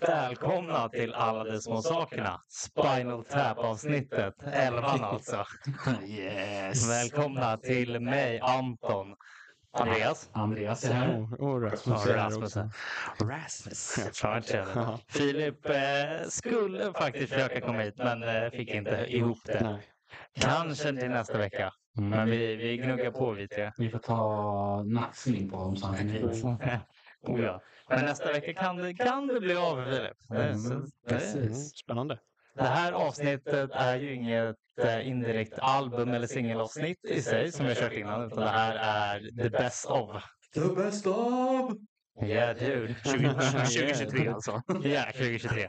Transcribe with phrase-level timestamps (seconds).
[0.00, 2.40] Välkomna till alla de små sakerna.
[2.48, 4.34] Spinal Tap-avsnittet.
[4.52, 5.44] Elvan alltså.
[6.06, 6.90] Yes!
[6.90, 9.14] Välkomna till mig, Anton.
[9.72, 10.30] Andreas.
[10.32, 11.22] Andreas är här.
[11.42, 12.56] Och Ja, Rasmus är här Rasmus.
[12.56, 12.70] också.
[13.24, 13.98] Rasmus.
[14.14, 14.76] Fan, vad trevligt.
[14.76, 14.98] Ja.
[15.08, 19.60] Filip eh, skulle faktiskt försöka komma hit, men eh, fick inte ihop det.
[19.62, 19.82] Nej.
[20.40, 21.72] Kanske till nästa vecka.
[21.94, 22.30] Men Mm.
[22.30, 23.72] vi, vi gnuggar på vi tre.
[23.78, 26.44] Vi får ta nacksling på honom så han kan hit.
[27.22, 27.60] Oh, ja.
[27.88, 30.30] Men nästa vecka kan det, kan det bli av, Filip.
[30.30, 31.34] Mm, precis.
[31.34, 32.18] Mm, spännande.
[32.54, 37.74] det här avsnittet är ju inget eh, indirekt album eller singelavsnitt i sig som vi
[37.74, 40.24] har kört innan, utan det här är the best of.
[40.54, 41.72] The best of!
[42.22, 42.94] Yeah dude.
[43.04, 44.62] 20, 2023 alltså.
[44.82, 45.68] Ja, 2023.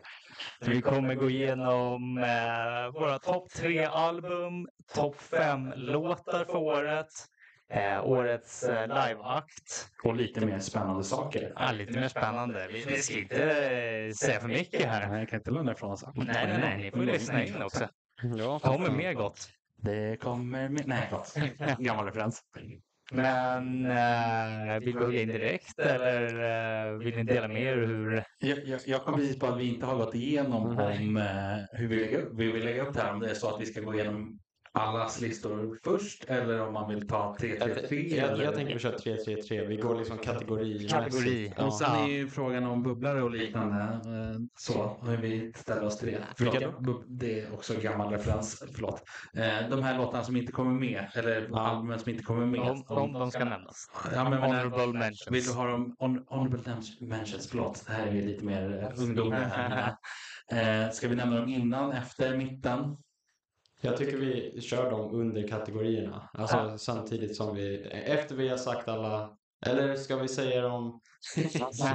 [0.62, 7.08] Så vi kommer gå igenom eh, våra topp tre album, topp fem låtar för året,
[7.70, 9.90] eh, årets eh, liveakt.
[10.04, 11.54] Och lite mer spännande saker.
[11.56, 12.68] Ja, lite mer spännande.
[12.72, 15.10] Vi, vi ska inte eh, säga för mycket här.
[15.10, 16.10] Nej, jag kan inte lämna ifrån sig.
[16.16, 17.88] Nej, nej, nej, ni får lyssna in också.
[18.38, 19.50] Ja, kommer mer gott.
[19.78, 20.88] Det kommer med...
[20.88, 21.10] Nej.
[21.80, 22.42] Gammal referens.
[23.12, 26.24] Men eh, vill vi hugga in direkt eller
[26.92, 28.24] eh, vill ni dela med er hur?
[28.40, 31.88] Jag, jag, jag kom precis på att vi inte har gått igenom om eh, hur
[31.88, 33.14] vi, lägger vi vill lägga upp det här.
[33.14, 34.40] Om det är så att vi ska gå igenom
[34.80, 38.18] allas listor först eller om man vill ta 3, 3, 3.
[38.18, 39.68] jag, jag tänker vi kör 3-3-3.
[39.68, 40.88] Vi går liksom kategori.
[40.90, 41.54] Kategori.
[41.58, 42.04] Och sen Ja.
[42.04, 43.82] är ju frågan om bubblare och liknande.
[43.84, 46.24] eh, Så, hur vi ställer oss till det.
[46.38, 48.64] Förlåt, det är också gammal referens.
[48.76, 49.04] Förlåt.
[49.34, 51.60] Eh, De här låtarna som inte kommer med, eller Ja.
[51.60, 52.62] albumen som inte kommer med.
[52.62, 53.90] Om, om de ska nämnas.
[54.16, 55.28] Ja, men, men, Honorable mentions.
[55.32, 56.60] vill du ha dem on, honorable
[57.02, 57.48] mentions?
[57.50, 59.96] Förlåt, det här är ju lite mer eh, ungdomar.
[60.92, 62.98] Ska vi nämna dem innan, efter, mitten?
[63.82, 66.30] Jag tycker vi kör dem under kategorierna.
[66.34, 71.02] Alltså samtidigt som vi, efter vi har sagt alla, eller ska vi säga dem,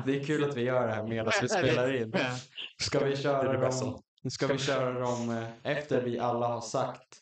[0.07, 2.15] det är kul att vi gör det här medan vi spelar in.
[2.81, 3.99] Ska vi köra dem,
[4.31, 7.19] ska vi köra dem efter vi alla har sagt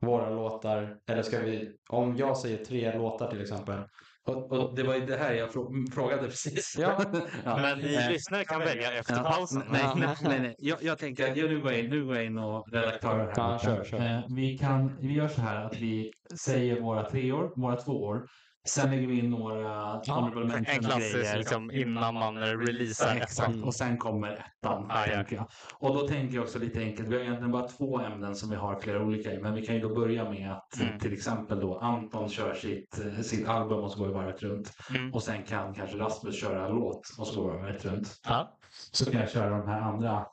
[0.00, 0.96] våra låtar?
[1.06, 3.78] Eller ska vi, om jag säger tre låtar till exempel.
[4.26, 6.76] Och, och det var ju det här jag frå- frågade precis.
[6.78, 7.00] Ja.
[7.44, 9.62] Men ni Eh, lyssnare kan välja efter Ja, pausen.
[9.70, 9.94] Nej, Ja.
[9.98, 10.40] nej, nej.
[10.40, 10.54] nej.
[10.58, 13.32] Jag, jag tänker att jag nu går in, nu går jag in och redaktör här.
[13.36, 13.98] Ja, kör, kör.
[13.98, 16.12] Eh, Vi, kan, vi gör så här att vi
[16.44, 18.26] säger våra treor, våra tvåor.
[18.68, 19.68] Sen lägger vi in några
[20.06, 21.38] honorable En mention klassisk grejer.
[21.38, 24.86] liksom innan man releasar Exakt, och sen kommer ettan.
[24.90, 25.24] Ah, ja.
[25.30, 25.46] jag.
[25.78, 28.56] Och då tänker jag också lite enkelt, vi har egentligen bara två ämnen som vi
[28.56, 30.98] har flera olika i, men vi kan ju då börja med att Mm.
[30.98, 34.72] till exempel då Anton kör sitt, sitt album och så går vi varvet runt.
[34.90, 35.14] Mm.
[35.14, 38.20] Och sen kan kanske Rasmus köra låt och så går vi varvet runt.
[38.24, 38.58] Ja,
[38.92, 40.26] Så kan jag köra de här andra,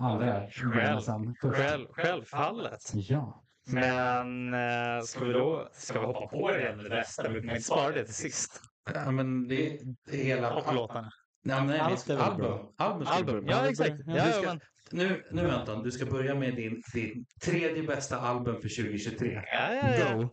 [0.00, 1.00] andra Själv.
[1.40, 2.92] själv, självfallet.
[2.94, 3.42] Ja.
[3.66, 7.32] Men eh, ska vi då ska vi hoppa på det eller resten?
[7.32, 8.60] Vi inte spara det till sist.
[8.94, 10.50] ja, men det, det är hela...
[10.50, 11.10] Topplåtarna.
[11.42, 12.40] Ja, men nej, Allt är väl album.
[12.46, 12.72] bra.
[12.78, 13.44] Album, Album.
[13.44, 13.52] med.
[13.54, 13.96] Ja, exakt.
[14.06, 14.60] Du Ja, ska- men,
[14.90, 19.42] Nu, nu Anton, du ska börja med din, din tredje bästa album för 2023.
[19.52, 20.14] ja, ja, ja.
[20.14, 20.28] Go!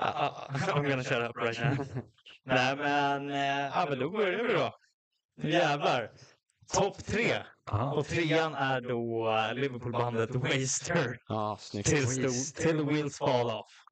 [0.00, 1.86] Ja, ja, I'm gonna shut up right now.
[2.44, 4.72] Nej, men, eh, ja, men då börjar vi då.
[5.36, 6.10] Nu jävlar.
[6.74, 7.34] Topp tre.
[7.72, 11.18] Och trean är då Liverpoolbandet Waster.
[11.28, 11.88] Ja, snyggt.
[11.88, 13.84] Tills the, till the wheels fall off.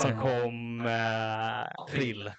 [0.00, 2.30] Som kom eh, april,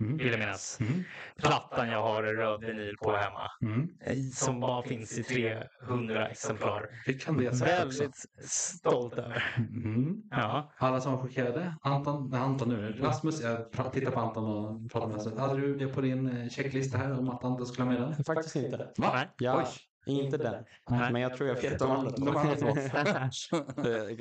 [0.00, 0.16] Mm.
[0.16, 0.80] vill jag minnas.
[0.80, 1.04] Mm.
[1.38, 3.50] Plattan jag har röd vinyl på hemma.
[3.62, 3.88] Mm.
[4.00, 6.88] eh, Som bara finns i 300 exemplar.
[7.06, 8.02] Det kan det säga också.
[8.02, 9.54] Väldigt stolt över.
[9.56, 10.22] Mm.
[10.30, 10.72] Ja.
[10.78, 11.76] Alla som skickerade.
[11.82, 12.92] Anton, nej, Anton nu.
[12.92, 15.38] Rasmus, jag tittar på Anton och pratar med honom.
[15.38, 18.24] Hade du det på din eh, checklista här om att Anton skulle ha med den?
[18.24, 18.76] Faktiskt inte.
[18.96, 19.10] Va?
[19.14, 19.28] Nej.
[19.38, 19.66] Ja, Oj.
[20.06, 20.64] Inte den.
[20.90, 22.10] Men jag tror jag vet de andra
[22.56, 22.68] två.
[22.68, 23.26] Eh,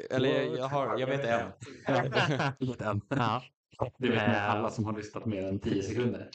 [0.15, 1.51] Eller jag, jag, har, jag vet en.
[2.59, 3.01] Inte än.
[3.09, 3.43] ja.
[3.97, 6.29] Du vet med Eh, alla som har lyssnat mer än 10 sekunder.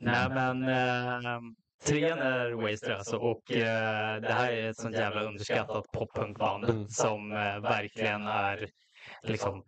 [0.00, 1.40] Nej, men eh,
[1.86, 6.88] trean är Waster alltså och eh, det här är ett sånt jävla underskattat poppunkband Mm.
[6.88, 8.68] som eh, verkligen är
[9.22, 9.64] liksom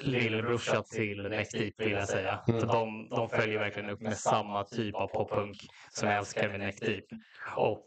[0.00, 2.40] lillebrorsa till Neck Deep vill jag säga.
[2.48, 2.60] Mm.
[2.60, 5.56] För de, de följer verkligen upp med samma typ av poppunk
[5.90, 7.04] som jag älskar med Neck Deep.
[7.56, 7.86] Och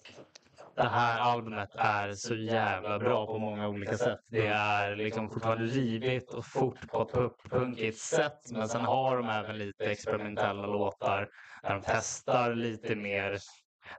[0.77, 4.19] det här albumet är så jävla bra på många olika sätt.
[4.27, 8.39] Det är liksom fortfarande rivigt och fort på ett punkigt sätt.
[8.51, 11.29] Men sen har de även lite experimentella låtar
[11.63, 13.37] där de testar lite mer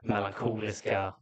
[0.01, 1.13] melankoliska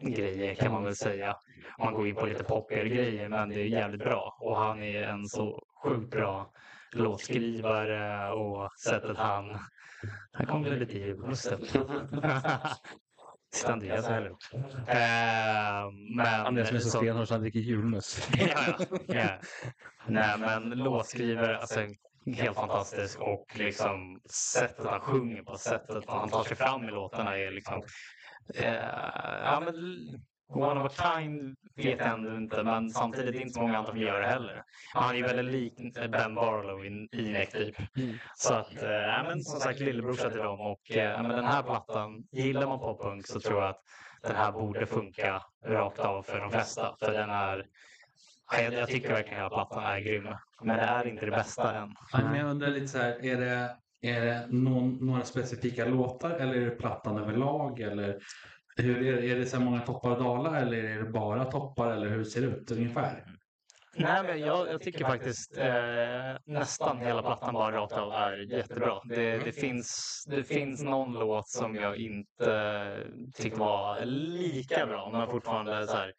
[0.00, 1.36] grejer kan man väl säga.
[1.78, 4.36] Man går in på lite poppigare grejer, men det är jävligt bra.
[4.40, 6.50] Och han är en så sjukt bra
[6.92, 9.58] låtskrivare och sättet han...
[10.32, 11.14] Han kom väl lite i.
[13.52, 14.30] Sitter Andreas här eller?
[14.30, 16.46] Eh, men...
[16.46, 18.28] Andreas är så stenhård så han dricker julmust.
[18.38, 18.76] ja,
[19.08, 19.28] ja.
[20.06, 21.80] Nej, men låtskrivare, alltså
[22.26, 27.38] helt fantastisk och liksom sättet han sjunger på, sättet han tar sig fram i låtarna
[27.38, 27.82] är liksom
[28.54, 28.74] eh,
[29.44, 29.74] ja, men
[30.52, 33.90] One of a kind vet jag ändå inte, men samtidigt är inte så många andra
[33.90, 34.62] som gör det heller.
[34.94, 37.76] Han är ju väldigt lik Ben Barlow i, i Neck typ.
[37.96, 38.14] Mm.
[38.34, 42.24] Så att, ja, men som sagt lillebrorsa till dem och ja, men den här plattan,
[42.32, 43.82] gillar man poppunk så tror jag att
[44.22, 46.96] den här borde funka rakt av för de flesta.
[47.00, 47.66] För den är,
[48.52, 50.28] ja, jag, jag tycker verkligen hela plattan är grym.
[50.62, 51.94] Men det är inte det bästa än.
[52.12, 56.54] Men jag undrar lite så här, är det, är det någon, några specifika låtar eller
[56.54, 57.80] är det plattan överlag?
[57.80, 58.18] Eller
[58.76, 61.44] hur är, det, är det så här många toppar och dalar eller är det bara
[61.44, 63.24] toppar eller hur ser det ut ungefär?
[63.96, 69.00] Nej, men jag, jag tycker faktiskt eh, nästan hela plattan bara rakt av är jättebra.
[69.04, 72.96] Det, det, finns, det finns någon låt som jag inte
[73.34, 76.12] tyckte var lika bra, men fortfarande så här.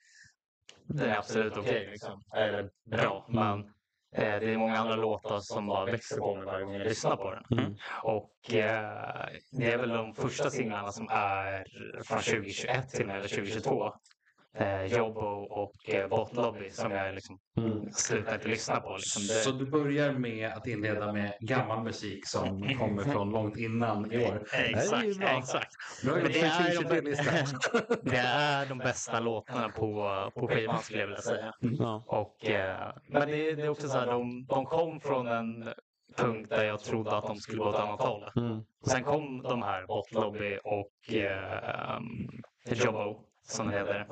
[0.84, 2.22] Den är absolut okej, liksom.
[2.36, 3.74] Eller bra, men
[4.16, 7.32] det är många andra låtar som bara växer på mig varje gång jag lyssnar på
[7.32, 7.60] den.
[7.60, 7.76] Mm.
[8.04, 11.66] Och eh, det är väl de första singlarna som är
[12.04, 13.94] från 2021 till och med, eller 2022.
[14.54, 17.92] Eh, Jobbo och eh, Bot Lobby som jag liksom Mm.
[17.92, 18.96] slutar inte lyssna på.
[18.96, 19.22] Liksom.
[19.22, 24.12] Det, Så du börjar med att inleda med gammal musik som kommer från långt innan
[24.12, 24.44] i år.
[24.52, 25.38] Det är exakt, bra.
[25.38, 25.72] exakt.
[26.04, 26.10] Det
[26.40, 27.60] är, 2023-listan.
[27.90, 31.54] de, det är de bästa låtarna på, på skivan skulle jag vilja säga.
[31.60, 32.04] Ja.
[32.08, 35.74] Och, eh, men det, det är också så här, de, de kom från en
[36.18, 38.24] punkt där jag trodde att de skulle gå åt ett annat håll.
[38.36, 38.62] Mm.
[38.86, 42.30] Sen kom de här, Bot Lobby och eh, um,
[42.66, 44.08] Jobbo som det heter.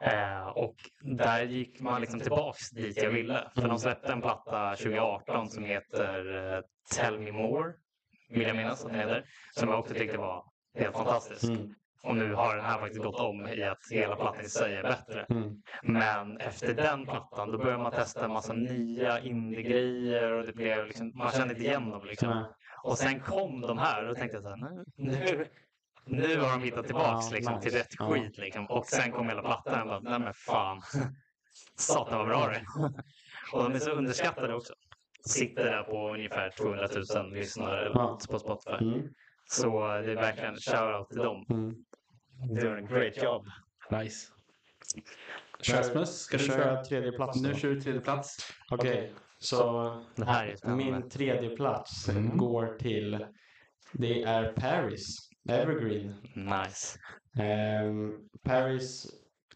[0.00, 3.50] Eh, och där gick man liksom tillbaks dit jag ville.
[3.54, 6.60] För de släppte en platta 2018 som heter eh,
[6.96, 7.72] Tell Me More,
[8.28, 9.24] vill jag minnas att den heter.
[9.50, 10.44] Som jag också tyckte var
[10.78, 11.44] helt fantastisk.
[11.44, 11.74] Mm.
[12.02, 14.82] Och nu har den här faktiskt gått om i att hela plattan i sig är
[14.82, 15.26] bättre.
[15.30, 15.62] Mm.
[15.82, 20.86] Men efter den plattan då började man testa en massa nya indie-grejer och det blev
[20.86, 22.44] liksom, man kände inte igen dem liksom.
[22.82, 25.46] Och sen kom de här och då tänkte jag så här, nu,
[26.10, 27.68] nu, har de hittat tillbaks Ja, liksom, nice.
[27.70, 28.10] till rätt Ja.
[28.10, 28.66] skit liksom.
[28.66, 30.82] Och sen kom hela plattan bara, nej men fan.
[31.78, 32.64] Satan vad bra det är.
[33.52, 34.74] Och de är så underskattade också.
[35.26, 38.18] Sitter där på ungefär 200 000 lyssnare Ja.
[38.30, 38.84] på Spotify.
[38.84, 39.08] Mm.
[39.50, 41.46] Så det är verkligen shout-out till dem.
[41.50, 41.74] Mm.
[42.60, 43.46] Doing a great job.
[43.90, 44.32] Nice.
[45.68, 46.84] Rasmus, ska du kör köra?
[46.84, 47.40] tredje plats?
[47.42, 48.52] Nu kör du tredje plats.
[48.70, 49.82] Okej, så
[50.16, 50.84] Det här är spännande.
[50.84, 52.36] min tredje plats Mm.
[52.36, 53.26] går till,
[53.92, 56.14] det är Paris, Evergreen.
[56.34, 56.98] Nice.
[57.38, 59.06] Ehm, Paris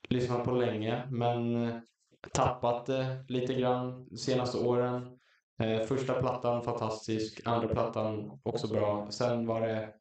[0.09, 1.71] lyssnat på länge, men
[2.33, 5.19] tappat det lite grann de senaste åren.
[5.63, 9.11] Eh, första plattan fantastisk, andra plattan också bra.
[9.11, 9.95] Sen var det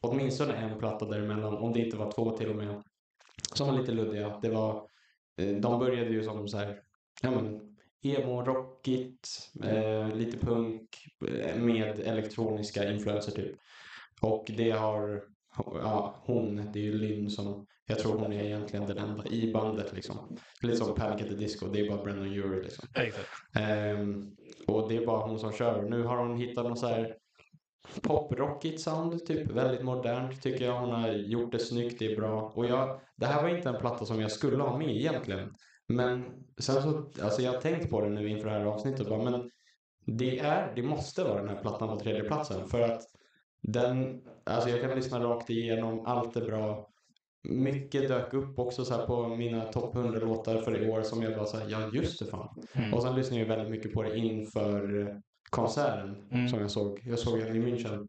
[0.00, 2.82] åtminstone en platta däremellan, om det inte var två till och med,
[3.52, 4.38] som var lite luddiga.
[4.42, 4.88] Det var,
[5.36, 6.80] eh, de började ju som så här,
[7.22, 9.28] ja men, emo-rockigt,
[9.64, 10.88] eh, lite punk
[11.28, 13.56] eh, med elektroniska influenser typ.
[14.20, 15.22] Och det har
[15.56, 19.52] ja, hon, det är ju Lynn som, jag tror hon är egentligen den enda i
[19.52, 20.38] bandet liksom.
[20.60, 22.88] Lite som Panic at the Disco, det är bara Brennan Urie liksom.
[23.54, 24.36] Ehm,
[24.66, 25.82] och det är bara hon som kör.
[25.82, 27.16] Nu har hon hittat något så här
[28.02, 30.80] poprockigt sound, typ väldigt modernt tycker jag.
[30.80, 32.52] Hon har gjort det snyggt, det är bra.
[32.54, 35.54] Och jag, det här var inte en platta som jag skulle ha med egentligen.
[35.88, 36.24] Men
[36.58, 39.50] sen så, alltså jag har tänkt på det nu inför det här avsnittet bara, men
[40.06, 43.02] det är, det måste vara den här plattan på tredje platsen för att
[43.66, 46.88] den, alltså jag kan lyssna rakt igenom, allt är bra.
[47.48, 51.22] Mycket dök upp också så här på mina topp 100 låtar för i år som
[51.22, 52.48] jag bara såhär, ja just det fan.
[52.72, 52.94] Mm.
[52.94, 55.08] Och sen lyssnade jag väldigt mycket på det inför
[55.50, 56.48] konserten Mm.
[56.48, 57.00] som jag såg.
[57.06, 58.08] Jag såg den i München.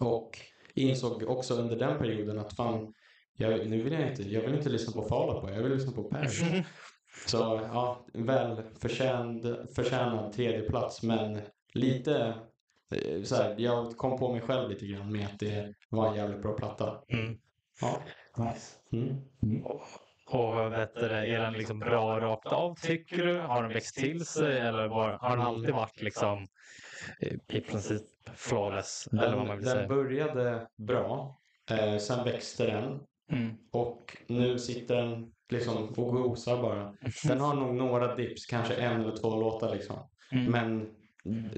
[0.00, 0.30] Och
[0.74, 2.94] insåg också under den perioden att fan,
[3.36, 5.72] jag, nu vill jag inte, jag vill inte lyssna på Fall Out Boy, jag vill
[5.72, 6.42] lyssna på Paris.
[7.26, 7.38] Så
[7.72, 11.40] ja, väl förtjänd, förtjänad tredje plats men
[11.74, 12.34] lite
[13.24, 16.42] så här, jag kom på mig själv lite grann med att det var en jävligt
[16.42, 17.02] bra platta.
[17.08, 17.38] Mm.
[17.80, 18.00] Ja.
[18.44, 18.76] Nice.
[18.92, 19.64] Mm.
[20.26, 23.38] Och vad vet du, är den liksom bra rakt av tycker du?
[23.38, 26.46] Har den växt till sig eller var, har den alltid varit liksom
[27.20, 28.02] i, i princip
[28.34, 29.08] flawless?
[29.12, 29.88] eller vad man Den, vill den säga.
[29.88, 33.00] började bra, eh, sen växte den
[33.32, 33.54] Mm.
[33.72, 36.94] och nu sitter den liksom och gosar bara.
[37.28, 39.96] Den har nog några dips, kanske en eller två låtar liksom.
[40.32, 40.50] Mm.
[40.52, 40.90] Men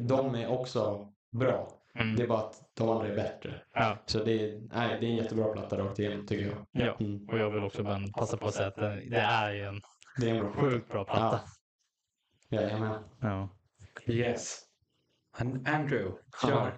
[0.07, 1.69] de är också bra.
[1.95, 2.17] Mm.
[2.17, 3.63] Det är bara att de andra är bättre.
[3.75, 6.87] Ja, Så det är, nej, det är en jättebra platta rakt igenom tycker jag.
[6.87, 6.97] ja.
[7.01, 7.29] Mm.
[7.29, 9.81] Och jag vill också bara passa på att säga att det, det är ju en
[10.21, 11.41] Det är en bra sjukt bra platta.
[12.49, 13.03] Jajamän.
[13.21, 13.49] Ja.
[14.07, 14.63] Yes.
[15.39, 16.13] An- Andrew,
[16.43, 16.73] kör.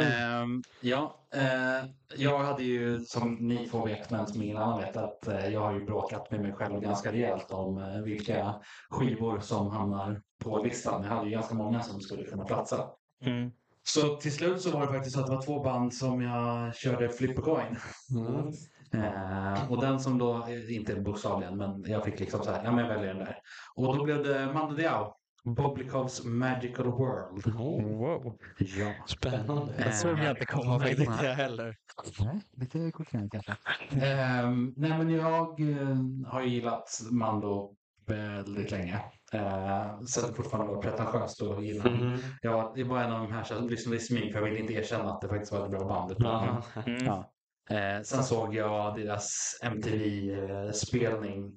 [0.00, 4.96] Ehm, ja, eh, jag hade ju som ni två vet, men som ingen annan vet,
[4.96, 8.54] att eh, jag har ju bråkat med mig själv ganska rejält om eh, vilka
[8.90, 11.02] skivor som hamnar på listan.
[11.02, 12.90] Jag hade ju ganska många som skulle kunna platsa.
[13.22, 13.50] Mm.
[13.88, 16.74] Så till slut så var det faktiskt så att det var två band som jag
[16.74, 17.76] körde flip a coin.
[18.26, 18.52] Mm.
[19.04, 22.72] Eh, och den som då, eh, inte bokstavligen, men jag fick liksom så här, ja
[22.72, 23.38] men jag väljer den där.
[23.74, 25.14] Och då blev det Mando Diao,
[25.44, 27.54] Boblikovs Magical World.
[27.54, 28.38] Wow.
[28.58, 28.92] Ja.
[29.06, 29.74] Spännande.
[29.78, 31.10] Eh, Det såg jag inte komma faktiskt.
[31.10, 31.76] Inte jag heller.
[32.20, 33.56] Nej, lite kortare kanske.
[34.06, 37.74] Ehm, nej, men jag eh, har ju gillat Mando
[38.06, 39.00] väldigt länge.
[39.34, 41.90] Uh, så det fortfarande var pretentiöst att gilla.
[41.90, 42.18] Mhm.
[42.42, 44.72] Jag, det var en av de här som lyssnade i smyg för jag ville inte
[44.72, 46.14] erkänna att det faktiskt var ett bra band.
[46.18, 46.62] Ja.
[46.86, 47.04] Mm.
[47.04, 47.32] Ja.
[47.70, 51.52] Eh, sen såg jag deras MTV-spelning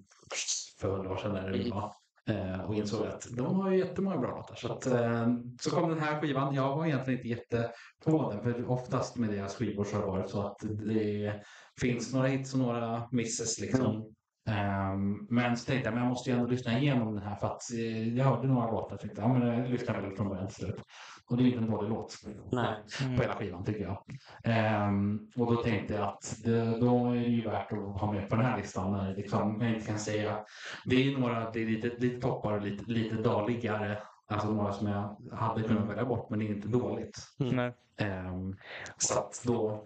[0.80, 1.94] för hundra år sedan när det var.
[2.30, 4.56] Eh, och insåg att de har ju jättemånga bra låtar.
[4.56, 5.28] Så, att, eh,
[5.62, 6.56] så kom den här skivan.
[6.56, 7.72] Jag var egentligen inte jätte
[8.06, 8.44] på den.
[8.44, 11.34] För oftast med deras skivor så har det varit så att det
[11.82, 13.60] finns några hits och några misses.
[13.60, 14.14] Liksom.
[14.48, 17.48] Ehm, men så tänkte jag men jag måste ju ändå lyssna igenom den här för
[17.48, 20.48] att eh, jag hörde några låtar och tänkte ja, men jag lyssnar väl från början
[20.48, 20.82] till slut.
[21.30, 22.18] Och det är inte en dålig låt
[22.52, 22.76] Nej.
[23.18, 24.04] på hela skivan tycker jag.
[24.44, 28.30] Ehm, och då tänkte jag att det, då är det ju värt att ha med
[28.30, 30.40] på den här listan när liksom, jag inte kan säga.
[30.86, 33.98] Det är ju några, det är lite, lite toppar och lite, lite daligare.
[34.28, 37.18] Alltså några som jag hade kunnat välja bort men det är inte dåligt.
[37.38, 37.74] Nej.
[37.98, 38.56] Ehm,
[38.98, 39.86] så att då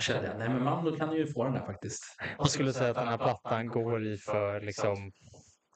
[0.00, 2.04] kände jag, nej men man, då kan ju få den där faktiskt.
[2.38, 5.12] Jag skulle säga att den här plattan går i för liksom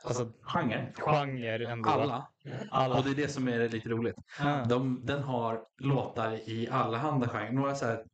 [0.05, 0.93] alltså, Genre.
[0.97, 1.89] genre ändå.
[1.91, 2.29] Alla.
[2.71, 2.99] Alla.
[2.99, 4.17] Och det är det som är lite roligt.
[4.41, 4.65] Ah.
[4.65, 7.53] De, den har låtar i alla handa genrer.
[7.53, 8.05] Några så här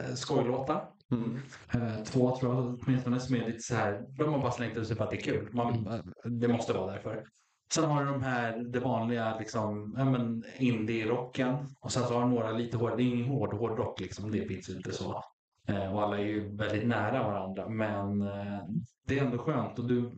[0.00, 0.88] eh, skojlåtar.
[1.10, 1.40] Mm.
[1.74, 4.04] Eh, två tror jag åtminstone som är lite så här.
[4.18, 5.48] De har bara slängt ut sig för att det är kul.
[5.52, 7.24] Man, det måste vara därför.
[7.72, 11.56] Sen har du de här, det vanliga liksom, ja, men indie-rocken.
[11.80, 14.30] Och sen så har du några lite hård, det är ingen hård hårdrock liksom.
[14.30, 15.22] Det finns inte så.
[15.68, 17.68] Eh, och alla är ju väldigt nära varandra.
[17.68, 18.58] Men eh,
[19.06, 19.78] det är ändå skönt.
[19.78, 20.10] Och du,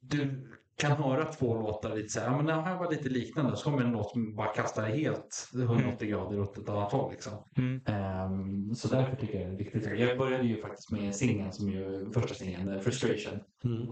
[0.00, 3.56] du kan höra två låtar lite så här, ja men den här var lite liknande.
[3.56, 7.32] Så kommer en låt som bara kastar helt 180 grader åt ett annat håll liksom.
[7.56, 7.80] Mm.
[7.86, 9.98] Ehm, så därför tycker jag det är viktigt.
[9.98, 13.40] Jag började ju faktiskt med singeln som ju första singeln, eh, Frustration.
[13.64, 13.82] Mm.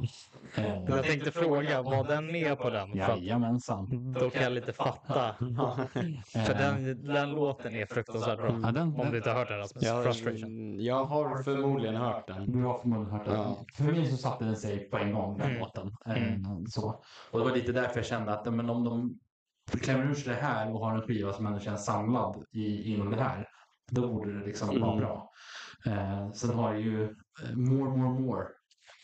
[0.55, 2.95] Ehm, Jag tänkte fråga, var den med på den?
[2.97, 4.13] Jajamensan.
[4.21, 5.35] då kan jag lite fatta.
[6.47, 8.61] För den, den låten är fruktansvärt bra.
[8.63, 9.85] Ja, den, Om du inte har hört den Rasmus.
[9.85, 10.81] Jag, Frustration.
[10.85, 12.53] jag har förmodligen hört den.
[12.53, 13.35] Du har förmodligen hört den.
[13.35, 13.57] Ja.
[13.75, 15.61] För mig så satte den sig på en gång, den Mm.
[15.61, 15.97] låten.
[16.07, 16.67] Mm.
[16.71, 17.03] Så.
[17.31, 19.19] Och det var lite därför jag kände att men om de
[19.81, 23.11] klämmer ur sig det här och har en skiva som ändå känns samlad i, inom
[23.11, 23.49] det här,
[23.91, 24.99] då borde det liksom vara Mm.
[25.05, 25.31] bra.
[25.87, 28.47] Eh, sen har jag ju eh, More, More, More.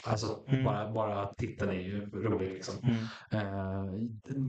[0.07, 0.65] Alltså Mm.
[0.65, 2.75] bara, bara titeln är ju rolig liksom.
[2.83, 2.97] Mm.
[3.31, 3.93] Eh,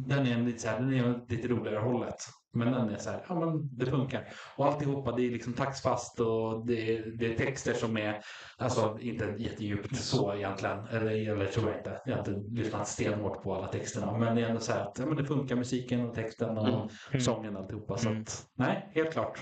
[0.08, 2.16] den är lite, så här, den är lite roligare hållet.
[2.58, 4.28] Men den är så här, ja men det funkar.
[4.56, 8.22] Och alltihopa det är liksom taktfast och det är, det är texter som är,
[8.58, 10.88] alltså inte jättedjupt så egentligen.
[10.88, 12.02] Eller, eller tror jag inte.
[12.06, 14.18] Jag har inte lyssnat stenhårt på alla texterna.
[14.18, 16.68] Men det är ändå så här att ja, men det funkar musiken och texten och
[16.68, 16.80] Mm.
[17.12, 17.22] Mm.
[17.22, 17.98] sången och alltihopa.
[17.98, 18.22] Så Mm.
[18.22, 19.40] att, nej, helt klart.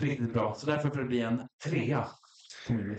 [0.00, 0.54] Riktigt bra.
[0.54, 2.06] Så därför får det bli en trea.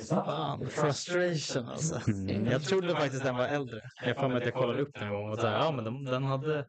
[0.10, 2.12] Fan, frustration alltså.
[2.12, 2.46] Mm.
[2.46, 3.82] Jag trodde faktiskt den var äldre.
[4.06, 5.84] Jag får mig att jag kollade upp den en gång och så här, ja men
[5.86, 6.66] den, den hade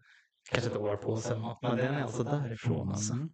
[0.51, 1.39] kanske ett år på sig.
[1.63, 3.13] Men den är alltså därifrån alltså.
[3.13, 3.29] Mm.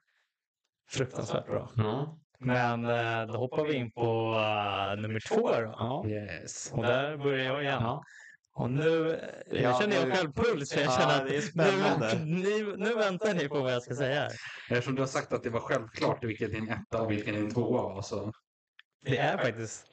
[0.90, 1.71] Fruktansvärt bra.
[1.76, 2.19] Ja.
[2.38, 5.75] Men eh, då hoppar vi in på eh, nummer två då.
[5.78, 6.07] Ja.
[6.07, 6.73] Yes.
[6.73, 7.83] Och där börjar jag igen.
[7.83, 8.02] Ja.
[8.54, 10.73] Och nu, nu Ja, känner jag nu- själv puls.
[10.73, 12.14] För jag Ja, känner att det är spännande.
[12.25, 14.28] Nu, ni, nu väntar ni på vad jag ska säga.
[14.71, 17.83] Eftersom du har sagt att det var självklart vilken din etta och vilken din tvåa
[17.83, 18.33] var så.
[19.04, 19.87] Det är faktiskt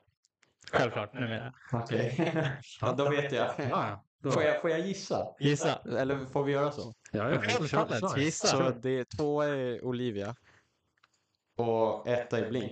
[0.71, 1.53] självklart numera.
[1.73, 2.33] Okej.
[2.81, 3.53] Ja, då vet jag.
[3.69, 4.05] Ja.
[4.23, 5.27] Får jag, får jag gissa?
[5.39, 5.81] Gissa.
[5.97, 6.93] Eller får vi göra så?
[7.11, 8.17] Ja, ja, Självfallet.
[8.17, 8.47] Gissa.
[8.47, 10.35] Så det är två är Olivia.
[11.57, 12.71] Och etta är Blink.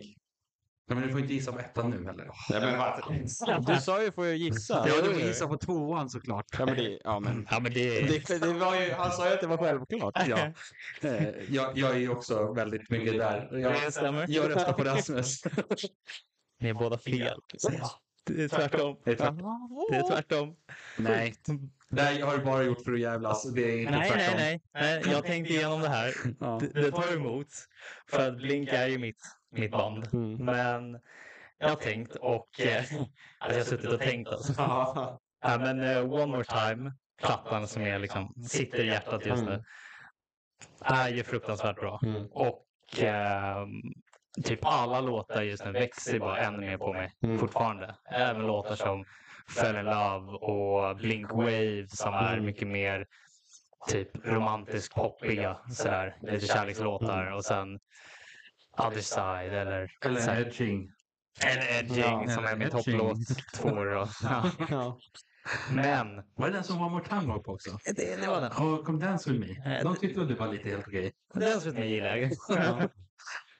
[0.89, 2.29] Nej, men du får inte gissa på ettan nu heller.
[2.49, 4.85] Nej, men vad- Du sa ju får jag gissa.
[4.87, 6.45] Ja, du får gissa på tvåan såklart.
[6.59, 7.47] Ja, men det, ja, men...
[7.51, 8.07] Ja men det är...
[8.07, 10.13] Det, det var ju, han sa ju att det var självklart.
[10.27, 10.51] Ja.
[11.49, 13.49] Jag, jag är ju också väldigt mycket där.
[13.51, 13.73] Jag,
[14.29, 15.41] jag röstar på Rasmus.
[16.59, 17.39] Ni är båda fel.
[18.27, 18.97] Det är tvärtom.
[19.05, 19.87] Det är tvärtom.
[19.91, 20.55] Det är tvärtom.
[20.97, 21.35] Nej,
[21.89, 23.53] det här har du bara gjort för att jävlas.
[23.53, 24.37] Det är inte Nej, nej, tvärtom.
[24.37, 25.03] nej, nej.
[25.11, 26.13] Jag tänkte igenom det här.
[26.39, 26.59] Ja.
[26.61, 27.47] Det, det tar emot.
[28.09, 30.13] För att Blink är ju mitt, mitt band.
[30.13, 30.45] Mm.
[30.45, 30.99] Men
[31.57, 32.59] jag har tänkt och...
[32.59, 32.99] Eh, alltså
[33.49, 34.53] jag har suttit och tänkt alltså.
[34.57, 35.19] Ja.
[35.41, 39.63] Men eh, One More Time, plattan som är liksom, sitter i hjärtat just nu, Mm.
[40.99, 41.99] är ju fruktansvärt bra.
[42.03, 42.27] Mm.
[42.31, 42.65] Och
[42.97, 43.69] ehm,
[44.43, 47.39] typ alla låtar just nu växer bara ännu mer på mig Mm.
[47.39, 47.95] fortfarande.
[48.11, 49.05] Även låtar som
[49.55, 52.45] Fell in Love och Blink Wave som är Mm.
[52.45, 53.05] mycket mer
[53.87, 55.57] typ romantiskt poppiga.
[55.71, 56.15] Sådär.
[56.21, 57.33] Lite kärlekslåtar Mm.
[57.33, 57.79] och sen
[58.77, 60.91] Other Side eller, Eller så här- edging.
[61.45, 63.17] eller Edging Ja, som är min topplåt.
[63.55, 64.07] Två då.
[64.69, 64.97] Ja.
[65.71, 67.77] Men Var det den som var More Time var på också?
[67.95, 68.51] det, det var den.
[68.51, 69.81] Och Come Dance With Me.
[69.83, 71.11] De tyckte väl det var lite helt okej.
[71.33, 72.31] Den som jag gillar jag.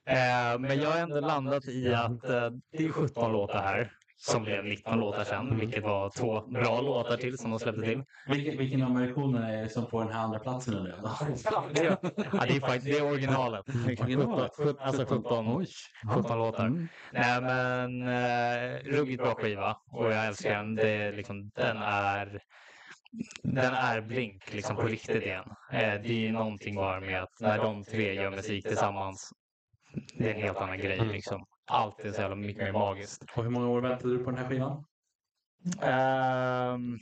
[0.08, 3.92] Eh, men jag har ändå landat i att eh, det är 17 låtar här.
[4.20, 8.04] som blev 19 låtar sen, vilket var två bra låtar till som de släppte till.
[8.28, 10.94] Vilken, vilken av versionerna är det som får den här andra platsen nu?
[11.52, 13.66] Ja, det är, faktiskt, det är originalet.
[14.58, 15.66] 17, alltså 17,
[16.16, 16.66] 17 låtar.
[16.66, 16.88] Mm.
[17.12, 20.76] Nej men eh, ruggigt bra skiva och jag älskar den.
[20.76, 22.42] Det liksom, den är
[23.44, 25.46] den är Blink liksom på riktigt igen.
[25.72, 29.32] Eh, det är någonting bara med att när de tre gör musik tillsammans.
[30.18, 31.46] Det är en helt annan grej liksom.
[31.66, 33.26] Allt är så jävla mycket mer magiskt.
[33.36, 34.84] Och hur många år väntade du på den här skivan?
[35.82, 36.98] Ehm,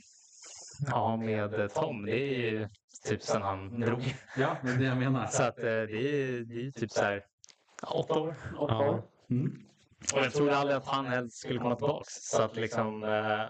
[0.86, 2.68] ja, med Tom, det är ju
[3.04, 4.14] typ sen han drog.
[4.36, 5.26] Ja, det är det jag menar.
[5.26, 7.24] Så att eh, det är, det är typ så här
[7.82, 8.34] åtta år.
[8.58, 8.90] Åtta Ja.
[8.90, 9.02] år.
[9.30, 9.62] Mm.
[10.14, 12.12] Och jag trodde aldrig att han helst skulle komma tillbaks.
[12.14, 13.44] Så att liksom, eh,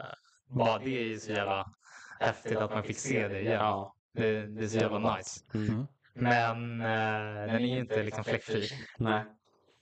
[0.48, 1.72] bara det är ju så jävla
[2.20, 3.52] häftigt att man fick se det igen.
[3.52, 3.94] Ja.
[4.12, 5.40] Det, det är så jävla nice.
[5.54, 5.86] Mm.
[6.18, 8.68] Men eh, den är ju inte liksom fläckfri.
[8.98, 9.24] Nej.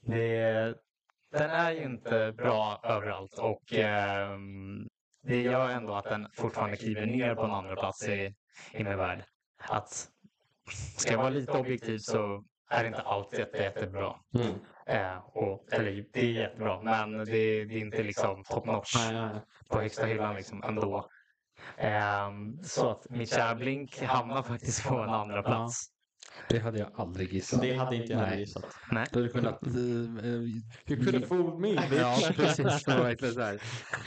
[0.06, 0.74] Det,
[1.32, 4.88] den är ju inte bra överallt och ehm,
[5.22, 8.34] det gör ändå att den fortfarande kliver ner på en andra plats i,
[8.72, 9.24] i min värld.
[9.58, 10.08] Att
[10.96, 14.14] ska jag vara lite objektiv så är inte alltid jätte, jättebra.
[14.34, 14.54] Mm.
[14.86, 19.12] Eh, och, eller det är jättebra, men det, det är inte liksom top notch Nej,
[19.12, 19.40] nej.
[19.70, 21.08] på högsta hyllan liksom ändå.
[21.76, 25.93] Ehm, så att mitt Blink hamnar faktiskt på en andra plats.
[26.48, 27.60] Det hade jag aldrig gissat.
[27.60, 28.40] Det hade inte jag Nej.
[28.40, 28.64] gissat.
[28.92, 29.06] Nej.
[29.12, 29.60] Du hade kunnat...
[30.86, 31.96] could have fooled me.
[31.96, 32.84] Ja, precis.
[32.84, 33.62] Det var verkligen så här.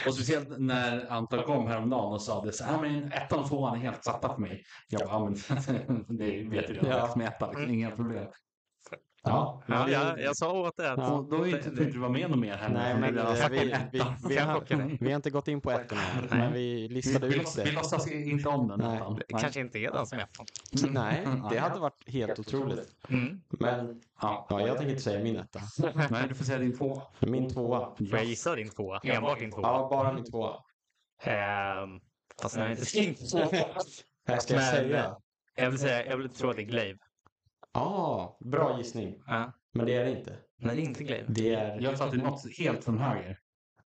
[0.07, 3.75] Och speciellt när Anton kom häromdagen och sa det så här, men ettan och tvåan
[3.75, 4.63] är helt satta för mig.
[4.87, 5.19] Jag bara, ja,
[5.89, 7.13] men det vet ju du, Ja.
[7.15, 7.23] ja.
[7.23, 8.25] ettan, liksom, inga problem.
[9.27, 10.83] Ja, Ja, jag, vi- jag sa åt det.
[10.85, 11.27] Ja.
[11.29, 12.75] Då är inte, får inte du vara med något mer heller.
[12.79, 14.15] Nej, men det eh, vi, om vi, ettan.
[14.27, 16.27] vi, Jag har, vi har inte gått in på än, Nej.
[16.29, 17.75] men vi listade vi, vi, ut låtsas, vi det.
[17.75, 18.95] låtsas inte om den Nej.
[18.97, 19.15] ettan.
[19.27, 20.45] Det kanske inte är den som är ettan.
[20.93, 22.89] Nej, det hade varit helt otroligt.
[23.09, 23.41] Mm.
[23.49, 24.47] Men Ja.
[24.49, 25.59] ja, jag tänker inte säga min etta.
[26.09, 27.01] Nej, du får säga din två.
[27.19, 27.79] Min tvåa.
[27.95, 28.99] Får jag gissa din tvåa?
[29.03, 29.61] Enbart din tvåa?
[29.67, 30.55] Ja, bara min tvåa.
[31.23, 31.99] Ehm,
[32.41, 33.37] fast är inte.
[34.27, 35.15] Här ska jag Men- säga.
[35.55, 36.99] Jag vill säga, jag vill tro att det är Glaive.
[37.77, 39.23] Ja, bra gissning.
[39.27, 39.53] Ja.
[39.73, 40.37] Men det är det inte.
[40.59, 41.25] Nej, det är inte Glaive.
[41.27, 43.39] Det är, Jag sa att det är något helt från höger.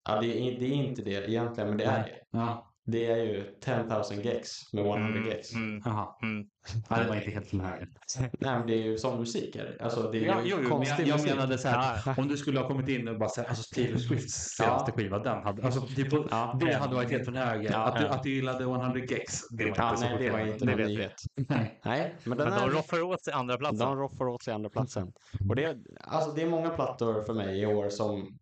[0.09, 2.19] ja, det är, det är inte det egentligen, men det är det.
[2.31, 2.72] Ja.
[2.85, 5.55] Det är ju 10,000 gex med 100 Mm, gex.
[5.55, 6.09] mm, Jaha.
[6.23, 6.45] mm.
[6.91, 7.89] Nej, det var inte helt från höger.
[8.19, 9.57] Nej, men det är ju som musik.
[9.57, 9.85] Är det.
[9.85, 11.35] Alltså, det är ju Ja, jo, jo, konstig jag, jag musik.
[11.35, 14.35] menade så här, om du skulle ha kommit in och bara sagt, alltså Taylor Swifts
[14.57, 14.97] senaste Ja.
[14.97, 16.59] skiva, den hade, alltså typ, Ja.
[16.61, 17.71] det hade varit helt höger.
[17.73, 17.79] Ja.
[17.79, 20.39] att, du, att du gillade 100 gex, det var Ja, inte så nej, det var
[20.41, 21.45] inte Det någon vet vi.
[21.49, 21.81] Nej.
[21.85, 22.75] Nej, men den Men de är...
[22.75, 23.79] roffar åt sig andra platsen.
[23.79, 25.13] De roffar åt sig andra platsen.
[25.49, 28.39] Och det, alltså, det är många plattor för mig i år som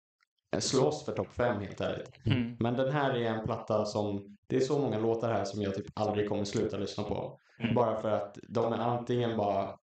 [0.59, 2.27] slåss för topp fem helt ärligt.
[2.27, 2.57] Mm.
[2.61, 5.75] Men den här är en platta som, det är så många låtar här som jag
[5.75, 7.39] typ aldrig kommer sluta lyssna på.
[7.59, 7.75] Mm.
[7.75, 9.77] Bara för att de är antingen bara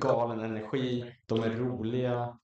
[0.00, 2.38] galen energi, de är roliga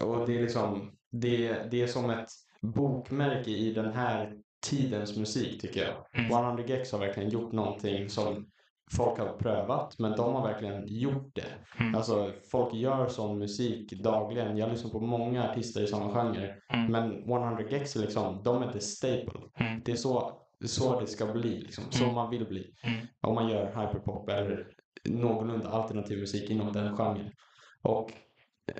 [0.00, 2.28] och det är liksom, det, det är som ett
[2.60, 6.24] bokmärke i den här tidens musik tycker jag.
[6.24, 6.46] Mm.
[6.46, 8.46] 100 Gex har verkligen gjort någonting som
[8.92, 11.80] folk har prövat, men de har verkligen gjort det.
[11.80, 11.94] Mm.
[11.94, 14.56] Alltså, folk gör sån musik dagligen.
[14.56, 16.54] Jag lyssnar på många artister i samma genre.
[16.72, 16.92] Mm.
[16.92, 19.40] Men 100 Gex liksom, de är the staple.
[19.58, 19.82] Mm.
[19.84, 21.84] Det är så, så det ska bli, liksom.
[21.90, 22.14] så Mm.
[22.14, 22.74] man vill bli.
[22.82, 23.06] Mm.
[23.20, 24.66] Om man gör hyperpop eller
[25.08, 27.30] någorlunda alternativ musik inom den genren.
[27.82, 28.12] Och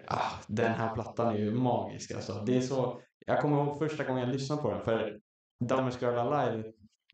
[0.06, 2.42] ah, den här plattan är ju magisk alltså.
[2.46, 5.18] Det är så, jag kommer ihåg första gången jag lyssnade på den, för
[5.64, 6.64] Dammers Girl Alive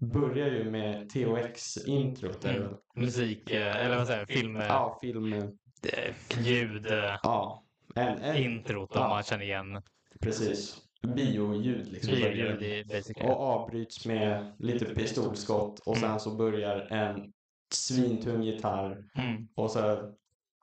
[0.00, 2.44] börjar ju med THX-introt.
[2.44, 2.56] Mm.
[2.62, 2.74] Mm.
[2.94, 5.32] Musik, eh, eller vad säger film, eh, Ja, film.
[5.32, 6.14] eh,
[6.46, 9.08] ljud, eh, Ja, en, en, introt om Ja.
[9.08, 9.82] man känner igen
[10.20, 10.76] precis.
[11.16, 12.14] Bioljud liksom.
[12.14, 13.28] ljud i basically.
[13.30, 17.32] Och avbryts med lite pistolskott och sen så börjar en
[17.72, 19.48] svintung gitarr Mm.
[19.54, 20.12] och så,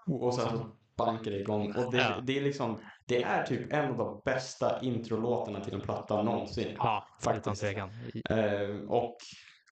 [0.07, 0.65] och sen så
[0.97, 1.75] bankar det igång.
[1.75, 2.21] Och det, Ja.
[2.23, 6.75] det är liksom, det är typ en av de bästa introlåtarna till en platta någonsin.
[6.77, 7.47] Ja, Faktiskt.
[7.47, 7.89] utan tvekan.
[8.29, 9.17] Eh, och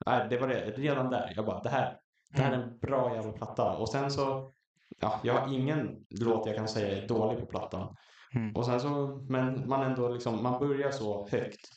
[0.06, 1.98] nej, det var det, redan där, jag bara det här,
[2.36, 3.71] det här är en bra jävla platta.
[3.71, 4.54] Och sen så,
[5.02, 7.95] ja, jag har ingen låt jag kan säga är dålig på plattan.
[8.36, 8.56] Mm.
[8.56, 11.69] Och sen så, men man ändå liksom, man börjar så högt.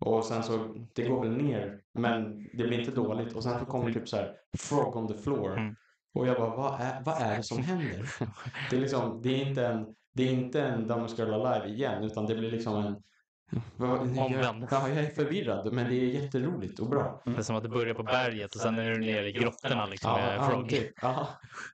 [0.00, 3.36] Och sen så, det går väl ner, men det blir inte dåligt.
[3.36, 5.58] Och sen så kommer typ så här, Frog on the floor.
[5.58, 5.76] Mm.
[6.14, 8.10] Och jag bara, vad är, vad är det som händer?
[8.70, 12.04] Det är liksom, det är inte en, det är inte en Dammers Girl Alive igen,
[12.04, 12.96] utan det blir liksom en
[14.18, 14.66] Omvänd.
[14.70, 17.22] Ja, jag är förvirrad, men det är jätteroligt och bra.
[17.24, 19.86] Det är som att du börjar på berget och sen är du nere i grottorna
[19.86, 20.68] liksom Ja, med ja, Frog.
[20.68, 20.92] typ.
[21.02, 21.28] Ja.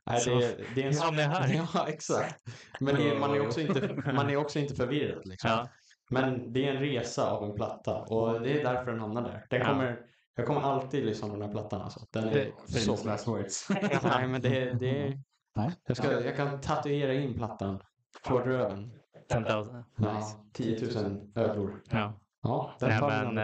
[0.06, 1.66] Nej, det, är- det är en jag här?
[1.74, 2.42] Ja, exakt.
[2.80, 5.22] Men det är, man, är också inte, man är också inte förvirrad.
[5.26, 5.50] Liksom.
[5.50, 5.68] Ja.
[6.10, 9.46] Men det är en resa av en platta och det är därför den hamnar där.
[9.50, 9.66] Den Ja.
[9.68, 9.98] kommer,
[10.36, 11.82] jag kommer alltid lyssna på den här plattan.
[11.82, 12.00] Alltså.
[12.12, 12.32] Den är
[12.66, 13.68] Det- så last words.
[14.02, 15.18] Nej, men det, det är...
[15.56, 15.70] Nej.
[15.86, 17.80] Jag, ska, jag kan tatuera in plattan
[18.24, 18.92] på röven.
[19.28, 19.84] 10 000.
[19.96, 21.82] Ja, 10 000 ödlor.
[21.90, 22.18] Ja.
[22.42, 23.34] Ja, den Nej, men,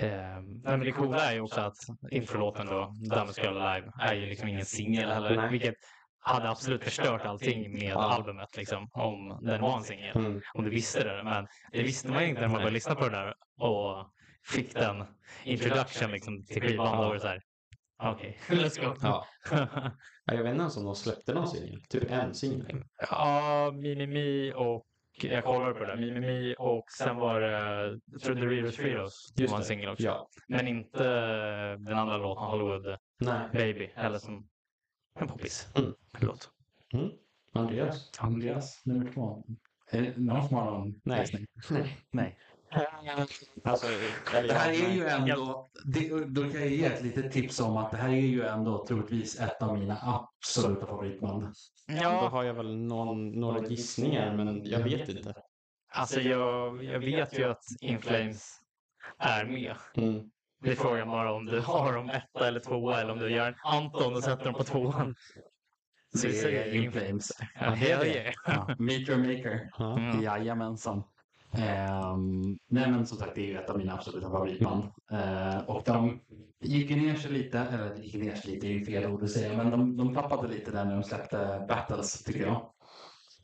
[0.00, 1.76] nej, men det coola är ju också att
[2.10, 5.36] introlåten då, Damage Girl Alive, är ju liksom ingen singel heller.
[5.36, 5.50] Nej.
[5.50, 5.74] Vilket
[6.20, 8.12] hade absolut förstört allting med Ja.
[8.12, 10.16] albumet liksom, om den var en singel.
[10.16, 10.40] Mm.
[10.54, 11.22] Om du visste det.
[11.24, 14.10] Men det visste man inte när man började lyssna på det där och
[14.44, 15.04] fick den
[15.44, 16.96] introduction liksom, till skivan.
[16.96, 17.42] Då var det så här,
[18.02, 18.94] okej, let's go.
[19.02, 19.26] Ja.
[20.24, 21.82] Ja, Jag vet inte ens om de släppte någon singel.
[21.88, 22.84] Typ en singel.
[23.10, 24.86] Ja, Mimimi och
[25.22, 25.96] jag kollade på det.
[25.96, 30.04] Mimimi och sen var det Through the Rivers Freedos som var en singel också.
[30.04, 30.28] Ja.
[30.48, 31.04] Men inte
[31.76, 33.48] den andra låten, Hollywood Nej.
[33.52, 34.48] Baby, eller som
[35.20, 35.68] en poppis.
[35.74, 35.94] Mm.
[36.20, 36.50] Låt.
[36.92, 37.10] Mm.
[37.52, 38.12] Andreas?
[38.18, 39.44] Andreas, nummer två.
[39.90, 41.26] Det någon som har någon Nej.
[41.70, 41.96] Nej.
[42.10, 42.38] Nej.
[43.64, 43.86] Alltså,
[44.32, 47.90] Det här är ju ändå, det, då kan jag ge ett litet tips om att
[47.90, 51.42] det här är ju ändå troligtvis ett av mina absoluta favoritband.
[51.42, 55.34] Då Ja, har jag väl någon, några gissningar, men jag vet inte.
[55.92, 58.58] alltså jag, jag vet ju att In Flames
[59.18, 59.76] är med.
[59.94, 60.30] Mm.
[60.64, 63.48] Det är frågan bara om du har dem etta eller tvåa eller om du gör
[63.48, 65.14] en Anton och sätter dem på tvåan.
[66.14, 67.32] Så vi Det säger är In Flames.
[67.60, 68.32] Ja, det är det.
[68.46, 69.70] Ja, Meet Your Maker.
[69.78, 69.98] Ja.
[70.22, 71.02] Jajamensan.
[71.54, 74.84] Um, nej men som sagt det är ju ett av mina absoluta favoritband.
[75.12, 76.20] Eh, och de
[76.60, 79.30] gick ju ner sig lite, eller gick ner sig lite är ju fel ord att
[79.30, 82.70] säga, men de, de tappade lite där när de släppte Battles tycker jag.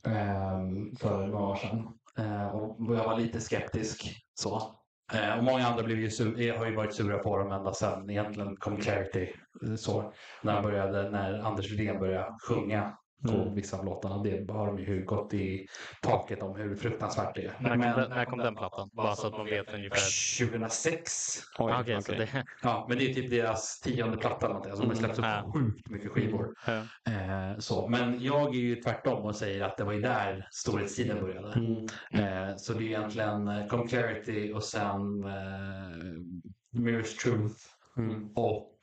[0.06, 1.88] Ehm, för några år sedan.
[2.18, 4.78] Eh, och jag var lite skeptisk så.
[5.12, 8.10] Eh, och många andra blev ju sur, har ju varit sura på dem ända sedan
[8.10, 9.32] egentligen kom Clarity.
[9.66, 13.54] Eh, så, när, han började, när Anders Rydén började sjunga på Mm.
[13.54, 14.22] vissa av låtarna.
[14.22, 15.66] Det har de ju gått i
[16.02, 17.52] taket om hur fruktansvärt det är.
[17.60, 18.90] När kom, Men den, när kom den plattan?
[18.92, 20.46] Bara så att man vet ungefär.
[20.48, 21.38] 2006.
[21.58, 22.16] Oj, så okej.
[22.32, 22.44] det...
[22.62, 24.56] Ja, men det är typ deras tionde platta eller.
[24.56, 25.42] Alltså de har släppt Mm.
[25.44, 26.54] så sjukt mycket skivor.
[26.66, 26.72] Ja.
[27.12, 27.88] Eh, så.
[27.88, 31.52] Men jag är ju tvärtom och säger att det var ju där storhetstiden började.
[31.52, 32.48] Mm.
[32.50, 37.54] Eh, så det är egentligen eh, Come Clarity och sen eh, Mirror's Truth
[37.98, 38.28] Mm.
[38.34, 38.78] och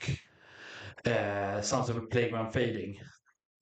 [1.11, 3.01] eh, Sons of a Playground Fading.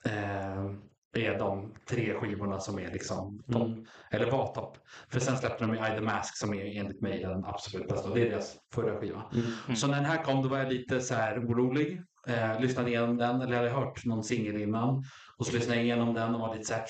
[0.06, 0.72] Eh,
[1.16, 3.68] är de tre skivorna som är liksom topp.
[3.68, 3.86] Mm.
[4.12, 4.78] Eller var topp.
[5.10, 8.14] För sen släppte de ju I the Mask som är enligt mig den absolut bästa.
[8.14, 9.24] Det är deras förra skiva.
[9.68, 9.76] Mm.
[9.76, 12.02] Så när den här kom då var jag lite så här orolig.
[12.28, 15.04] Eh, lyssnade igenom den, eller jag hade hört någon singel innan.
[15.38, 16.86] Och så lyssnade jag igenom den och var lite så här.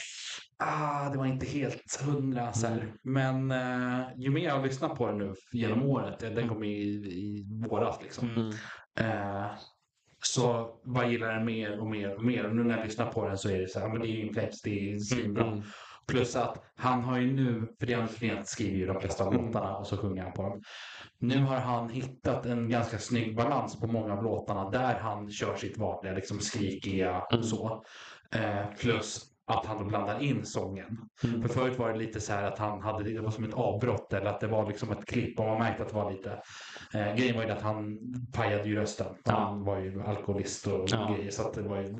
[0.58, 2.54] Ah, det var inte helt hundra.
[2.54, 2.94] Så här.
[3.04, 6.24] Men eh, ju mer jag har lyssnat på den nu genom året.
[6.24, 8.30] eh, Den kom i, i våras liksom.
[8.30, 8.50] Mm.
[9.00, 9.52] Eh,
[10.26, 12.46] så bara gillar den mer och mer och mer.
[12.46, 14.10] Och nu när jag lyssnar på den så är det så här, men det är
[14.10, 15.48] ju Inflames, det är svinbra.
[15.48, 15.62] Mm.
[16.08, 19.24] Plus att han har ju nu, för det är Anders Rydén skriver ju de flesta
[19.24, 19.46] av Mm.
[19.46, 20.62] låtarna och så sjunger han på dem.
[21.20, 25.56] Nu har han hittat en ganska snygg balans på många av låtarna där han kör
[25.56, 27.44] sitt vanliga liksom skrikiga Mm.
[27.44, 27.84] så.
[28.36, 30.98] Eh, plus att han blandar in sången.
[31.24, 31.42] Mm.
[31.42, 34.14] För förut var det lite så här att han hade det var som ett avbrott
[34.14, 36.42] eller att det var liksom ett klipp och man märkte att det var lite
[36.94, 37.98] eh, grejen var ju att han
[38.34, 39.08] pajade ju rösten.
[39.26, 41.14] Han var ju alkoholist och Ja.
[41.16, 41.96] grejer så att det var ju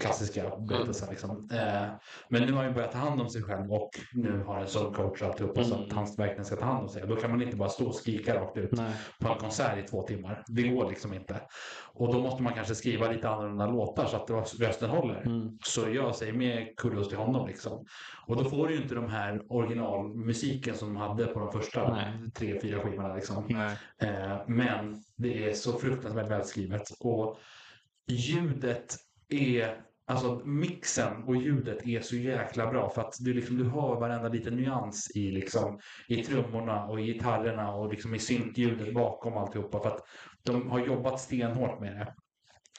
[0.00, 1.48] klassiska berättelser liksom.
[1.52, 1.88] Eh,
[2.28, 4.68] men nu har han ju börjat ta hand om sig själv och nu har en
[4.68, 5.86] sån coach och alltihopa så Mm.
[5.86, 7.02] att han verkligen ska ta hand om sig.
[7.08, 8.92] Då kan man inte bara stå och skrika rakt ut Nej.
[9.20, 10.42] på en konsert i två timmar.
[10.46, 11.40] Det går liksom inte.
[11.94, 15.22] Och då måste man kanske skriva lite annorlunda låtar så att rösten håller.
[15.26, 15.58] Mm.
[15.64, 17.86] Så jag säger mer kudos till honom liksom.
[18.26, 21.94] Och då får du ju inte de här originalmusiken som de hade på de första
[21.94, 22.30] Nej.
[22.34, 23.70] tre, fyra skivorna liksom.
[23.98, 26.82] Eh, men det är så fruktansvärt välskrivet.
[27.00, 27.38] Och
[28.08, 28.96] ljudet
[29.28, 34.00] är, alltså mixen och ljudet är så jäkla bra för att du, liksom, du hör
[34.00, 39.36] varenda liten nyans i, liksom, i trummorna och i gitarrerna och liksom i syntljudet bakom
[39.36, 39.80] alltihopa.
[39.80, 40.00] För att
[40.42, 42.14] de har jobbat stenhårt med det.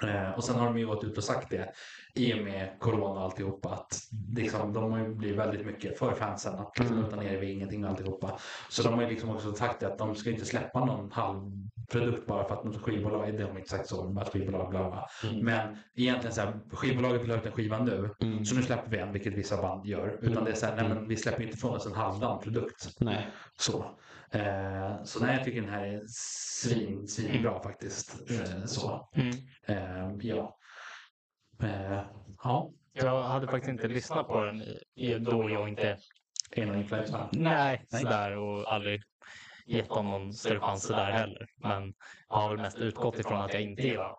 [0.03, 1.69] Eh, och sen har de ju gått ut och sagt det
[2.15, 3.99] i och med corona och alltihopa att
[4.35, 7.07] liksom, de har ju blivit väldigt mycket för fansen att liksom, Mm.
[7.09, 8.39] utan er är vi ingenting och alltihopa.
[8.69, 11.51] Så de har ju liksom också sagt det att de ska inte släppa någon halv
[11.91, 14.69] produkt bara för att något skivbolag, det har de inte sagt så, bara ett skivbolag
[14.69, 15.07] bla bla.
[15.29, 15.45] Mm.
[15.45, 18.45] Men egentligen så här, skivbolaget vill ha ut en skiva nu, Mm.
[18.45, 20.17] så nu släpper vi en, vilket vissa band gör.
[20.21, 20.43] Utan Mm.
[20.45, 22.87] det är så här, nej men vi släpper inte från oss en halvdan produkt.
[22.99, 23.27] Nej.
[23.59, 23.85] Så.
[24.31, 28.31] Eh, så nej, jag tycker den här är svin, svinbra faktiskt.
[28.31, 29.09] Eh, så.
[29.15, 29.29] Mm.
[29.67, 30.57] Eh, ja.
[31.63, 32.01] Eh,
[32.43, 32.71] ja.
[32.93, 34.61] Jag hade faktiskt inte lyssnat på den
[34.95, 35.97] i, då jag inte...
[36.51, 37.29] En av influenserna.
[37.31, 38.01] Nej, Nej.
[38.01, 39.01] sådär och aldrig
[39.65, 41.47] gett dem någon större chans sådär heller.
[41.57, 41.93] Men
[42.29, 44.15] jag har väl mest utgått ifrån att jag inte gillar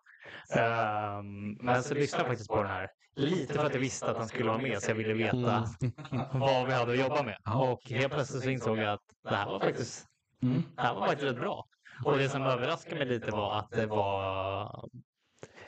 [0.56, 2.88] um, Men så lyssnade jag faktiskt på den här.
[3.16, 5.64] Lite för att jag visste att han skulle vara med så jag ville veta
[6.32, 7.36] vad vi hade att jobba med.
[7.54, 10.06] Och helt plötsligt så insåg jag att det här var faktiskt,
[10.42, 10.62] Mm.
[10.76, 11.66] det här var faktiskt rätt bra.
[12.04, 14.88] Och det som överraskade mig lite var att det var...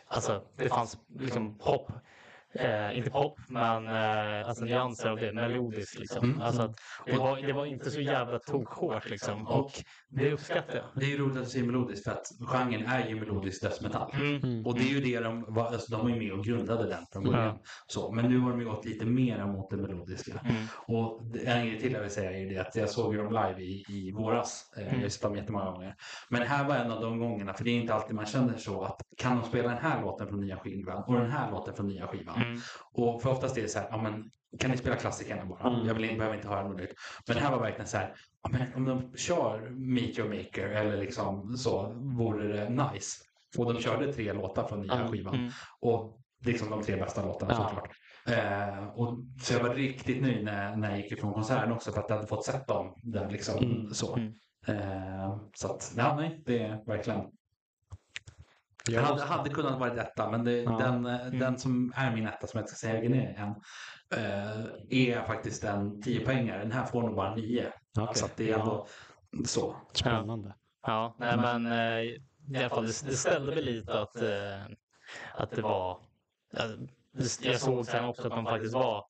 [0.06, 1.92] Alltså, det fanns liksom pop
[2.54, 6.24] eh, inte pop, men eh, alltså nyanser av det, melodiskt liksom.
[6.24, 6.42] Mm.
[6.42, 9.46] Alltså att det, var, det var inte så jävla tokhårt liksom.
[9.46, 9.70] Och
[10.08, 10.84] det uppskattar jag.
[10.94, 14.12] Det är ju roligt att se melodiskt för att genren är ju melodisk dödsmetall.
[14.14, 14.66] Mm.
[14.66, 17.06] Och det är ju det de var, alltså de var ju med och grundade den
[17.12, 17.44] från början.
[17.46, 17.58] Ja.
[17.86, 20.40] Så, men nu har de ju gått lite mer mot det melodiska.
[20.44, 20.62] Mm.
[20.86, 23.62] Och en grej till jag vill säga är det att jag såg ju dem live
[23.62, 24.72] i, i våras.
[24.76, 25.00] Eh, Mm.
[25.00, 25.94] Jag har sett dem jättemånga gånger.
[26.28, 28.82] Men här var en av de gångerna, för det är inte alltid man känner så
[28.82, 31.88] att kan de spela den här låten från nya skivan och den här låten från
[31.88, 32.41] nya skivan.
[32.42, 32.60] Mm.
[32.92, 35.68] Och för oftast är det så här, ja men kan ni spela klassikerna bara?
[35.74, 35.86] Mm.
[35.86, 36.94] Jag vill, behöver inte höra något nytt.
[37.26, 40.68] Men det här var verkligen så här, ja, men om de kör Meet Your Maker
[40.68, 43.22] eller liksom så vore det nice.
[43.58, 45.08] Och de körde tre låtar från nya Mm.
[45.12, 45.34] skivan.
[45.34, 45.50] Mm.
[45.80, 47.68] Och liksom de tre bästa låtarna Ja.
[47.68, 47.90] såklart.
[48.26, 52.00] Eh, och, så jag var riktigt nöjd när, när jag gick ifrån konserten också för
[52.00, 53.90] att jag hade fått sett dem där liksom Mm.
[53.94, 54.16] så.
[54.16, 54.32] Mm.
[54.66, 57.20] Eh, så att, ja nej, det är verkligen.
[58.88, 60.70] Jag hade, måste- hade kunnat vara etta, men det, Ja.
[60.78, 63.48] den, eh, den som är min etta som jag inte ska säga vilken är än,
[64.14, 66.58] eh, är faktiskt en 10 poängare.
[66.58, 67.72] Den här får nog bara 9.
[67.98, 68.14] Okej.
[68.14, 68.86] Så att det är ändå
[69.46, 69.76] så.
[69.92, 70.54] Spännande.
[70.86, 72.22] Ja, nej men eh, i
[72.56, 74.62] alla fall, det, det ställde mig lite att, eh,
[75.34, 75.98] att det var...
[76.52, 76.62] ja,
[77.12, 79.04] det- Jag såg sen också att de faktiskt var...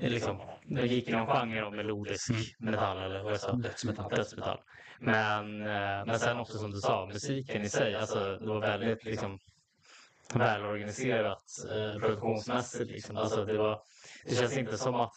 [0.00, 3.52] Liksom, de gick i någon genre av melodisk metall eller vad jag sa.
[3.52, 4.10] Dödsmetall.
[4.10, 4.58] Dödsmetall.
[5.00, 9.04] Men, eh, men sen också som du sa, musiken i sig, alltså det var väldigt
[9.04, 9.38] liksom
[10.34, 12.90] välorganiserat eh, produktionsmässigt.
[12.90, 13.16] Liksom.
[13.16, 13.80] Alltså, det, var,
[14.24, 15.14] det känns inte som att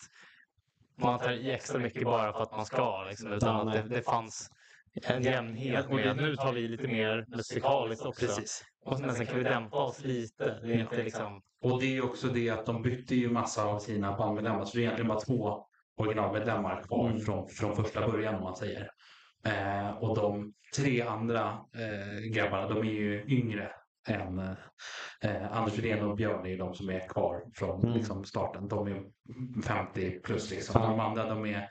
[0.96, 4.02] man tar i extra mycket bara för att man ska, liksom, utan att det, det
[4.02, 4.50] fanns
[5.04, 8.26] en jämnhet med nu tar vi lite mer musikaliskt också.
[8.26, 8.66] Precis.
[8.86, 10.60] Och, men sen kan vi dämpa oss lite.
[10.62, 11.42] Det är inte liksom...
[11.64, 14.66] Och det är ju också det att de bytte ju massa av sina bandmedlemmar.
[14.66, 15.66] Så det är egentligen bara två
[15.98, 17.20] originalmedlemmar kvar Mm.
[17.20, 18.90] från, från första början om man säger.
[19.46, 23.72] Eh, och de tre andra eh, grabbarna, de är ju yngre
[24.08, 24.40] än
[25.22, 27.98] eh, Anders Rydén och Björn är ju de som är kvar från Mm.
[27.98, 28.68] liksom, starten.
[28.68, 29.02] De är
[29.64, 30.82] 50 plus liksom.
[30.82, 31.70] De andra de är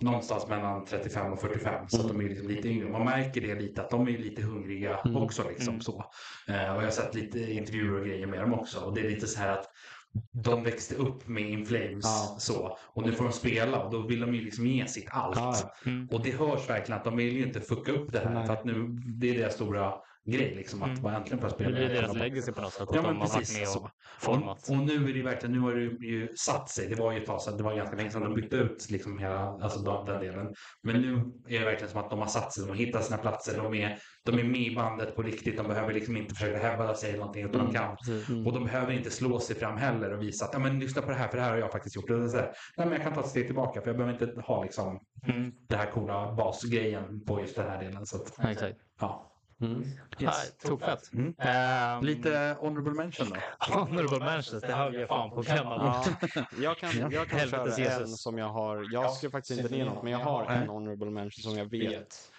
[0.00, 2.88] någonstans mellan 35 och 45 så de är liksom lite yngre.
[2.88, 5.16] Man märker det lite att de är lite hungriga Mm.
[5.16, 5.80] också liksom Mm.
[5.80, 6.04] så.
[6.48, 9.08] Eh, och jag har sett lite intervjuer och grejer med dem också och det är
[9.10, 9.66] lite så här att
[10.32, 12.36] de växte upp med In Flames Ja.
[12.38, 15.36] så och nu får de spela och då vill de ju liksom ge sitt allt.
[15.36, 16.08] Ja, Mm.
[16.08, 18.46] Och det hörs verkligen att de vill ju inte fucka upp det här Nej.
[18.46, 19.94] för att nu, det är deras stora
[20.30, 21.02] grej liksom att Mm.
[21.02, 21.70] vara äntligen få Det spela.
[21.70, 22.88] blir med deras legacy på något sätt.
[22.92, 24.68] Ja de men varit precis med och format.
[24.68, 26.88] Och, och nu är det verkligen, nu har det ju satt sig.
[26.88, 29.18] Det var ju ett tag sedan, det var ganska länge sedan de bytte ut liksom
[29.18, 30.54] hela, alltså den, den delen.
[30.82, 31.14] Men nu
[31.54, 33.74] är det verkligen som att de har satt sig, de har hittat sina platser, de
[33.74, 35.56] är, de är med i bandet på riktigt.
[35.56, 37.96] De behöver liksom inte försöka hävda sig eller någonting utan de kan.
[38.30, 38.46] Mm.
[38.46, 41.08] Och de behöver inte slå sig fram heller och visa att, ja men lyssna på
[41.10, 42.08] det här för det här har jag faktiskt gjort.
[42.08, 44.26] Det är så här, Nej men jag kan ta ett steg tillbaka för jag behöver
[44.26, 45.52] inte ha liksom Mm.
[45.68, 48.06] det här coola basgrejen på just den här delen.
[48.06, 48.76] Så att, Ja, Exakt.
[49.00, 49.29] ja.
[49.60, 49.84] Mm.
[50.18, 50.32] Nej,
[50.64, 51.12] Tokfett.
[51.12, 51.34] Mm.
[51.38, 53.36] Ehm, Lite honorable mention då.
[53.74, 55.76] honorable mentions, det höll jag fan på klämma.
[55.76, 56.04] Ja,
[56.62, 57.08] jag kan, Ja.
[57.12, 58.22] jag kan Helvetes köra en Jesus.
[58.22, 58.86] som jag har.
[58.92, 62.30] Jag skrev faktiskt inte ner något, men jag har en honorable mention som jag vet.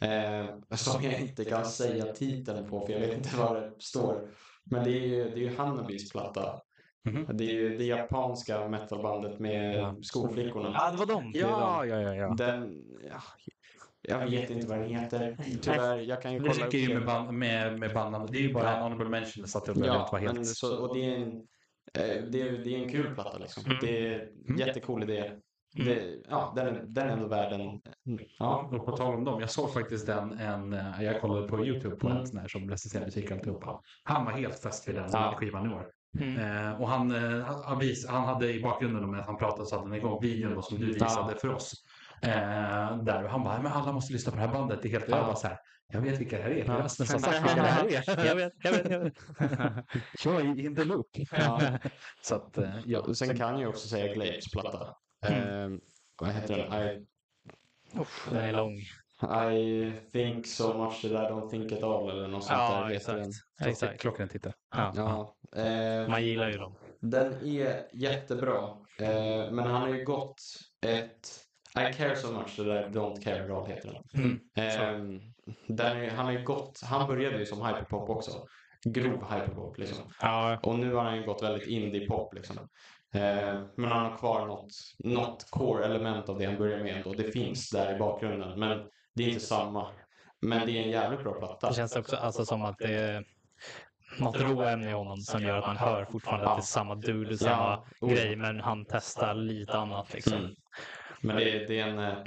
[0.00, 4.28] Eh, som jag inte kan säga titeln på, för jag vet inte vad det står.
[4.64, 6.60] Men det är ju, det är ju Hannabis platta.
[7.04, 7.26] Mhm.
[7.36, 10.70] Det är ju det japanska metalbandet med skolflickorna.
[10.74, 11.32] Ja, det var dem.
[11.34, 12.14] Ja, ja, ja.
[12.14, 12.34] ja.
[12.34, 12.84] Den...
[13.08, 13.22] Ja,
[14.10, 15.36] jag vet inte vad den heter.
[15.62, 17.06] Tyvärr, jag kan ju Det kolla räcker ju upp med, det.
[17.06, 18.26] band, med, med bandnamn.
[18.30, 20.34] Det är ju bara en honorable mention så att jag behöver inte Ja, vara helt...
[20.34, 21.32] men så, och det är en,
[21.94, 23.64] eh, det är, det är en kul platta liksom.
[23.66, 23.76] Mm.
[23.80, 25.30] Det är en jättecool idé.
[25.76, 27.80] Det, ja, den, är- den är ändå värd en...
[28.38, 29.40] Ja, och på tal om dem.
[29.40, 32.18] Jag såg faktiskt en, en eh, jag kollade på YouTube på Mm.
[32.20, 33.80] en sån här som recenserar musik alltihopa.
[34.04, 35.34] Han var helt fäst vid den Ja.
[35.36, 35.86] skivan i år.
[36.20, 36.36] Mm.
[36.66, 39.76] Eh, och han, eh, han, han, vis, han hade i bakgrunden att han pratade så
[39.76, 41.72] hade han igång videon då, som du visade för oss.
[42.22, 44.82] Eh, där och han bara, men alla måste lyssna på det här bandet.
[44.82, 45.26] Det är helt, och jag Ja.
[45.26, 45.58] bara så här,
[45.92, 46.64] jag vet vilka det här är.
[46.64, 46.72] Ja.
[46.78, 48.26] Rasmus har sagt vilka det här är.
[48.26, 49.14] Jag vet, jag vet, jag vet.
[50.24, 51.06] Jag är in the loop.
[51.32, 51.60] Ja.
[52.22, 53.00] Så att, eh, ja.
[53.00, 54.94] Och sen kan jag också säga Glades platta.
[55.26, 55.72] Mm.
[55.72, 55.78] Eh,
[56.20, 56.82] vad heter den?
[56.82, 57.06] I,
[58.00, 58.72] Uff, den är lång.
[59.52, 62.64] I think so much that I don't think at all eller något sånt där.
[62.64, 63.32] Ja, heter exakt.
[63.58, 63.68] den.
[63.68, 64.00] exakt.
[64.00, 64.52] Klockan titta.
[64.76, 64.92] Ja.
[64.96, 66.74] Ja, eh, Man gillar ju dem.
[67.00, 68.68] Den är jättebra.
[69.00, 70.42] Eh, men han har ju gått
[70.86, 71.28] ett...
[71.78, 74.22] I care so much that I don't care at all heter den.
[74.22, 74.40] Mm.
[74.56, 75.20] Eh,
[75.66, 76.80] den är, han har ju gått...
[76.84, 78.46] Han började ju som hyperpop också.
[78.84, 80.12] Grov hyperpop liksom.
[80.20, 82.56] Ja, Och nu har han ju gått väldigt indie-pop liksom.
[83.14, 87.12] Eh, men han har kvar något, något core-element av det han började med ändå.
[87.12, 88.58] Det finns där i bakgrunden.
[88.58, 88.78] Men
[89.14, 89.86] det är inte samma.
[90.40, 91.68] Men det är en jävligt bra platta.
[91.68, 93.24] det känns också alltså, som att det är
[94.18, 97.38] något råämne i honom som gör att man hör fortfarande att det är samma dude,
[97.38, 100.32] samma Ja, grej, men han testar lite annat liksom.
[100.32, 100.54] Mm.
[101.22, 102.18] Men det, det är en, eh,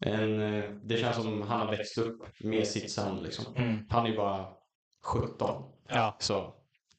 [0.00, 0.40] en...
[0.40, 3.54] eh, Det känns som han har växt upp med sitt sound liksom.
[3.56, 3.86] Mm.
[3.90, 4.46] Han är ju bara
[5.06, 5.62] 17.
[5.88, 6.54] Ja, Så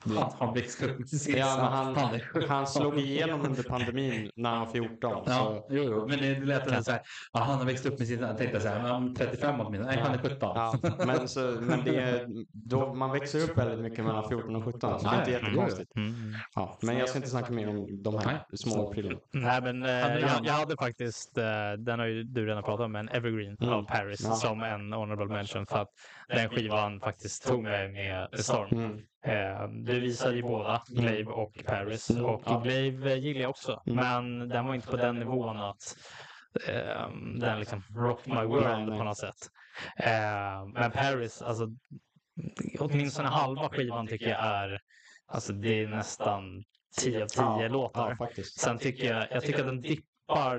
[0.06, 0.16] Han
[0.48, 4.50] har växt upp med sin Ja, men han, han, han slog igenom under pandemin när
[4.50, 4.98] han var 14.
[5.02, 7.02] Ja, Så, jo, jo, men det lät så här.
[7.34, 8.20] Ja, han har växt upp med sin...
[8.20, 9.96] Jag tänkte så här, men om 35 åtminstone.
[9.96, 10.40] Nej, han är 17.
[10.40, 10.74] ja,
[11.06, 15.00] men så, men det är, då, man växer upp väldigt mycket mellan 14 och 17,
[15.00, 15.96] så det är inte jättekonstigt.
[15.96, 16.34] Mm.
[16.56, 19.20] Ja, men jag ska inte snacka mer om de här små prylarna.
[19.32, 21.44] Nej, men eh, jag, jag hade faktiskt, eh,
[21.78, 23.74] den har ju du redan pratat om, men Evergreen Mm.
[23.74, 24.32] av Paris Ja.
[24.34, 25.90] som en honorable mention för att
[26.30, 28.68] den skivan faktiskt tog mig med Storm.
[28.72, 28.98] Mm.
[29.26, 32.10] Eh, det visade ju båda, Glaive och Paris.
[32.10, 32.26] Mm.
[32.26, 32.60] Och Ja.
[32.60, 33.96] Glaive gillar jag också, Mm.
[34.06, 35.96] men den var inte på den nivån att
[36.68, 39.36] eh, den liksom rock my world på något sätt.
[39.98, 41.68] Eh, men Paris, alltså
[42.80, 44.80] åtminstone halva skivan tycker jag är,
[45.28, 46.64] alltså det är nästan
[46.98, 48.16] 10 av 10 Ja, låtar.
[48.20, 48.44] Ja.
[48.60, 50.09] Sen tycker jag, jag tycker att den dippar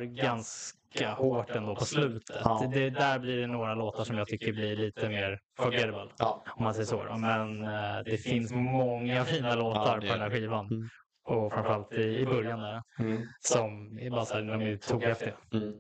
[0.01, 2.37] ganska hårt ändå på slutet.
[2.45, 2.71] Ja.
[2.75, 6.13] Det, där blir det några låtar som jag tycker blir lite mer forgettable.
[6.19, 6.45] Ja.
[6.57, 7.05] Om man säger så.
[7.05, 7.19] då.
[7.19, 10.67] Men eh, det finns många fina låtar det på den här skivan.
[10.67, 10.89] Mm.
[11.25, 12.83] Och framförallt i, i början där.
[12.99, 13.23] Mm.
[13.41, 15.35] Som är bara så här, de är tokhäftiga.
[15.53, 15.75] Mm.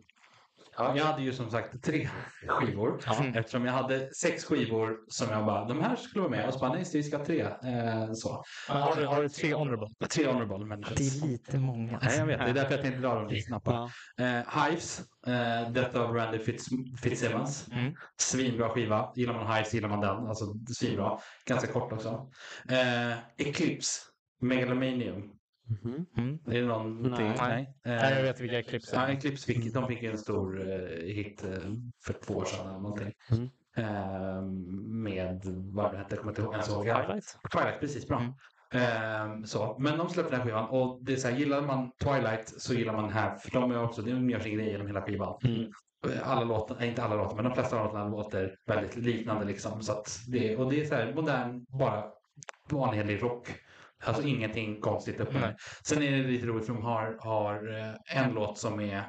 [0.76, 2.08] Ja, jag hade ju som sagt tre
[2.48, 3.00] skivor.
[3.06, 3.24] Ja.
[3.34, 6.46] Eftersom jag hade sex skivor som jag bara, de här skulle vara med.
[6.48, 7.40] Och så bara, nej, vi ska ha tre.
[7.40, 8.44] Eh, så.
[8.68, 9.88] Har du, har du tre honorable?
[10.08, 11.22] Tre honorable mentions.
[11.24, 11.98] lite många.
[12.02, 12.38] Nej, jag vet.
[12.38, 13.66] Det är därför jag tänkte dra dem lite snabbt.
[13.66, 13.90] Ja.
[14.18, 16.66] Eh, Hives, eh, Death of Randy Fitz,
[17.02, 17.68] Fitzsimmons.
[17.72, 17.94] Mm.
[18.20, 19.12] Svinbra skiva.
[19.16, 20.26] Gillar man Hives gillar man den.
[20.26, 20.44] Alltså
[20.78, 21.18] svinbra.
[21.46, 22.30] Ganska kort också.
[22.68, 24.00] Eh, Eclipse,
[24.40, 25.30] Megalomanium.
[25.70, 26.06] Mhm.
[26.16, 26.38] Mm.
[26.46, 27.10] Är det någonting?
[27.10, 27.34] Nej.
[27.38, 27.74] Nej.
[27.84, 30.78] Nej, jag Eh, vet vilka klipp Ja, Eclipse fick, de fick en stor eh,
[31.14, 31.50] hit eh,
[32.04, 33.12] för två år sedan eller någonting.
[33.30, 33.48] Mm.
[33.76, 34.42] Eh,
[34.88, 35.40] med,
[35.72, 36.84] vad det hette, jag kommer inte ihåg ens ihåg.
[36.84, 37.36] Highlight.
[37.52, 38.18] Twilight, precis bra.
[38.20, 38.32] Mm.
[38.72, 39.76] Ehm, så.
[39.78, 42.74] Men de släppte den här skivan och det är så här, gillar man Twilight så
[42.74, 43.36] gillar man den här.
[43.36, 45.38] För de är också, de gör sin grej genom hela skivan.
[45.44, 45.72] Mm.
[46.22, 49.82] Alla låtar, inte alla låtar, men de flesta av låtarna låter väldigt liknande liksom.
[49.82, 52.04] Så att det, och det är så här modern, bara
[52.70, 53.48] vanlig rock.
[54.04, 55.42] Alltså ingenting konstigt uppe Nej.
[55.42, 55.56] där.
[55.82, 59.04] Sen är det lite roligt för de har, har eh, en låt som är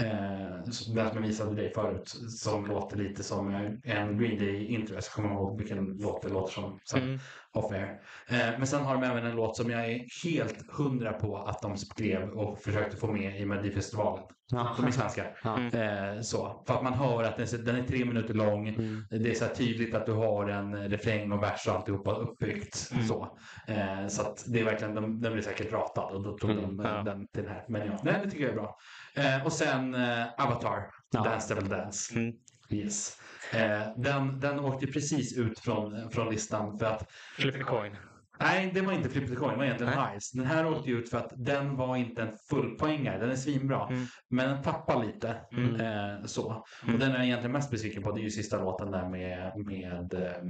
[0.00, 2.08] Eh, som- den som jag visade dig förut,
[2.38, 3.48] som låter lite som
[3.84, 4.94] en Green Day intro.
[4.94, 6.78] Jag ska komma ihåg vilken låt det låter som.
[6.90, 7.18] sen Mm.
[7.52, 8.00] off air.
[8.28, 11.62] Eh, men sen har de även en låt som jag är helt hundra på att
[11.62, 14.24] de skrev och försökte få med i Melodifestivalen.
[14.50, 14.74] Ja.
[14.76, 15.24] De är svenska.
[15.44, 15.60] Ja.
[15.62, 16.64] Eh, så.
[16.66, 18.68] För att man hör att den, är- den är tre minuter lång.
[18.68, 19.04] Mm.
[19.10, 22.90] Det är så här tydligt att du har en refräng och vers och alltihopa uppbyggt.
[22.92, 23.04] Mm.
[23.04, 26.50] Så, eh, så att det är verkligen, den, den blir säkert ratad och då tog
[26.50, 27.02] Mm, de ja.
[27.02, 27.64] den till den här.
[27.68, 28.76] Men ja, nej, det tycker jag är bra.
[29.18, 31.22] Eh, och sen eh, Avatar, Ja.
[31.22, 32.14] Dance Devil Dance.
[32.14, 32.34] Mm.
[32.70, 33.18] Yes.
[33.52, 37.96] Eh, den, den åkte precis ut från, från listan för att Flip the coin.
[38.40, 40.08] Nej, det var inte Flip the Coin, det var egentligen Nej.
[40.08, 40.32] Hives.
[40.32, 43.88] Den här åkte ut för att den var inte en fullpoängare, den är svinbra.
[43.88, 44.06] Mm.
[44.28, 45.36] Men den tappar lite.
[45.52, 45.74] Mm.
[45.80, 46.64] Eh, så.
[46.82, 46.94] Mm.
[46.94, 49.52] Och den är jag egentligen mest besviken på, det är ju sista låten där med,
[49.56, 50.42] med eh,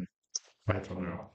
[0.64, 1.34] vad heter hon nu då?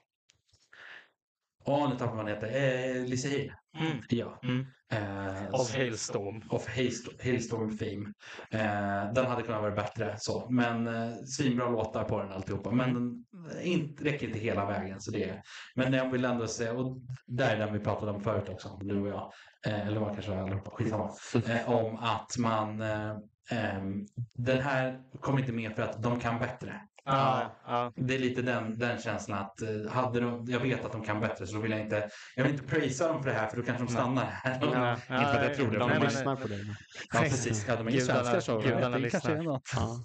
[1.66, 2.48] Åh, nu tappar man heter.
[2.48, 3.54] Eh, Lisa Hill.
[3.80, 3.98] Mm.
[4.10, 4.40] Ja.
[4.44, 4.66] Mm.
[4.92, 6.44] Eh, Of Hailstorm.
[6.50, 8.14] of Hailstorm, Hailstorm Fame.
[8.52, 10.50] Eh, den hade kunnat vara bättre så.
[10.50, 12.72] Men eh, svinbra låtar på den alltihopa.
[12.72, 13.24] Men Mm.
[13.50, 15.02] den inte, räcker inte hela vägen.
[15.02, 15.42] Så det,
[15.76, 19.00] men jag vill ändå säga, och där är den vi pratade om förut också, du
[19.02, 19.32] och jag.
[19.68, 21.12] Eh, eller var kanske allihopa, skitsamma.
[21.48, 23.16] Eh, om att man eh,
[23.52, 24.06] ehm,
[24.36, 26.82] den här kom inte med för att de kan bättre.
[27.06, 27.92] Ja, ja.
[27.96, 31.20] Det är lite den, den känslan att eh, hade de, jag vet att de kan
[31.20, 33.58] bättre så då vill jag inte, jag vill inte prisa dem för det här för
[33.58, 34.60] då kanske de stannar här.
[34.62, 35.78] Ja, inte för att jag tror det.
[35.80, 36.64] De lyssnar på dig.
[37.14, 37.66] Ja, precis.
[37.68, 38.60] Ja, de är ju Gudarna- svenskar så.
[38.60, 39.54] gudarna det kanske är lyssnar.
[39.54, 39.62] något.
[39.76, 39.98] Ja.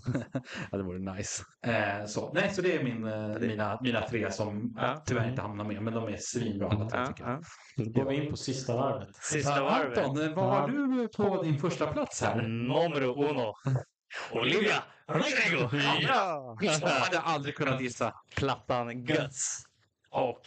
[0.70, 1.42] Ja, det vore nice.
[1.66, 2.32] Eh, så.
[2.32, 5.02] Nej, så det är min, eh, mina, mina tre som Ja.
[5.06, 7.32] tyvärr inte hamnar med, men de är svinbra alla tre Ja, tycker jag.
[7.76, 7.84] ja.
[7.84, 9.16] Då går vi in på sista varvet.
[9.16, 9.98] Sista Ja, varvet.
[9.98, 12.42] Anton, eh, vad har du på din första plats här?
[12.42, 13.52] Numero uno.
[14.32, 14.68] Olivia.
[14.70, 14.82] Ja.
[16.60, 18.14] Jag hade aldrig kunnat gissa.
[18.36, 19.64] Plattan Guts.
[20.10, 20.42] Och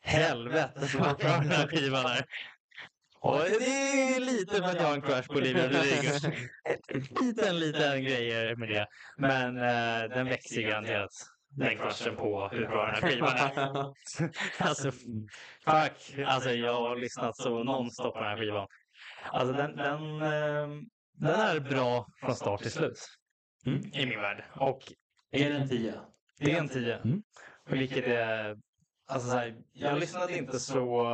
[0.00, 2.24] helvete vad bra den här skivan är.
[3.20, 6.36] Och det är lite för att jag har en crush på Olivia Rodrigo.
[7.20, 8.86] Liten, liten grejer med det.
[9.16, 11.10] Men eh, den växer garanterat.
[11.50, 13.92] Den crushen på hur bra den här skivan är.
[14.66, 14.90] Alltså,
[15.64, 16.26] fuck.
[16.26, 18.66] Alltså, jag har lyssnat så nonstop på den här skivan.
[19.32, 20.68] Alltså, den, den, eh,
[21.12, 22.98] den är bra från start till slut.
[23.66, 23.80] Mm.
[23.92, 24.44] I min värld.
[24.54, 24.92] Och
[25.30, 25.94] Är det en tia?
[26.38, 26.96] det är en 10.
[26.96, 27.22] Mm.
[27.66, 28.56] Vilket är...
[29.08, 31.06] Alltså, så här, jag lyssnade inte så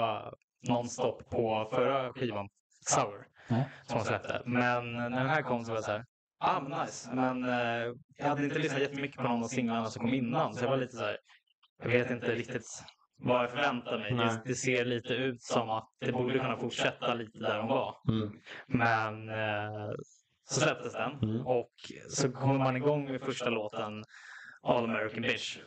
[0.69, 2.49] nonstop på förra skivan,
[2.87, 3.69] Sour, Nej.
[3.83, 4.43] som hon släppte.
[4.47, 6.05] Men när den här kom så var jag så här,
[6.39, 7.15] ah men nice.
[7.15, 10.55] Men eh, jag hade inte lyssnat jättemycket på någon av singlarna som kom innan.
[10.55, 11.17] Så jag var lite så här,
[11.83, 12.83] jag vet inte riktigt
[13.17, 14.13] vad jag förväntar mig.
[14.15, 17.97] Det, det ser lite ut som att det borde kunna fortsätta lite där de var.
[18.09, 18.33] Mm.
[18.67, 19.91] Men eh,
[20.53, 21.47] så släpptes den Mm.
[21.47, 21.73] och
[22.09, 24.05] så kommer man igång med första låten
[24.63, 25.59] All American Bitch.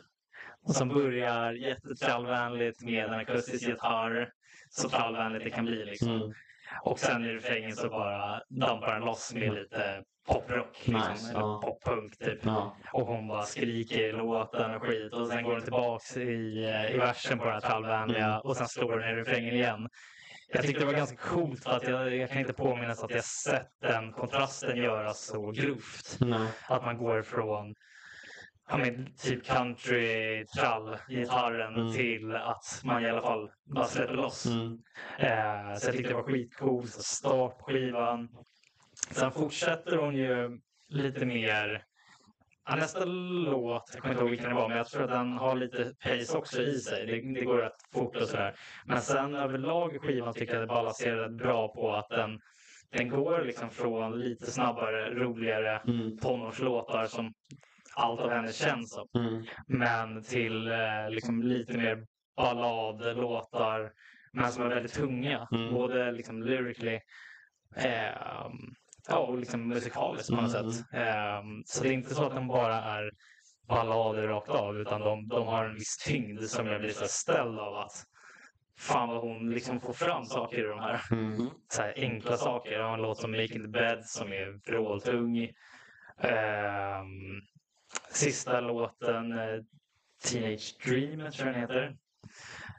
[0.67, 4.29] som börjar jättetrallvänligt med en akustisk gitarr.
[4.69, 6.09] Så trallvänligt det kan bli liksom.
[6.15, 6.33] Mm.
[6.83, 10.81] Och sen i refrängen så bara dampar den loss med lite poprock.
[10.87, 11.61] Liksom, Nice, eller ja.
[11.63, 12.39] poppunk typ.
[12.45, 12.77] Ja.
[12.93, 15.13] Och hon bara skriker i låten och skit.
[15.13, 18.25] Och sen går den tillbaks i, eh, i versen på det här trallvänliga.
[18.25, 18.39] Mm.
[18.41, 19.89] Och sen slår den i refrängen igen.
[20.55, 23.23] Jag tyckte det var ganska coolt för att jag, jag kan inte påminnas att jag
[23.23, 26.17] sett den kontrasten göras så grovt.
[26.19, 26.47] Nej.
[26.67, 27.75] Att man går från
[28.69, 31.93] ja, men, typ country, trall, gitarren Mm.
[31.93, 34.45] till att man i alla fall bara släpper loss.
[34.45, 34.79] Mm.
[35.19, 36.91] Eh, så jag tyckte det var skitcoolt.
[36.91, 38.29] Start på skivan.
[39.11, 41.83] Sen fortsätter hon ju lite mer.
[42.67, 45.31] Ja, nästa låt, jag kommer inte ihåg vilken det var, men jag tror att den
[45.33, 47.05] har lite pace också i sig.
[47.05, 48.55] Det, det går rätt fort och sådär.
[48.85, 52.39] Men sen överlag i skivan tycker jag det balanserar rätt bra på att den,
[52.91, 56.17] den går liksom från lite snabbare, roligare Mm.
[56.17, 57.33] tonårslåtar som
[57.95, 59.07] allt av henne känns som.
[59.21, 59.45] Mm.
[59.67, 62.05] Men till eh, liksom lite mer
[62.37, 63.91] balladlåtar,
[64.33, 65.47] men som är väldigt tunga.
[65.51, 65.73] Mm.
[65.73, 66.99] Både liksom lyrically
[67.75, 68.49] eh,
[69.09, 70.71] ja, och liksom musikaliskt på något Mm.
[70.71, 70.85] sätt.
[70.93, 73.11] Eh, så det är inte så att de bara är
[73.67, 77.59] ballader rakt av, utan de, de har en viss tyngd som jag blir så ställd
[77.59, 77.91] av att
[78.79, 81.49] fan vad hon liksom får fram saker i de här Mm.
[81.67, 82.71] så här enkla saker.
[82.71, 85.49] Jag har en låt som Making the Bed som är vråltung.
[86.19, 87.41] Ehm,
[88.09, 89.61] sista låten, eh,
[90.23, 91.97] Teenage Dream, tror jag den heter.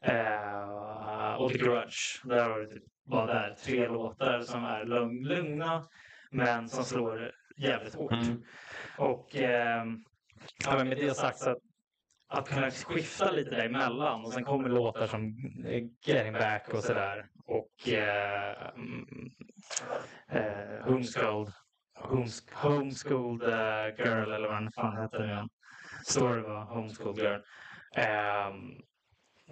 [0.02, 2.20] Eh, och The Grudge.
[2.24, 5.84] Där har du typ bara där tre låtar som är lugn, lugna
[6.30, 8.12] men som slår jävligt hårt.
[8.12, 8.42] Mm.
[8.98, 10.04] Och ehm,
[10.64, 11.58] ja, med det sagt så att,
[12.28, 15.24] att kunna skifta lite däremellan och sen kommer låtar som
[15.66, 17.26] eh, Getting Back och sådär.
[17.46, 19.30] Och eh, mm,
[20.30, 21.52] eh, Homeschooled,
[21.98, 25.48] homes, homeschooled eh, Girl eller vad den fan hette nu igen.
[26.06, 27.40] Story var Homeschooled Girl.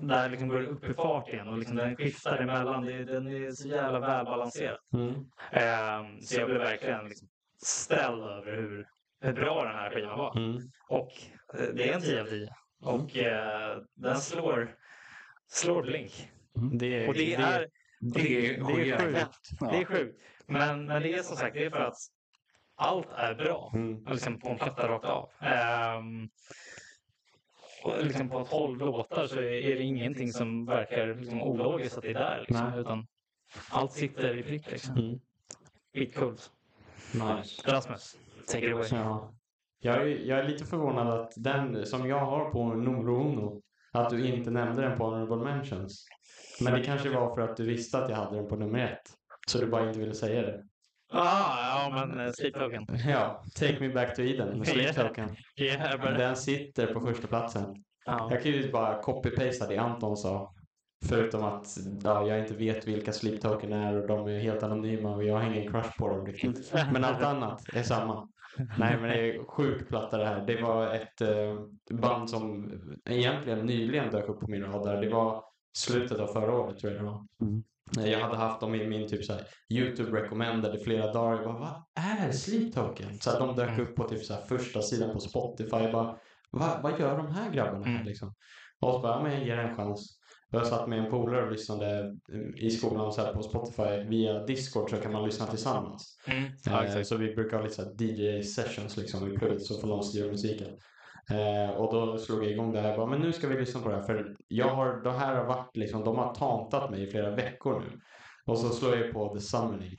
[0.01, 2.85] Ehm, där liksom går det upp i fart igen och liksom den skiftar emellan.
[2.85, 4.79] Det, den är så jävla välbalanserad.
[4.95, 5.15] Mm.
[5.53, 7.29] Ehm, så jag blev verkligen liksom
[7.63, 8.87] ställd över hur,
[9.21, 10.37] hur bra den här skivan var.
[10.39, 10.63] Mm.
[10.89, 11.11] Och
[11.59, 12.49] eh, det är en 10 av 10.
[12.83, 14.75] Och eh, den slår,
[15.49, 16.31] slår blink.
[16.73, 17.69] Det, Och det är,
[18.01, 19.03] Det är, det är sjukt.
[19.03, 19.61] sjukt.
[19.71, 20.19] Det är sjukt.
[20.47, 21.97] Men, men det är som sagt det är för att
[22.77, 23.73] allt är bra.
[23.75, 24.05] Mm.
[24.05, 25.31] Liksom på en platta rakt av.
[25.41, 26.29] Ehm,
[27.85, 32.11] och liksom på 12 låtar så är det ingenting som verkar liksom ologiskt att det
[32.11, 32.45] är där.
[32.49, 32.81] Liksom, Nej.
[32.81, 33.07] utan
[33.71, 34.71] allt sitter i prick.
[34.71, 34.97] Liksom.
[34.97, 35.21] Mm.
[35.95, 36.51] Skitcoolt.
[37.13, 37.73] Nice.
[37.73, 38.17] Rasmus,
[38.47, 38.89] take it away.
[38.91, 39.35] Ja.
[39.81, 43.63] Jag, är, jag är lite förvånad att den som jag har på numero uno,
[43.93, 46.07] att du inte nämnde den på honorable mentions.
[46.61, 49.11] Men det kanske var för att du visste att jag hade den på nummer ett.
[49.47, 50.65] Så du bara inte ville säga det.
[51.13, 52.87] Ah, ja, men Sleep Token.
[53.09, 55.37] Ja, Take Me Back to Eden med Sleep Token.
[55.57, 56.19] Yeah.
[56.19, 57.85] Den sitter på första platsen.
[58.07, 58.29] ja.
[58.31, 60.55] Jag kan ju bara copy-pasta det Anton sa.
[61.09, 61.67] Förutom att
[62.05, 65.35] ja, jag inte vet vilka Sleep Token är och de är helt anonyma och jag
[65.35, 66.73] har ingen crush på dem riktigt.
[66.93, 68.29] Men allt annat är samma.
[68.79, 70.47] Nej men det är sjuk platta det här.
[70.47, 72.73] Det var ett eh, band som
[73.11, 75.01] egentligen nyligen dök upp på min radar.
[75.03, 75.45] Det var
[75.77, 77.15] slutet av förra året tror jag det var.
[77.15, 77.59] Eh,
[77.97, 81.43] Jag hade haft dem i min typ såhär YouTube recommended i flera dagar.
[81.43, 83.19] Jag bara, vad är Sleep Token?
[83.21, 85.77] Så att de dök upp på typ såhär första sidan på Spotify.
[85.77, 86.17] Jag bara,
[86.51, 88.07] vad, vad gör de här grabbarna här Mm.
[88.07, 88.35] liksom?
[88.81, 90.19] Och så bara, ja, men jag ger en chans.
[90.51, 92.17] Jag satt med en polare och lyssnade
[92.57, 96.19] i skolan så här på Spotify via Discord så kan man lyssna tillsammans.
[96.27, 96.45] Mm.
[96.65, 99.89] Ja, Eh, så vi brukar ha lite så här DJ-sessions liksom i plugget så får
[99.89, 100.69] någon styra musiken.
[101.31, 102.97] Eh, och då slog jag igång det här.
[102.97, 104.03] Bara, men nu ska vi lyssna på det här.
[104.03, 107.81] För jag har, det här har varit liksom, de har tantat mig i flera veckor
[107.81, 108.01] nu.
[108.47, 109.97] Och så slår jag på The Summoning.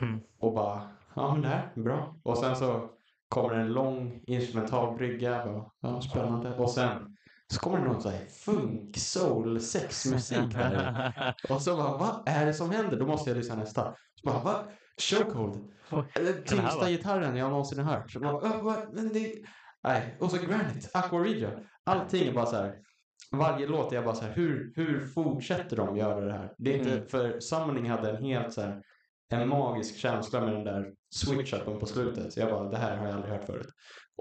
[0.00, 0.20] Mm.
[0.40, 0.82] Och bara,
[1.14, 2.16] ja men det här är bra.
[2.22, 2.90] Och sen så
[3.28, 5.46] kommer en lång instrumental brygga.
[5.46, 6.54] Bara, ja, spännande.
[6.56, 7.16] Och sen
[7.52, 11.34] så kommer det någon så här funk, soul, sexmusik här.
[11.50, 12.96] Och så bara, vad är det som händer?
[12.98, 13.94] Då måste jag lyssna nästa.
[14.14, 14.56] Så bara, vad?
[15.00, 15.72] Chokehold?
[16.46, 18.10] Tyngsta gitarren jag någonsin har hört.
[18.10, 18.94] Så bara, "Äh, vad?
[18.94, 19.34] Men det...
[19.84, 20.16] Nej.
[20.20, 21.50] Och så Granite, Aqua Regia.
[21.84, 22.74] Allting är bara så här.
[23.32, 26.52] Varje låt är jag bara så här, hur, hur fortsätter de göra det här?
[26.58, 27.06] Det är inte, Mm.
[27.08, 28.82] för Summoning hade en helt så här,
[29.32, 32.32] en magisk känsla med den där switch-upen på slutet.
[32.32, 33.68] Så jag bara, det här har jag aldrig hört förut.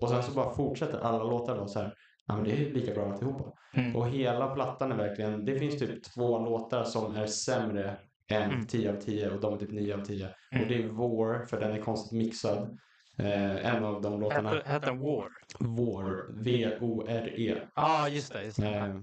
[0.01, 1.93] Och sen så bara fortsätter alla låtar vara så här,
[2.28, 3.53] ja men det är lika bra alltihopa.
[3.74, 3.95] Mm.
[3.95, 7.97] Och hela plattan är verkligen, det finns typ två låtar som är sämre
[8.32, 8.68] än Mm.
[8.68, 10.30] 10 av 10 och de är typ 9 av 10.
[10.51, 10.64] Mm.
[10.64, 12.78] Och det är War, för den är konstigt mixad.
[13.18, 15.30] Eh, en av de låtarna, Hette den War?
[15.59, 17.55] War, V-O-R-E.
[17.57, 18.43] Ja, ah, just det.
[18.43, 18.68] Just det.
[18.76, 18.95] Eh,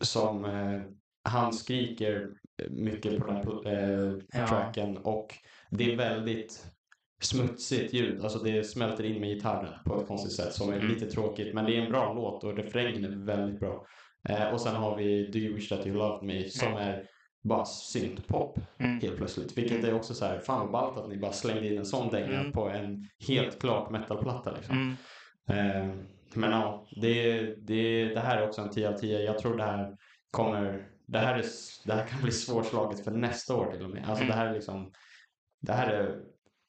[0.00, 0.80] som eh,
[1.24, 2.28] han skriker
[2.70, 4.46] mycket på den här eh, Ja.
[4.46, 5.34] tracken och
[5.70, 6.66] det är väldigt
[7.22, 8.20] smutsigt ljud.
[8.22, 10.88] Alltså det smälter in med gitarren på ett konstigt sätt som är Mm.
[10.88, 11.54] lite tråkigt.
[11.54, 13.86] Men det är en bra låt och refrängen är väldigt bra.
[14.28, 17.06] Eh, och sen har vi Do You Wish That You Loved Me som är
[17.42, 19.00] bara syntpop Mm.
[19.00, 19.58] helt plötsligt.
[19.58, 22.08] Vilket är också så här, fan vad ballt att ni bara slängde in en sån
[22.08, 22.52] dänga Mm.
[22.52, 24.96] på en helt klart metalplatta liksom.
[25.48, 25.70] Mm.
[25.90, 25.94] Eh,
[26.34, 29.20] men ja, det, det, det här är också en 10 av 10.
[29.20, 29.96] Jag tror det här
[30.30, 31.44] kommer, det här, är,
[31.86, 34.04] det här kan bli svårslaget för nästa år till och med.
[34.08, 34.28] Alltså Mm.
[34.28, 34.92] det här är liksom,
[35.60, 36.20] det här är,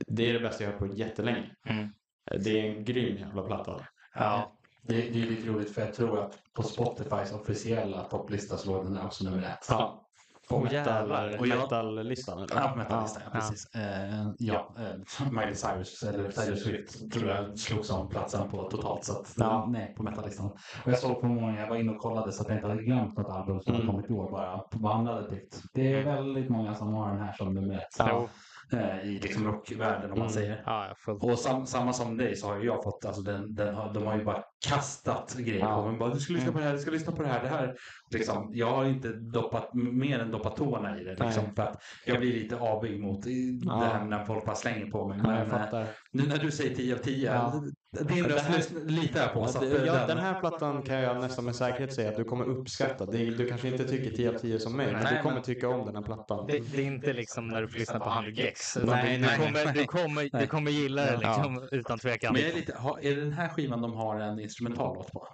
[0.07, 1.55] det är det bästa jag har hört på jättelänge.
[1.65, 1.83] Mm.
[2.31, 3.81] Eh, Det är en grym jävla platta.
[4.15, 4.57] Ja.
[4.81, 8.85] Det, det är lite roligt för jag tror att på Spotifys officiella topplista så låg
[8.85, 9.65] den här också nummer ett.
[9.69, 10.02] Ja.
[10.49, 11.11] På Åh, metal.
[11.39, 12.55] Och jag- metal-listan eller?
[12.55, 13.39] Ja, på metallistan, ja, Ja.
[13.39, 13.75] precis.
[13.75, 19.03] Eh, ja, eh, Miley Cyrus eller Taylor Swift tror jag slog som platsen på totalt
[19.03, 19.33] sett.
[19.37, 19.65] Ja.
[19.69, 20.45] Nej, på metallistan.
[20.85, 22.83] Och jag såg på morgonen, jag var inne och kollade så att jag inte hade
[22.83, 23.87] glömt något album som Mm.
[23.87, 24.61] kommit i år bara.
[24.71, 25.61] Vad andra hade tyckt.
[25.73, 28.07] Det är väldigt många som har den här som nummer ett.
[28.09, 28.29] Jo.
[28.71, 30.29] Eh, I liksom rockvärlden om man Mm.
[30.29, 30.63] säger.
[30.65, 31.23] Ja, jag fullt.
[31.23, 34.05] Och sam, samma som dig så har ju jag fått, alltså den, den har, de
[34.05, 35.81] har ju bara kastat grejer Ja.
[35.83, 35.99] på mig.
[35.99, 37.43] Bara, Du ska lyssna på det här, du ska lyssna på det här.
[37.43, 37.75] Det här.
[38.11, 41.15] Liksom, jag har inte doppat, mer än doppat tårna i det.
[41.25, 43.73] Liksom, för att jag blir lite avig mot Ja.
[43.75, 45.17] det här när folk bara slänger på mig.
[45.23, 45.87] Ja, Men jag eh.
[46.13, 47.63] Nu när du säger 10 av 10, Ja.
[48.07, 49.47] din röst litar jag på.
[49.47, 52.23] Så Ja, eh, ja, den här plattan kan jag nästan med säkerhet säga att du
[52.23, 53.05] kommer uppskatta.
[53.05, 55.43] Det, du kanske inte tycker 10 av 10 som mig, men Nej, du kommer men-
[55.43, 56.47] tycka om den här plattan.
[56.47, 58.75] Det, det är inte liksom när du får lyssna på 100 Gex.
[58.75, 59.73] Nej, du, nej, du, kommer, nej.
[59.73, 61.35] du, kommer, du kommer gilla det Ja.
[61.35, 62.33] liksom, utan tvekan.
[62.33, 65.27] Men är, lite, är det den här skivan de har en instrumentallåt på?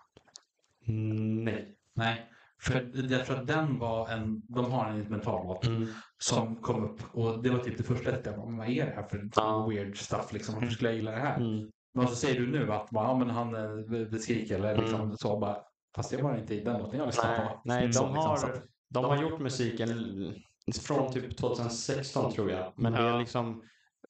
[0.87, 1.75] Mm, nej.
[1.93, 2.29] Nej.
[2.61, 5.87] För jag tror att den var en, de har en instrumentallåt Mm.
[6.17, 8.91] som kom upp och det var typ det första jag bara, men vad är det
[8.95, 9.67] här för Ja.
[9.69, 10.55] weird stuff liksom?
[10.55, 11.37] Varför skulle jag gilla det här?
[11.37, 11.71] Mm.
[11.93, 15.17] Men så säger du nu att ja, men han eh, skriker eller liksom Mm.
[15.17, 15.57] så bara,
[15.95, 17.61] fast det var inte i den låten jag lyssnade Nej, på.
[17.65, 18.47] nej Så de, liksom, har, så
[18.89, 19.89] de har gjort musiken
[20.81, 22.73] från typ 2016 tror jag.
[22.75, 23.63] Men det är liksom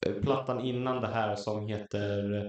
[0.06, 2.46] eh, plattan innan det här som heter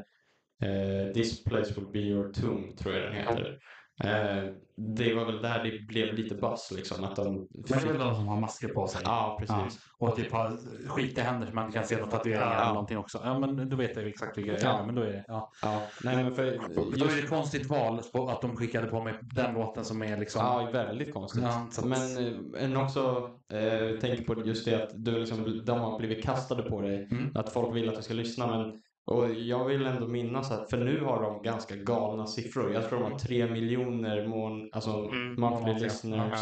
[0.62, 3.58] eh, This place will be your tomb, tror jag den heter.
[4.04, 4.44] Eh,
[4.76, 7.04] det var väl där det blev lite buzz liksom.
[7.04, 9.00] Att de Men det är väl de som har masker på sig?
[9.04, 9.80] Ja, precis.
[9.98, 10.56] Och typ har
[10.88, 12.60] skit i händer så man kan se några tatueringar Ja.
[12.62, 13.20] eller någonting också.
[13.24, 14.64] Ja, men då vet jag exakt vilka det är.
[14.64, 14.86] Ja.
[14.86, 15.52] Men då är det, ja.
[15.62, 19.00] Ja, nej men för Då är det just, ett konstigt val att de skickade på
[19.02, 20.42] mig den låten som är liksom...
[20.44, 21.42] Ja, väldigt konstigt.
[21.42, 25.98] Ja, att- Men eh, också eh, tänker på just det att du liksom, de har
[25.98, 27.08] blivit kastade på dig.
[27.10, 27.30] Mm.
[27.34, 28.46] Att folk vill att du ska lyssna.
[28.46, 32.72] Men, och jag vill ändå minnas att, för nu har de ganska galna siffror.
[32.72, 36.40] Jag tror de har tre miljoner mån, alltså Mm, monthly listeners.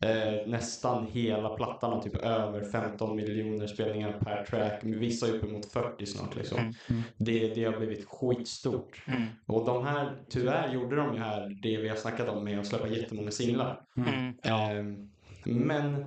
[0.00, 4.80] Eh, nästan hela plattan har typ över 15 miljoner spelningar per track.
[4.82, 6.58] Vissa är uppemot 40 snart liksom.
[6.58, 7.02] Mm, mm.
[7.16, 9.02] Det, det har blivit skitstort.
[9.06, 9.22] Mm.
[9.46, 12.66] Och de här, tyvärr gjorde de ju här det vi har snackat om med att
[12.66, 13.80] släppa jättemånga singlar.
[13.96, 14.34] Mm.
[14.42, 15.10] Ehm,
[15.44, 16.04] men,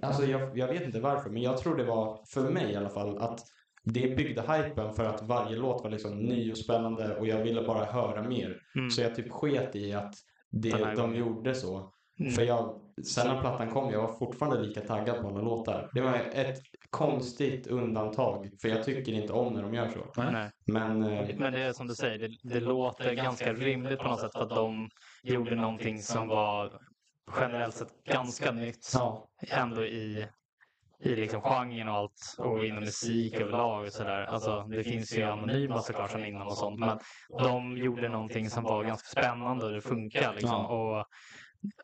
[0.00, 2.90] alltså jag, jag vet inte varför, men jag tror det var, för mig i alla
[2.90, 3.40] fall, att
[3.86, 7.62] det byggde hypen för att varje låt var liksom ny och spännande och jag ville
[7.62, 8.60] bara höra mer.
[8.76, 8.90] Mm.
[8.90, 10.14] Så jag typ sket i att
[10.50, 11.14] det, de gången.
[11.14, 11.92] gjorde så.
[12.20, 12.32] Mm.
[12.32, 15.90] För jag, sen när plattan kom, jag var fortfarande lika taggad på alla låtar.
[15.92, 16.58] Det var ett
[16.90, 20.22] konstigt undantag, för jag tycker inte om när de gör så.
[20.22, 20.50] Nej.
[20.66, 24.20] Men, eh, Men det är som du säger, det, det låter ganska rimligt på något
[24.20, 24.88] sätt för att de
[25.22, 26.72] gjorde någonting som var
[27.40, 29.28] generellt sett ganska nytt ja.
[29.50, 30.26] ändå i,
[30.98, 34.24] i liksom genren och allt och inom musik överlag och sådär.
[34.24, 36.98] Alltså det finns ju anonyma såklart som innan och sånt men
[37.38, 40.50] de gjorde någonting som var ganska spännande och det funkar liksom.
[40.50, 40.66] Ja.
[40.98, 41.06] Och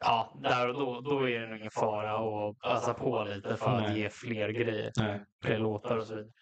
[0.00, 3.70] ja, där och då, då är det nog ingen fara att ösa på lite för
[3.70, 4.00] att Nej.
[4.00, 5.24] ge fler grejer, Nej.
[5.44, 6.32] fler låtar och så vidare.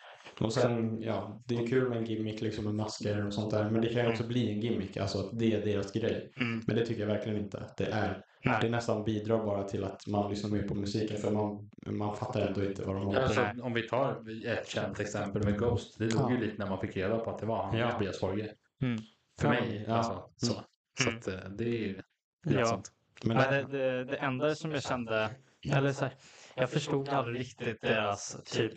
[0.41, 3.71] Och sen, ja, det är kul med en gimmick liksom med masker och sånt där.
[3.71, 6.33] Men det kan ju också bli en gimmick, alltså att det är deras grej.
[6.37, 6.63] Mm.
[6.67, 8.25] Men det tycker jag verkligen inte att det är.
[8.45, 8.59] Nej.
[8.63, 12.41] Det nästan bidrar bara till att man lyssnar mer på musiken för man, man fattar
[12.41, 13.61] ändå inte vad de håller på Alltså, med.
[13.61, 15.99] om vi tar ett känt exempel med Ghost.
[15.99, 16.43] Det dog ju Ja.
[16.43, 17.91] lite när man fick reda på att det var han, Ja.
[17.93, 18.53] Tobias Forge.
[18.83, 18.99] Mm.
[19.41, 19.85] För Ja, mig.
[19.89, 19.95] ja.
[19.95, 20.65] Alltså, så Mm.
[20.99, 21.19] så Mm.
[21.19, 22.01] att, eh, det är ju
[22.47, 22.53] Ja.
[22.61, 22.67] ja.
[22.67, 22.93] sånt.
[23.25, 25.31] Men Men det, det, det enda som jag kände,
[25.73, 26.15] eller så här,
[26.55, 28.73] jag förstod aldrig riktigt deras typ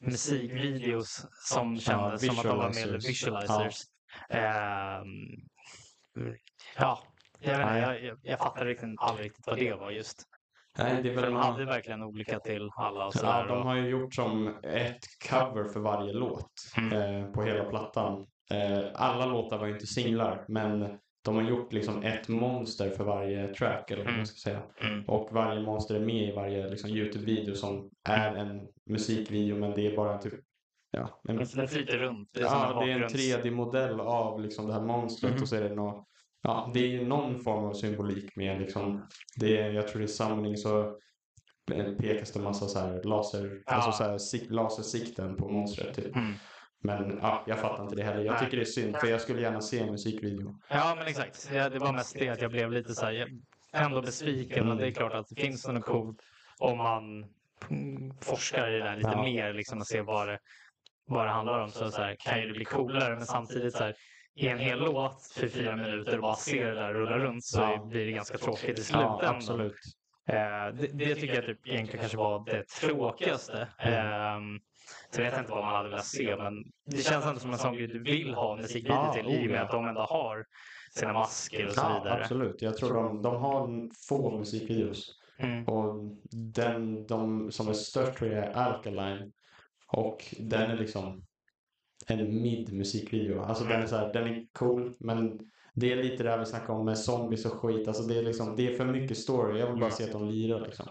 [0.00, 3.82] musikvideos som kändes som att de var med visualizers.
[4.28, 5.08] Ehm,
[6.78, 6.98] ja,
[7.40, 10.22] jag, vet inte, jag, jag, jag fattade riktigt, aldrig riktigt vad det var just.
[10.78, 13.76] nej, det är väl de man, hade verkligen olika till alla och ja, de har
[13.76, 16.92] ju gjort som ett cover för varje låt Mm.
[17.24, 18.26] eh, på hela plattan.
[18.50, 23.04] Eh, alla låtar var ju inte singlar, men de har gjort liksom ett monster för
[23.04, 24.26] varje track, eller vad man Mm.
[24.26, 24.62] ska säga.
[24.80, 25.04] Mm.
[25.04, 28.60] Och varje monster är med i varje liksom, Youtube-video som är en
[28.90, 30.34] musikvideo men det är bara typ
[30.90, 32.28] ja, en, Den flyter runt.
[32.32, 35.42] Det är ja, det är en bakgrunds- 3D-modell av liksom, det här monstret Mhm.
[35.42, 36.06] och så är det nå
[36.42, 39.06] ja, det är ju någon form av symbolik med liksom,
[39.36, 40.98] det är, jag tror det är summoning så
[41.98, 43.72] pekas det massa så här laser, Ja.
[43.72, 46.16] alltså så här, sik- lasersikten på monstret typ.
[46.16, 46.32] Mm.
[46.82, 48.24] Men ja, jag fattar inte det heller.
[48.24, 50.60] Jag tycker det är synd för jag skulle gärna se en musikvideo.
[50.68, 51.50] Ja, men exakt.
[51.54, 53.28] Ja, det var mest det att jag blev lite så här,
[53.72, 54.68] ändå besviken.
[54.68, 56.20] Men det är klart att det finns något coolt
[56.58, 57.24] om man
[57.70, 59.22] mm, forskar i det här lite Ja.
[59.22, 60.38] mer, liksom att se vad det,
[61.06, 61.70] vad det handlar om.
[61.70, 63.94] Så, så här, kan ju det bli coolare, men samtidigt så här,
[64.34, 67.60] i en hel låt för fyra minuter och bara se det där rulla runt så
[67.60, 67.84] Ja.
[67.84, 69.36] blir det ganska tråkigt i Ja, slutändan.
[69.36, 69.74] absolut.
[70.28, 70.34] Eh,
[70.74, 73.68] det, det tycker jag typ egentligen kanske var det tråkigaste.
[73.78, 74.38] Eh,
[75.16, 77.58] så jag vet inte vad man hade velat se, men det känns ändå som en
[77.58, 79.64] sån grej du vill ha en musikvideo Ja, till oh i och med ja.
[79.64, 80.44] att de ändå har
[80.94, 82.22] sina masker och så Ja, vidare.
[82.22, 82.62] absolut.
[82.62, 85.20] Jag tror de, de har få musikvideos.
[85.38, 85.64] Mm.
[85.64, 86.16] Och
[86.54, 89.32] den de som är störst tror jag är Alkaline.
[89.92, 91.22] Och den är liksom
[92.06, 93.40] en mid-musikvideo.
[93.40, 95.38] Alltså den är så här, den är cool men
[95.74, 97.88] det är lite det här vi snackade om med zombies och skit.
[97.88, 99.60] Alltså det är liksom, det är för mycket story.
[99.60, 100.86] Jag vill bara se att de lirar liksom.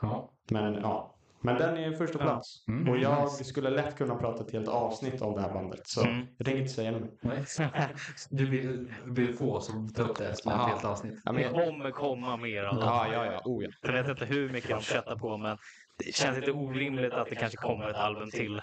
[0.00, 0.32] Ja.
[0.50, 1.17] Men ja.
[1.40, 2.24] Men den är första Ja.
[2.24, 2.64] plats.
[2.68, 5.86] Mm, Och jag skulle lätt kunna prata ett helt avsnitt om det här bandet.
[5.86, 6.26] Så Mm.
[6.36, 7.20] jag tänker inte säga något.
[8.30, 10.66] Du vill, vill få oss att ta upp det som ett Ja.
[10.66, 11.20] helt avsnitt.
[11.24, 12.80] Ja, men Det kommer komma mer av det.
[12.84, 13.40] ja, ja, ja.
[13.44, 13.70] Oh, ja.
[13.82, 15.58] Jag vet inte hur mycket de köttar på, men
[15.98, 18.60] det känns lite orimligt att det kanske kommer ett album till.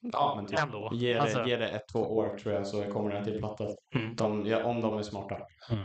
[0.00, 0.58] Ja, men typ.
[0.58, 0.90] Ändå.
[0.92, 3.64] Ge det, Alltså- ge det ett, två år tror jag så kommer den till platta.
[3.94, 4.16] Mm.
[4.16, 5.36] De, ja, om de är smarta.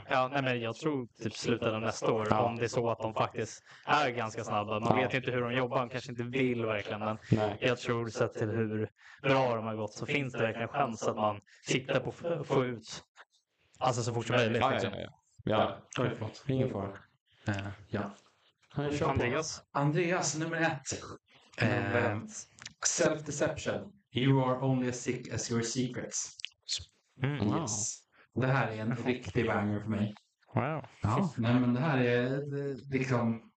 [0.10, 1.08] Ja, nej, men jag tror
[1.46, 2.42] typ av nästa år, Ja.
[2.42, 4.80] om det är så att de faktiskt är ganska snabba.
[4.80, 5.04] Man Ja.
[5.04, 7.58] vet ju inte hur de jobbar, de kanske inte vill verkligen, men Nej.
[7.60, 8.90] jag tror sett till hur
[9.22, 12.66] bra de har gått så finns det verkligen chans att man siktar på att få-
[12.66, 13.04] ut
[13.80, 14.62] alltså så fort som möjligt.
[14.62, 14.90] Ja, liksom.
[14.94, 15.00] ja.
[15.44, 15.78] ja.
[15.96, 16.04] ja.
[16.04, 16.44] Oj, förlåt.
[16.48, 16.90] Ingen fara.
[17.48, 17.56] Eh,
[17.88, 18.02] ja.
[19.06, 19.64] Andreas?
[19.72, 21.04] Andreas, nummer ett.
[21.58, 22.18] Eh,
[22.86, 23.92] Self-deception.
[24.16, 26.38] You are only as sick as your secrets.
[27.24, 27.48] Mm.
[27.48, 27.60] Wow.
[27.62, 28.00] Yes.
[28.36, 30.16] Det här är en riktig banger för mig.
[30.56, 30.86] Wow.
[31.02, 32.42] Ja, nej men det här är
[32.94, 33.52] liksom...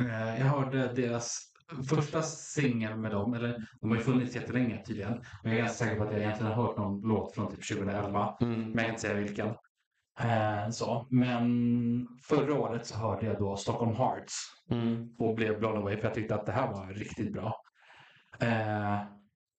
[0.00, 1.44] Eh, jag hörde deras
[1.88, 5.12] första singel med dem, eller de har ju funnits jättelänge tydligen.
[5.42, 7.68] Men jag är ganska säker på att jag egentligen har hört någon låt från typ
[7.68, 8.36] 2011.
[8.40, 8.60] Mm.
[8.60, 9.48] Men jag kan inte säga vilken.
[10.20, 11.06] Eh, så.
[11.10, 14.34] Men förra året så hörde jag då Stockholm Hearts
[14.70, 15.08] Mm.
[15.18, 17.54] och blev blown away för jag tyckte att det här var riktigt bra.
[18.40, 19.02] Eh,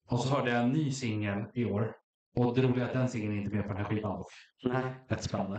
[0.09, 1.95] och så hörde jag en ny singel i år.
[2.37, 4.27] Och det roliga är att den singeln är inte med på den här skivan dock.
[4.63, 4.83] Nej.
[5.09, 5.57] Rätt spännande.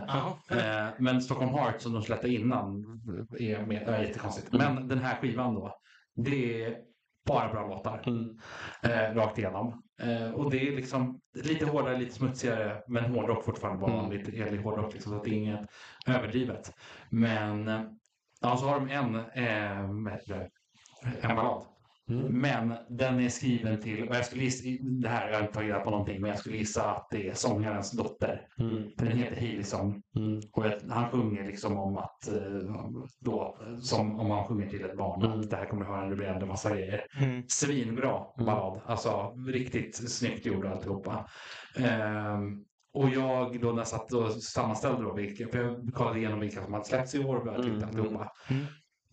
[0.51, 2.83] Eh, men Stockholm Heart som de släppte innan
[3.39, 3.85] är med.
[3.85, 4.53] Det är jättekonstigt.
[4.53, 5.75] Men den här skivan då.
[6.15, 6.77] Det är
[7.27, 8.03] bara bra låtar.
[8.07, 8.37] Mm.
[8.83, 9.83] Eh, rakt igenom.
[10.01, 12.83] Eh, och det är liksom lite hårdare, lite smutsigare.
[12.87, 13.81] Men hårdrock fortfarande.
[13.81, 14.11] Bara Mm.
[14.11, 14.93] lite helig hårdrock.
[14.93, 15.69] Liksom, så att det är inget
[16.07, 16.73] överdrivet.
[17.09, 17.81] Men eh,
[18.41, 19.79] ja, så har de en, eh,
[21.21, 21.65] en ballad.
[22.11, 22.41] Mm.
[22.41, 25.69] Men den är skriven till, och jag skulle gissa, det här jag har inte tagit
[25.69, 28.47] reda på någonting, men jag skulle gissa att det är sångarens dotter.
[28.59, 28.83] Mm.
[28.97, 30.01] För den heter Hailey Song.
[30.15, 30.39] Mm.
[30.51, 32.35] Och jag, han sjunger liksom om att, eh,
[33.19, 35.39] då, som om han sjunger till ett barn, Mm.
[35.39, 37.01] att det här kommer höra när du blir äldre, massa grejer.
[37.21, 37.43] Mm.
[37.47, 38.45] Svinbra Mm.
[38.45, 41.29] ballad, alltså riktigt snyggt gjord alltihopa.
[41.79, 46.39] Ehm, och jag då när jag satt och sammanställde då vilka, för jag kollade igenom
[46.39, 47.83] vilka som hade släppts i år och jag tyckte Mm.
[47.89, 48.31] alltihopa.
[48.49, 48.65] Mm.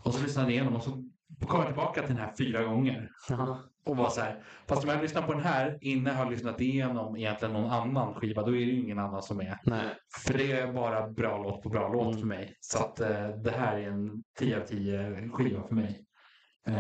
[0.05, 1.05] Och så lyssnade jag igenom och så
[1.47, 3.11] kom jag tillbaka till den här fyra gånger.
[3.29, 3.59] Jaha.
[3.85, 6.61] Och var så här, fast om jag lyssnar på den här innan jag har lyssnat
[6.61, 9.59] igenom egentligen någon annan skiva, då är det ju ingen annan som är.
[9.64, 9.85] Nej.
[10.26, 12.18] För det är bara bra låt på bra låt Mm.
[12.20, 12.57] för mig.
[12.61, 16.05] Så att eh, det här är en 10 av 10 skiva för mig.
[16.68, 16.74] Eh,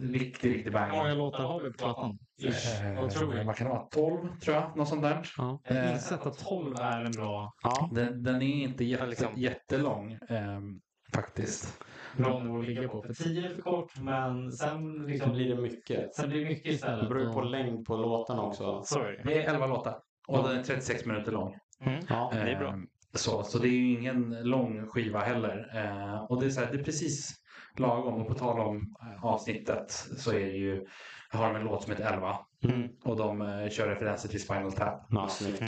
[0.00, 2.18] riktig, riktig Hur många låtar har vi på plattan?
[2.42, 3.44] Eh, Vad tror du?
[3.44, 3.86] Vad kan det vara?
[3.90, 5.28] 12 tror jag, något sånt där.
[5.38, 5.60] Ja.
[5.64, 7.90] Jag Eh, inser att 12 är en bra, Ja.
[7.92, 10.80] Den, den är inte jätte, liksom- jättelång ehm,
[11.14, 11.82] faktiskt.
[12.16, 13.02] Bra nivå att ligga på.
[13.02, 16.14] För 10 är för kort, men sen, liksom, blir det mycket.
[16.14, 17.08] sen blir det mycket Det istället.
[17.08, 18.82] beror ju på längd på låtarna också.
[18.84, 19.22] Så är det.
[19.24, 19.98] Det är 11 låtar
[20.28, 21.56] och den är 36 minuter lång.
[21.80, 22.00] Mm.
[22.08, 22.30] Ja.
[22.32, 22.72] Det är bra.
[22.72, 25.70] Ehm, Så, så det är ju ingen lång skiva heller.
[25.74, 27.34] Eh, och det är, så här, det är precis
[27.76, 28.14] lagom.
[28.22, 30.86] Och på tal om eh, avsnittet så är det ju,
[31.30, 32.88] har de en låt som heter 11 Mm.
[33.04, 35.06] och de eh, kör referenser till Spinal Tap.
[35.10, 35.62] Ja, snyggt.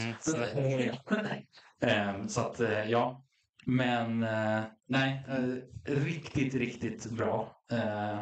[0.56, 1.34] Mm.
[1.82, 3.22] Ehm, så att eh, ja,
[3.66, 7.62] men eh, nej, eh, riktigt, riktigt bra.
[7.72, 8.20] Eh,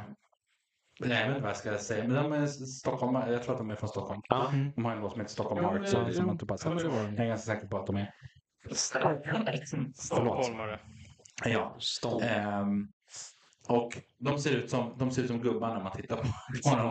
[1.01, 3.71] jag vet inte vad jag ska säga, men de är Stockholm, jag tror att de
[3.71, 4.21] är från Stockholm.
[4.29, 4.53] Ja.
[4.77, 6.45] De har en låt som heter Stockholm Ja, Heart men- som som ja, jag inte
[6.47, 6.79] bara sett.
[6.79, 6.85] det.
[6.85, 8.15] Jag är ganska säker på att de är.
[9.95, 10.81] Stockholmare.
[11.45, 11.77] Ja.
[11.79, 12.25] Stånd.
[12.25, 12.89] Ehm,
[13.69, 16.33] och de ser, ut som, de ser ut som gubbar när man tittar på dem.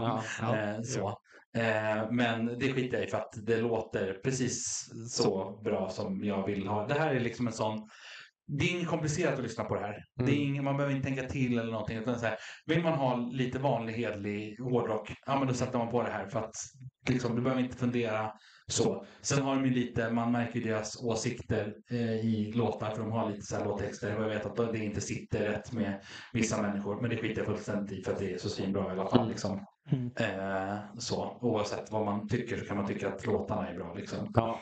[0.04, 0.56] Ja, ja.
[0.58, 1.20] Eh, så.
[2.12, 6.68] Men det skiter jag i för att det låter precis så bra som jag vill
[6.68, 6.88] ha.
[6.88, 7.90] Det här är liksom en sån
[8.48, 10.04] det är inget komplicerat att lyssna på det här.
[10.16, 10.42] Det är Mm.
[10.50, 11.98] ingen, man behöver inte tänka till eller någonting.
[11.98, 12.36] Utan så här,
[12.66, 16.28] vill man ha lite vanlig hedlig hårdrock, ja men då sätter man på det här
[16.28, 16.56] för att
[17.10, 18.32] liksom, du behöver inte fundera
[18.68, 19.06] så.
[19.22, 23.30] Sen har de ju lite, man märker deras åsikter eh, i låtar för de har
[23.30, 26.02] lite så här låttexter och jag vet att det inte sitter rätt med
[26.34, 27.02] vissa människor.
[27.02, 29.30] Men det skiter jag fullständigt i för att det är så svinbra i alla fall.
[29.30, 29.66] Liksom.
[29.92, 30.12] Mm.
[30.20, 33.94] Eh, så, oavsett vad man tycker så kan man tycka att låtarna är bra.
[33.94, 34.32] Liksom.
[34.34, 34.60] Ja.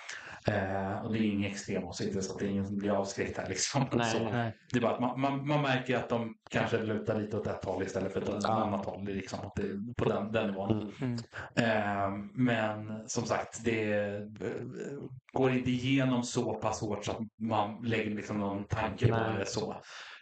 [0.47, 3.37] Eh, och det är ingen extrem åsikt så att det är ingen som blir avskräckt
[3.37, 3.49] här.
[3.49, 3.85] Liksom.
[3.91, 4.19] Nej, så.
[4.19, 4.55] Nej.
[4.71, 7.65] Det är bara att man, man, man märker att de kanske lutar lite åt ett
[7.65, 9.03] håll istället för åt ett annat håll.
[9.03, 10.93] Liksom det på den, den nivån.
[11.01, 11.15] Mm.
[11.55, 14.21] Eh, men som sagt, det eh,
[15.33, 19.45] går inte igenom så pass hårt så att man lägger liksom någon tanke på det.
[19.45, 19.75] så.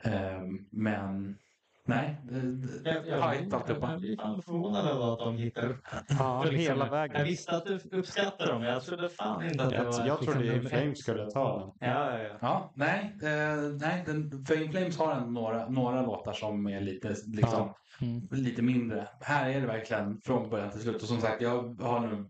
[0.03, 1.37] Eh, men
[1.85, 3.91] nej, det- Jag, det- jag, hajt jag, alltihopa.
[3.91, 5.81] jag blir fan förvånad över att de hittar upp.
[6.09, 7.23] Ja, För liksom, hela Jag vägen.
[7.25, 10.07] visste att du uppskattar dem, jag trodde fan inte att det Jag, var...
[10.07, 11.89] jag trodde liksom In Flames skulle ta den.
[11.89, 12.37] Ja, ja, ja.
[12.41, 16.81] Ja, nej, eh, nej den, för In Flames har en några, några låtar som är
[16.81, 18.27] lite, liksom, Mm.
[18.31, 19.07] lite mindre.
[19.21, 20.95] Här är det verkligen från början till slut.
[21.01, 22.25] Och som sagt, jag har nu,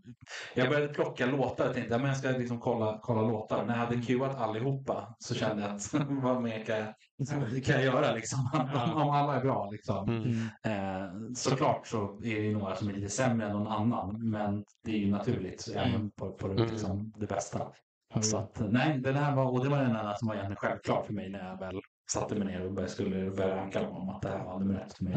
[0.54, 3.64] jag började plocka låtar och tänkte att jag ska liksom kolla, kolla låtar.
[3.64, 6.86] När jag hade cueat allihopa så kände jag att vad mer kan jag,
[7.64, 8.48] kan jag göra liksom?
[8.74, 10.08] Om, om alla är bra liksom.
[10.08, 10.22] Mm.
[10.62, 11.04] Mm.
[11.04, 14.30] Eh, såklart så är det ju några som är lite sämre än någon annan.
[14.30, 16.70] Men det är ju naturligt även på, på det, Mm.
[16.70, 17.72] liksom, det bästa.
[18.20, 21.02] Så att, nej, den här var, och det var den enda som var egentligen självklar
[21.02, 21.80] för mig när jag väl
[22.12, 24.80] satte mig ner och började, skulle börja ranka dem om att det här var nummer
[24.86, 25.12] ett för mig.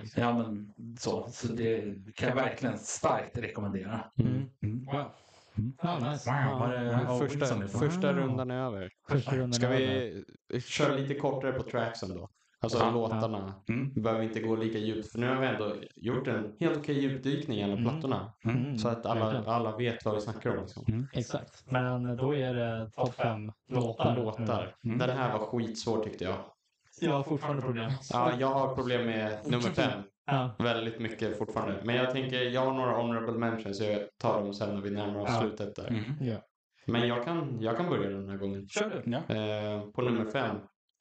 [0.00, 0.22] Liksom.
[0.22, 1.26] Ja, men så.
[1.30, 1.82] Så det
[2.14, 4.04] kan jag verkligen starkt rekommendera.
[4.18, 4.48] Mm.
[5.58, 5.72] Mm.
[5.82, 5.98] Wow.
[6.00, 6.30] Ja, nice.
[6.50, 8.90] Wow, var det Ja, Wilson första, rundan är över.
[9.08, 10.24] Första rundan Ska över.
[10.48, 12.28] vi köra lite kortare på tracksen då?
[12.60, 12.90] Alltså Ja.
[12.90, 13.54] låtarna.
[13.68, 13.92] Mm.
[13.94, 15.12] Vi behöver inte gå lika djupt.
[15.12, 17.84] För nu har vi ändå gjort en helt okej djupdykning genom Mm.
[17.90, 18.32] plattorna.
[18.44, 18.78] Mm.
[18.78, 20.60] Så att alla, alla vet vad vi snackar om.
[20.60, 21.08] Liksom.
[21.12, 21.64] Exakt.
[21.70, 24.16] Men då är det topp fem låtar.
[24.16, 24.76] Låtar.
[24.84, 24.98] Mm.
[24.98, 26.36] Den här var skitsvår tyckte jag.
[27.00, 27.90] Jag har fortfarande problem.
[28.12, 30.02] Ja, jag har problem med nummer fem.
[30.26, 30.56] Ja.
[30.58, 31.80] Väldigt mycket fortfarande.
[31.84, 33.78] Men jag tänker, jag har några honorable mentions.
[33.78, 35.40] Så jag tar dem sen när vi närmar oss Ja.
[35.40, 35.88] slutet där.
[35.88, 36.02] Mm.
[36.20, 36.36] Ja.
[36.86, 38.68] Men jag kan, jag kan börja den här gången.
[38.68, 39.10] Kör du.
[39.10, 39.34] Ja.
[39.34, 40.56] Eh, på nummer fem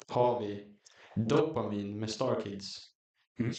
[0.09, 0.67] har vi
[1.15, 2.77] Dopamin med Star Kids.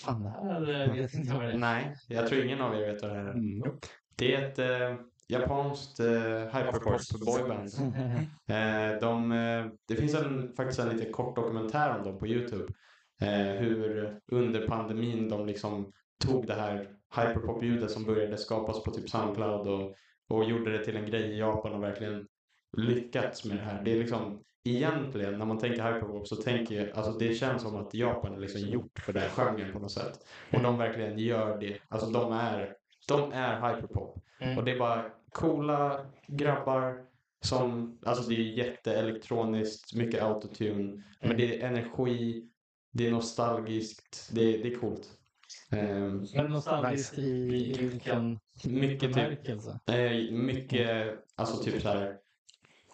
[0.05, 1.59] Fan, det här eh, vet inte vad det är.
[1.59, 3.33] Nej, jag tror ingen av er vet vad det här är.
[3.33, 3.63] Mm.
[4.17, 7.69] Det är ett eh, japanskt eh, hyperpop boyband.
[8.49, 12.73] Eh, de, eh, det finns en, faktiskt en lite kort dokumentär om dem på Youtube.
[13.21, 15.93] Eh, hur under pandemin de liksom
[16.25, 19.95] tog det här hyperpop-ljudet som började skapas på typ Soundcloud och,
[20.29, 22.27] och gjorde det till en grej i Japan och verkligen
[22.77, 23.83] lyckats med det här.
[23.85, 27.77] Det är liksom egentligen när man tänker hyperpop så tänker jag, alltså det känns som
[27.77, 30.27] att Japan är liksom gjort för den här genren på något sätt.
[30.53, 31.79] Och de verkligen gör det.
[31.89, 32.77] Alltså de är,
[33.09, 34.25] de är hyperpop.
[34.41, 34.59] Mm.
[34.59, 37.05] Och det är bara coola grabbar
[37.41, 41.03] som, alltså det är jätteelektroniskt, mycket autotune.
[41.21, 42.49] Men det är energi,
[42.95, 45.09] det är nostalgiskt, det är, det är coolt.
[45.71, 49.49] Ehm, Men nostalgiskt i, i vilken mycket typ,
[49.91, 52.17] eh, mycket, alltså typ så här,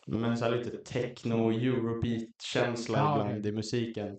[0.07, 3.53] men så här lite techno, eurobeat-känsla Ja, ibland okej.
[3.53, 4.18] i musiken.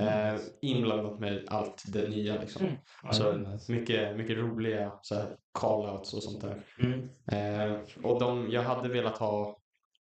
[0.00, 2.66] Eh, inblandat med allt det nya liksom.
[2.66, 2.76] Mm.
[3.12, 3.72] Så Ja, nice.
[3.72, 6.64] mycket, mycket roliga så här, call-outs och sånt där.
[6.78, 7.08] Mm.
[7.26, 9.58] Eh, och de, jag hade velat ha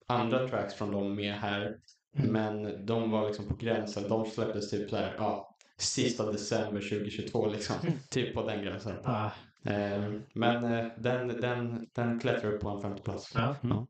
[0.08, 1.76] andra tracks från dem med här.
[2.18, 2.32] Mm.
[2.32, 4.08] Men de var liksom på gränsen.
[4.08, 7.76] De släpptes typ så här, ja, sista december 2022 liksom.
[7.82, 7.94] Mm.
[8.10, 8.96] typ på den gränsen.
[9.04, 9.30] Ah,
[9.64, 13.32] Eh, men eh, den, den, den klättrar upp på en femte plats.
[13.34, 13.56] ja.
[13.62, 13.86] Ja.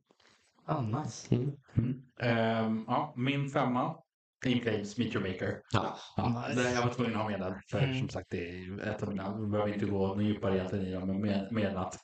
[0.66, 1.34] Ah, nice.
[1.34, 2.02] Mm.
[2.20, 3.96] Ehm, ja, min femma.
[4.46, 5.60] In Flames, Meet Your Maker.
[5.72, 5.96] Ja.
[6.16, 6.62] Ja, Nice.
[6.62, 7.54] det jag var tvungen att ha med den.
[7.70, 7.98] För Mm.
[7.98, 10.92] som sagt, det är ett av mina, vi behöver inte gå något djupare egentligen i
[10.92, 11.98] dem, men med, med att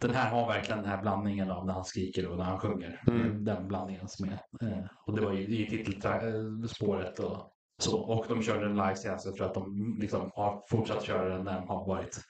[0.00, 3.02] den här har verkligen den här blandningen av när han skriker och när han sjunger.
[3.06, 3.44] Mm.
[3.44, 4.40] Den blandningen som är.
[4.62, 7.98] Eh, och det var ju i titelspåret och så.
[8.00, 9.26] Och de körde den live senast.
[9.26, 12.20] Jag tror att de liksom har fortsatt köra den när de har varit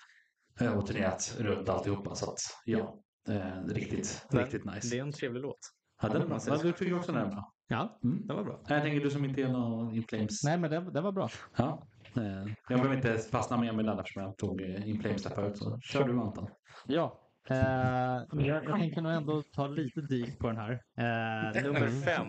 [0.60, 2.14] eh, och turnerat runt alltihopa.
[2.14, 2.98] Så att ja,
[3.28, 4.88] eh, riktigt, Den- riktigt nice.
[4.90, 5.58] Det är en trevlig låt.
[6.02, 6.38] Ja, den är bra.
[6.46, 7.52] Ja, du tycker också den är bra.
[7.68, 8.26] Ja, Mm.
[8.26, 8.60] det var bra.
[8.68, 10.44] Jag tänker du som inte är någon In Flames.
[10.44, 11.28] Nej, men den, den var bra.
[11.56, 11.86] Ja.
[12.16, 12.22] Eh,
[12.68, 15.58] Jag behöver inte fastna mer med den eftersom jag tog eh, In Flames där förut.
[15.58, 16.48] Så kör du Anton.
[16.86, 17.20] Ja.
[17.50, 20.72] Men jag, jag tänker nog ändå ta lite dyk på den här.
[20.98, 22.28] Eh, nummer fem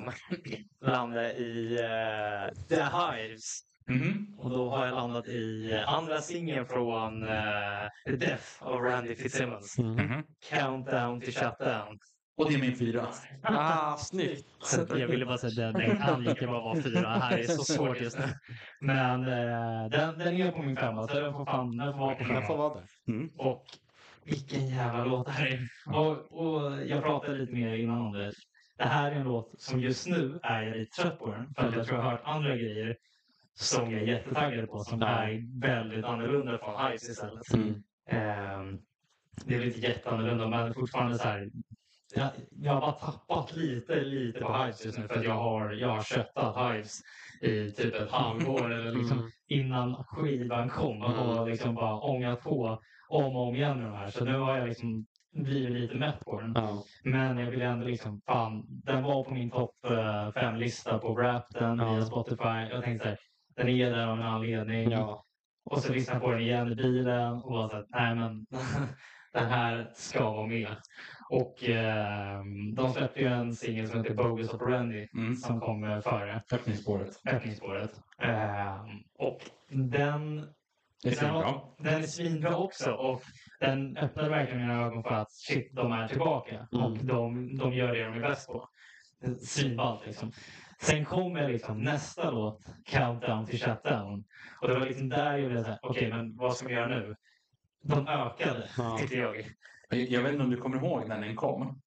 [0.92, 3.60] landade i eh, The Hives.
[4.38, 7.26] Och då har jag landat i andra singeln från
[8.06, 9.80] The Death av Randy Fitzsimmons.
[9.80, 10.24] Mm.
[10.50, 12.00] Countdown to Shutdown.
[12.38, 13.08] Och det är min fyra.
[13.44, 14.48] Ah, snyggt!
[14.64, 17.02] Så jag ville bara säga att den, den kan lika bra vara fyra.
[17.02, 18.26] Det här är så svårt just nu.
[18.82, 22.16] Men eh, den, den är på min femma, så den får, fan, den får vara
[22.16, 22.58] på Den får femman.
[22.58, 23.30] vara där.
[23.38, 23.66] Och
[24.30, 25.68] vilken jävla låt det här är.
[25.98, 28.32] Och, och jag pratade lite mer innan om det.
[28.78, 31.54] det här är en låt som just nu är jag lite trött på den.
[31.58, 32.98] För att jag tror jag har hört andra grejer
[33.54, 37.54] som jag är jättetaggad på som är väldigt annorlunda från Ice istället.
[37.54, 37.84] Mm.
[38.10, 38.78] Ehm,
[39.46, 41.50] det är lite jätteannorlunda men fortfarande så här.
[42.16, 45.72] Jag, jag har bara tappat lite, lite på Hives just nu för att jag har,
[45.72, 47.00] jag har köttat Hives
[47.42, 49.32] i typ ett halvår eller liksom Mm.
[49.48, 54.10] innan skivan kom och liksom bara ångat på om och om igen med de här.
[54.10, 56.52] Så nu har jag liksom blivit lite mätt på den.
[56.56, 56.84] Ja.
[57.04, 61.62] Men jag vill ändå liksom, fan, den var på min topp eh, fem-lista på Wrapped
[61.62, 61.74] Ja.
[61.94, 62.68] via Spotify.
[62.72, 63.18] Jag tänkte så här,
[63.56, 64.92] den är där av en anledning.
[64.92, 65.24] Ja.
[65.66, 68.46] Och så lyssnade jag på den igen i bilen och var så här, nej men
[69.34, 70.76] den här ska vara med.
[71.30, 72.42] Och eh,
[72.76, 75.36] de släppte ju en singel som heter Bogus Operandi Mm.
[75.36, 77.10] som kom före Öppningsspåret.
[77.32, 77.92] öppningsspåret.
[78.22, 78.82] Eh,
[79.20, 79.38] och
[79.70, 80.48] den,
[81.04, 81.62] Det är svinbra.
[81.78, 82.92] den är svinbra också.
[82.92, 83.22] Och
[83.60, 86.68] den öppnade verkligen mina ögon för att shit, de är tillbaka.
[86.74, 86.86] Mm.
[86.86, 88.70] Och de, de gör det de är bäst på.
[89.42, 90.32] Svinballt liksom.
[90.82, 94.24] Sen kommer liksom nästa låt, Countdown to Shutdown.
[94.62, 97.16] Och det var liksom där jag blev såhär, okej men vad ska vi göra nu?
[97.84, 98.98] De ökade, Ja.
[99.00, 99.36] tyckte jag.
[99.90, 101.82] Jag jag vet inte om du kommer ihåg när den kom.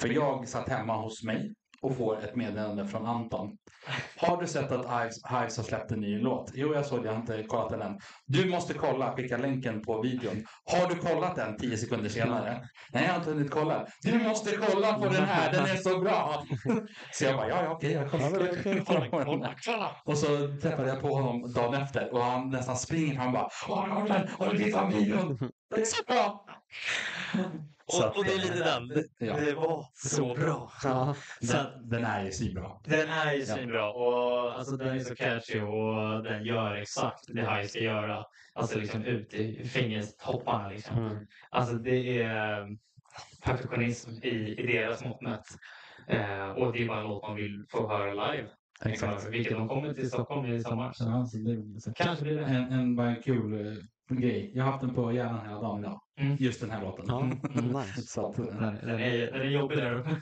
[0.00, 3.56] För jag satt hemma hos mig och får ett meddelande från Anton.
[4.16, 6.50] Har du sett att Hives, Hives har släppt en ny låt?
[6.54, 7.06] Jo, jag såg det.
[7.06, 7.98] Jag har inte kollat den än.
[8.26, 9.16] Du måste kolla.
[9.16, 10.44] Skicka länken på videon.
[10.64, 12.68] Har du kollat den tio sekunder senare?
[12.92, 13.86] Nej, jag har inte hunnit kolla.
[14.02, 15.52] Du måste kolla på den här.
[15.52, 16.44] Den är så bra.
[17.12, 17.92] Så jag bara, ja, ja, okej.
[17.92, 18.28] jag kollar.
[20.04, 20.26] Och så
[20.62, 23.18] träffade jag på honom dagen efter och han nästan springer.
[23.18, 24.28] Han bara, har du den?
[24.38, 25.38] Har du tittat på videon?
[25.70, 26.44] Den är så bra.
[27.90, 28.88] Så att, Och, och det är lite den.
[28.88, 29.36] Det, Ja.
[29.40, 30.72] det var så bra.
[30.84, 31.14] Ja.
[31.42, 32.70] Så att, Den, den är ju svinbra.
[32.84, 33.46] den är ju Ja.
[33.54, 38.24] svinbra och alltså, den är så catchy och den gör exakt det här ska göra.
[38.54, 40.96] Alltså liksom ut i fingertopparna liksom.
[40.98, 41.26] Mm.
[41.50, 42.66] Alltså det är
[43.44, 44.28] perfektionism i,
[44.58, 45.46] i deras mått mätt.
[46.08, 48.48] Eh, och det är bara en låt man vill få höra live.
[48.84, 49.28] Exakt.
[49.28, 50.92] Vilket de kommer till Stockholm i sommar.
[50.92, 52.44] Så Ja, så det, så kanske blir det.
[52.44, 53.66] en, en, bara en kul
[54.10, 54.52] eh, grej.
[54.54, 56.00] Jag har haft den på hjärnan hela dagen idag.
[56.18, 56.36] Mm.
[56.40, 57.04] Just den här låten.
[57.08, 57.22] Ja,
[57.80, 58.02] nice.
[58.02, 60.16] Så att, eh, Den, den, är, den är jobbig där uppe.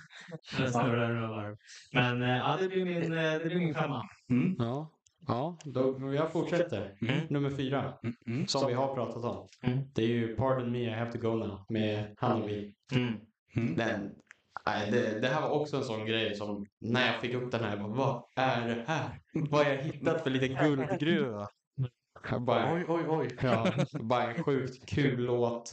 [0.58, 1.56] Den snurrar några varv.
[1.92, 4.02] Men eh, ja, det blir min, eh, det blir min femma.
[4.30, 4.92] mm, Ja.
[5.28, 6.94] Ja, då, jag fortsätter.
[7.00, 7.20] Mm.
[7.30, 8.46] Nummer fyra, mm, mm.
[8.46, 9.48] som vi har pratat om.
[9.62, 9.78] Mm.
[9.94, 12.74] Det är ju Pardon Me I Have To Go Now med Hanabi.
[12.92, 13.14] Mm.
[13.56, 13.76] Mm.
[13.76, 14.10] Den,
[14.66, 17.64] nej, det, det här var också en sån grej som när jag fick upp den
[17.64, 19.20] här, jag bara, vad är det här?
[19.50, 21.48] Vad har jag hittat för liten guldgruva?
[22.40, 23.28] Bara, Oj, oj, oj.
[23.42, 23.66] ja,
[24.00, 25.72] bara en sjukt kul låt.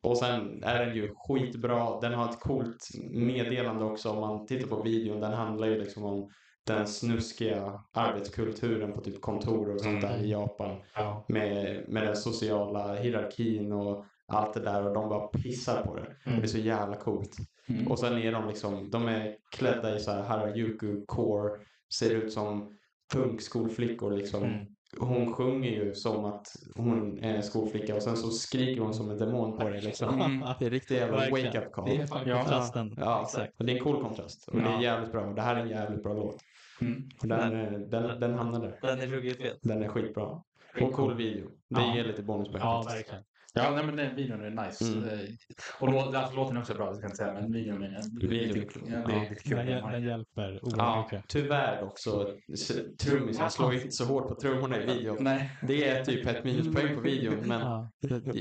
[0.00, 2.00] Och sen är den ju skitbra.
[2.00, 5.20] Den har ett coolt meddelande också om man tittar på videon.
[5.20, 6.30] Den handlar ju liksom om
[6.66, 10.76] den snuskiga arbetskulturen på typ kontor och sånt där i Japan.
[10.94, 11.24] Ja.
[11.28, 16.30] Med, med den sociala hierarkin och allt det där och de bara pissar på det.
[16.30, 17.36] Och det är så jävla coolt.
[17.68, 17.86] Mm.
[17.88, 21.50] Och sen är de liksom, de är klädda i så här Harajuku core,
[21.98, 22.78] ser ut som
[23.12, 24.42] punkskolflickor liksom.
[24.42, 24.66] Mm.
[24.98, 29.10] Hon sjunger ju som att hon är en skolflicka och sen så skriker hon som
[29.10, 30.20] en demon på dig liksom.
[30.20, 30.44] Mm.
[30.58, 31.84] Det är riktigt jävla wake-up call.
[31.84, 32.38] Det är fan Ja.
[32.38, 32.94] kontrasten.
[33.00, 33.60] Ja, Exakt.
[33.60, 34.48] och det är en cool kontrast.
[34.48, 34.82] Och det är Ja.
[34.82, 35.26] jävligt bra.
[35.26, 36.36] Och det här är en jävligt bra låt.
[36.80, 37.08] Mm.
[37.22, 38.78] Och den, eh, den, den hamnar där.
[38.82, 39.58] Den är ruggigt fet.
[39.62, 40.42] Den är skitbra.
[40.80, 41.46] Och cool video.
[41.68, 41.96] Det Ja.
[41.96, 42.60] ger lite bonuspoäng.
[42.62, 42.98] Ja, faktiskt.
[42.98, 43.24] verkligen.
[43.54, 44.84] Ja, nej, men den videon är nice.
[44.92, 45.08] Mm.
[45.08, 45.18] Eh,
[45.80, 48.28] Och lå, alltså, låten är också bra, det ska jag inte säga, men videon är
[48.28, 48.66] Videon.
[48.86, 49.56] ja, det är lite kul.
[49.56, 51.28] Den, hjäl- den hjälper oerhört Ja, mycket.
[51.28, 52.28] tyvärr också.
[53.00, 55.16] Trummisen slår inte så hårt på trummorna i videon.
[55.20, 55.50] Nej.
[55.68, 57.90] Det är typ ett minuspoäng på videon, men Ja,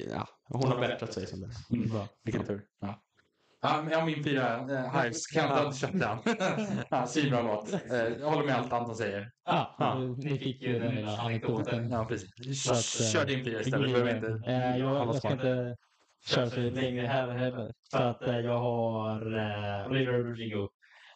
[0.09, 1.69] ja, hon har bättrat sig sen dess.
[1.71, 1.89] Mm.
[2.23, 2.61] Vilken tur.
[2.81, 3.01] Ja.
[3.63, 6.17] Ja, jag har min fyra, uh, Hives, Countdown Shutdown.
[6.89, 7.73] ja, Svinbra låt.
[7.73, 7.79] Eh,
[8.19, 9.31] jag håller med allt Anton säger.
[9.45, 9.99] Ja, Ja.
[10.17, 11.91] ni fick ju den lilla anekdoten.
[11.91, 12.63] Ja, precis.
[12.63, 13.91] Så att, eh, Kör din fyra istället.
[13.91, 14.51] Behöver inte...
[14.51, 15.75] Eh, jag, jag ska inte
[16.25, 17.71] köra så länge här heller.
[17.91, 20.69] För att eh, jag har uh, Olivia Rodrigo,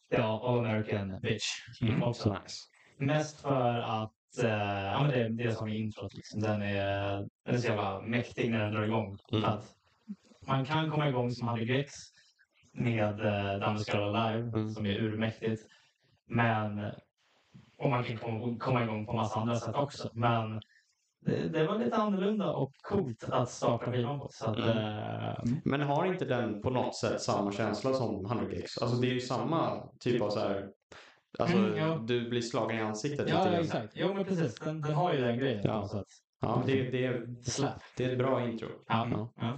[0.10, 1.46] ja, All American Bitch.
[1.82, 2.04] Mm.
[2.04, 2.30] Också.
[2.30, 2.58] Nice.
[3.00, 4.50] Mest för att eh,
[4.84, 6.14] ja, men det är det som är introt.
[6.14, 6.42] Liksom.
[6.42, 9.18] Den, är, den är så jävla mäktig när den drar igång.
[9.32, 9.44] Mm.
[9.44, 9.66] För att
[10.48, 11.94] man kan komma igång som Honey Gex
[12.76, 13.18] med
[13.78, 14.70] the Scala Live Mm.
[14.70, 15.62] som är urmäktigt.
[16.28, 16.92] Men
[17.78, 20.10] och man kan komma- komma igång på massa andra sätt också.
[20.14, 20.62] Men
[21.26, 24.28] det, det var lite annorlunda och coolt att starta skivan på.
[24.32, 24.78] Så att, Mm.
[24.78, 28.78] eh, Men har inte den på något sätt samma känsla som 100 gigs?
[28.78, 30.70] Alltså det är ju samma typ av så här...
[31.40, 31.98] Alltså Mm, ja.
[32.08, 33.54] du blir slagen i ansiktet ja, grann.
[33.54, 33.94] exakt.
[33.96, 34.56] Jo, men precis.
[34.60, 35.62] Den, den har ju den grejen.
[35.64, 35.82] Ja.
[35.82, 36.08] på sätt.
[36.42, 37.26] Ja, det, det, är,
[37.98, 38.68] det är ett bra intro.
[38.88, 39.08] Ja.
[39.12, 39.30] Ja.
[39.38, 39.58] Ja.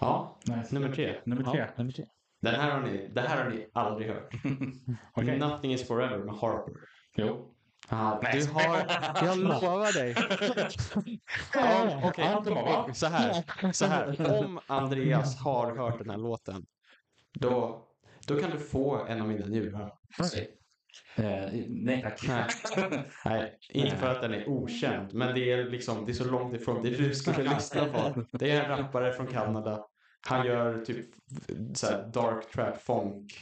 [0.00, 0.74] Ja, Nice.
[0.74, 1.14] nummer tre.
[1.24, 1.58] Nummer tre.
[1.60, 2.04] Ja, nummer tre.
[2.40, 4.34] Den här har ni, det här har ni aldrig hört.
[5.14, 5.38] Okej.
[5.38, 6.74] Nothing is forever med Harper.
[7.16, 7.54] Jo.
[7.90, 8.40] Ja, Nej.
[8.40, 8.76] du har...
[9.26, 10.14] Jag lovar dig.
[11.54, 12.94] Ja, Okej, va?
[12.94, 13.72] så här.
[13.72, 14.38] Så här.
[14.44, 16.66] Om Andreas har hört den här låten,
[17.34, 17.84] då...
[18.26, 19.92] då kan du få en av mina njurar.
[21.16, 22.54] Eh, nej tack.
[22.76, 23.10] Nej.
[23.24, 26.54] Nej, inte för att den är okänd, men det är, liksom, det är så långt
[26.54, 28.24] ifrån det du skulle lyssna på.
[28.32, 29.84] Det är en rappare från Kanada.
[30.28, 31.06] Han gör typ
[31.74, 33.32] så här dark trap funk.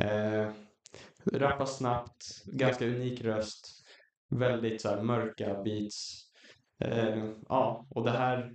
[0.00, 0.50] Eh,
[1.32, 3.68] rappar snabbt, ganska unik röst.
[4.30, 6.26] Väldigt så mörka beats.
[6.84, 8.52] Eh, ja, och det här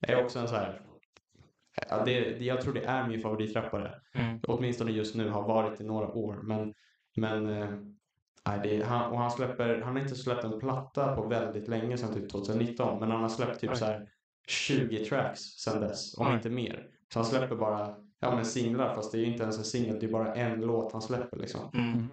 [0.00, 0.80] är också en så här...
[1.90, 4.00] Ja, det, det, jag tror det är min favoritrappare.
[4.14, 4.40] Mm.
[4.48, 6.40] Åtminstone just nu, har varit i några år.
[6.42, 6.74] Men,
[7.16, 11.68] men eh, det, han, och han, släpper, han har inte släppt en platta på väldigt
[11.68, 13.00] länge, sedan typ 2019.
[13.00, 14.08] Men han har släppt typ så här
[14.48, 16.93] 20 tracks sedan dess, om inte mer.
[17.12, 19.98] Så han släpper bara ja, men singlar, fast det är ju inte ens en singel,
[20.00, 21.36] det är bara en låt han släpper.
[21.38, 21.70] Liksom.
[21.74, 22.08] Mm.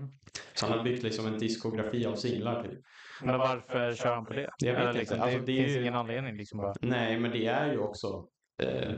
[0.54, 2.64] Så han har byggt liksom en diskografi av singlar.
[2.64, 2.80] Typ.
[3.24, 4.50] Men varför kör han på det?
[4.58, 5.00] Jag vet Eller inte.
[5.00, 6.74] Liksom, Alltså, det, det är finns ju- ingen anledning liksom bara.
[6.82, 8.28] Nej, men det är ju också
[8.64, 8.92] eh,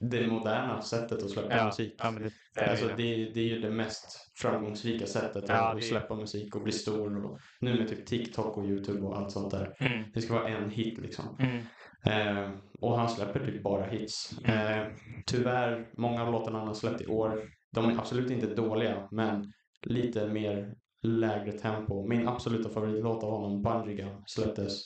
[0.00, 1.94] det moderna sättet att släppa Ja, musik.
[1.98, 3.24] ja, men det, det är Alltså ju det.
[3.24, 7.24] det, det är ju det mest framgångsrika sättet Ja, att släppa musik och bli stor.
[7.24, 9.76] Och, nu med typ TikTok och YouTube och allt sånt där.
[9.80, 10.04] Mm.
[10.14, 11.36] Det ska vara en hit liksom.
[11.38, 11.62] Mm.
[12.06, 12.50] Eh,
[12.80, 14.38] och han släpper typ bara hits.
[14.44, 14.86] Eh,
[15.26, 17.42] tyvärr, många av låtarna han har släppt i år,
[17.72, 19.52] de är absolut inte dåliga, men
[19.82, 22.06] lite mer lägre tempo.
[22.08, 24.82] Min absoluta favoritlåt av honom, Bungee Gun, släpptes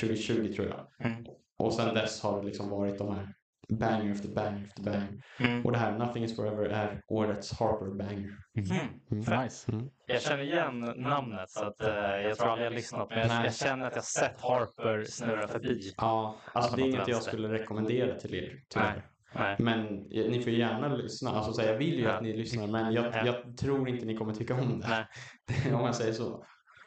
[0.00, 1.10] 2020 tror jag.
[1.10, 1.24] Mm.
[1.58, 3.34] Och sen dess har det liksom varit de här
[3.68, 5.22] banger efter banger efter banger.
[5.40, 5.64] Mm.
[5.66, 8.30] Och det här Nothing is forever är årets Harper banger.
[8.56, 9.42] Mm.
[9.42, 9.72] Nice.
[10.06, 13.28] Jag känner igen namnet så att, eh, jag tror aldrig jag har lyssnat men jag,
[13.28, 13.44] Nej.
[13.44, 15.92] jag känner att jag sett Harper snurra förbi.
[15.96, 19.06] Ja, alltså det är inget jag skulle rekommendera till er tyvärr.
[19.34, 19.56] Nej.
[19.58, 21.30] Men eh, ni får gärna lyssna.
[21.30, 22.10] Alltså så jag vill ju Ja.
[22.12, 23.26] att ni lyssnar men jag, Ja.
[23.26, 24.88] jag tror inte ni kommer tycka om det.
[24.88, 25.06] Nej.
[25.74, 26.44] om man säger så.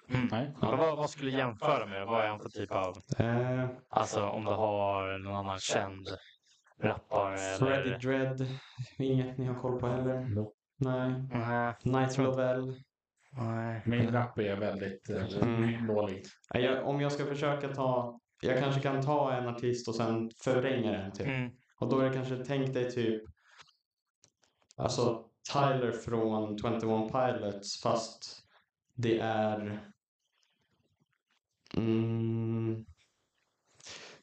[0.09, 0.53] Nej.
[0.61, 2.05] Men vad, vad skulle du jämföra med?
[2.05, 2.97] Vad är han för typ av...
[3.17, 6.07] Eh, Alltså om du har någon annan känd
[7.59, 7.99] Freddie eller...
[7.99, 8.47] Dredd.
[8.97, 10.35] Inget ni har koll på heller?
[10.77, 11.13] Nej.
[11.31, 11.73] Nej.
[11.83, 12.83] Night Lovell.
[13.31, 13.81] Nej.
[13.85, 15.87] Min rap är väldigt eh, Mm.
[15.87, 16.25] dålig.
[16.53, 18.19] Jag, om jag ska försöka ta...
[18.41, 21.27] Jag kanske kan ta en artist och sen förvränga den typ.
[21.27, 21.51] Mm.
[21.79, 23.23] Och då är det kanske, tänk dig typ...
[24.75, 28.43] Alltså Tyler från 21 Pilots fast
[28.95, 29.87] det är...
[31.77, 32.85] Mm,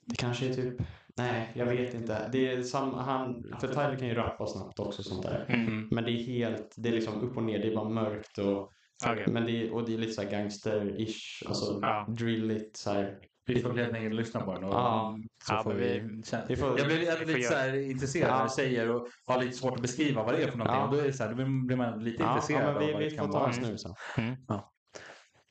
[0.05, 0.81] det kanske är typ...
[1.17, 2.29] Nej, jag vet inte.
[2.33, 5.45] Det är sam, han, för Tyler kan ju rappa snabbt också sånt där.
[5.49, 5.89] Mm.
[5.91, 8.71] Men det är helt, det är liksom upp och ner, det är bara mörkt och,
[9.07, 9.25] Okej.
[9.29, 12.07] men det är, och det är lite så gangster-ish, alltså Ja.
[12.09, 13.19] drilligt så här.
[13.47, 14.65] Vi får helt enkelt lyssna på den.
[14.65, 15.17] Och, Ja.
[15.45, 15.85] så Ja, får vi...
[16.01, 18.37] vi- Vi får, Jag blir Vi får lite så här intresserad Ja.
[18.37, 20.81] när du säger och har lite svårt att beskriva vad det är för någonting.
[20.81, 20.87] Ja.
[20.89, 21.37] Och då, är det så här, då
[21.67, 23.53] blir man lite ja, ja, intresserad men vi, av vad vi det får ta en
[23.55, 23.95] snus sen.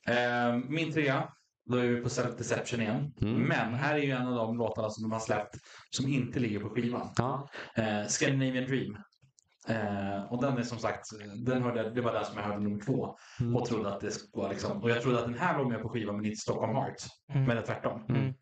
[0.08, 1.28] Eh, min trea,
[1.66, 3.14] då är vi på Self Deception igen.
[3.20, 3.42] Mm.
[3.42, 5.54] Men här är ju en av de låtarna som de har släppt
[5.90, 7.12] som inte ligger på skivan.
[7.16, 7.48] Ja.
[7.76, 8.98] Eh, Scandinavian Dream.
[9.68, 11.06] Eh, och den är som sagt,
[11.46, 13.16] den hörde, det var den som jag hörde nummer två.
[13.40, 13.56] Mm.
[13.56, 15.88] Och trodde att det var liksom, och jag trodde att den här var med på
[15.88, 16.96] skivan men inte Stockholm Heart.
[17.32, 17.44] Mm.
[17.44, 18.04] Men det är tvärtom.
[18.08, 18.34] Mm.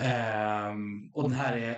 [0.00, 1.76] Ehm, och den här är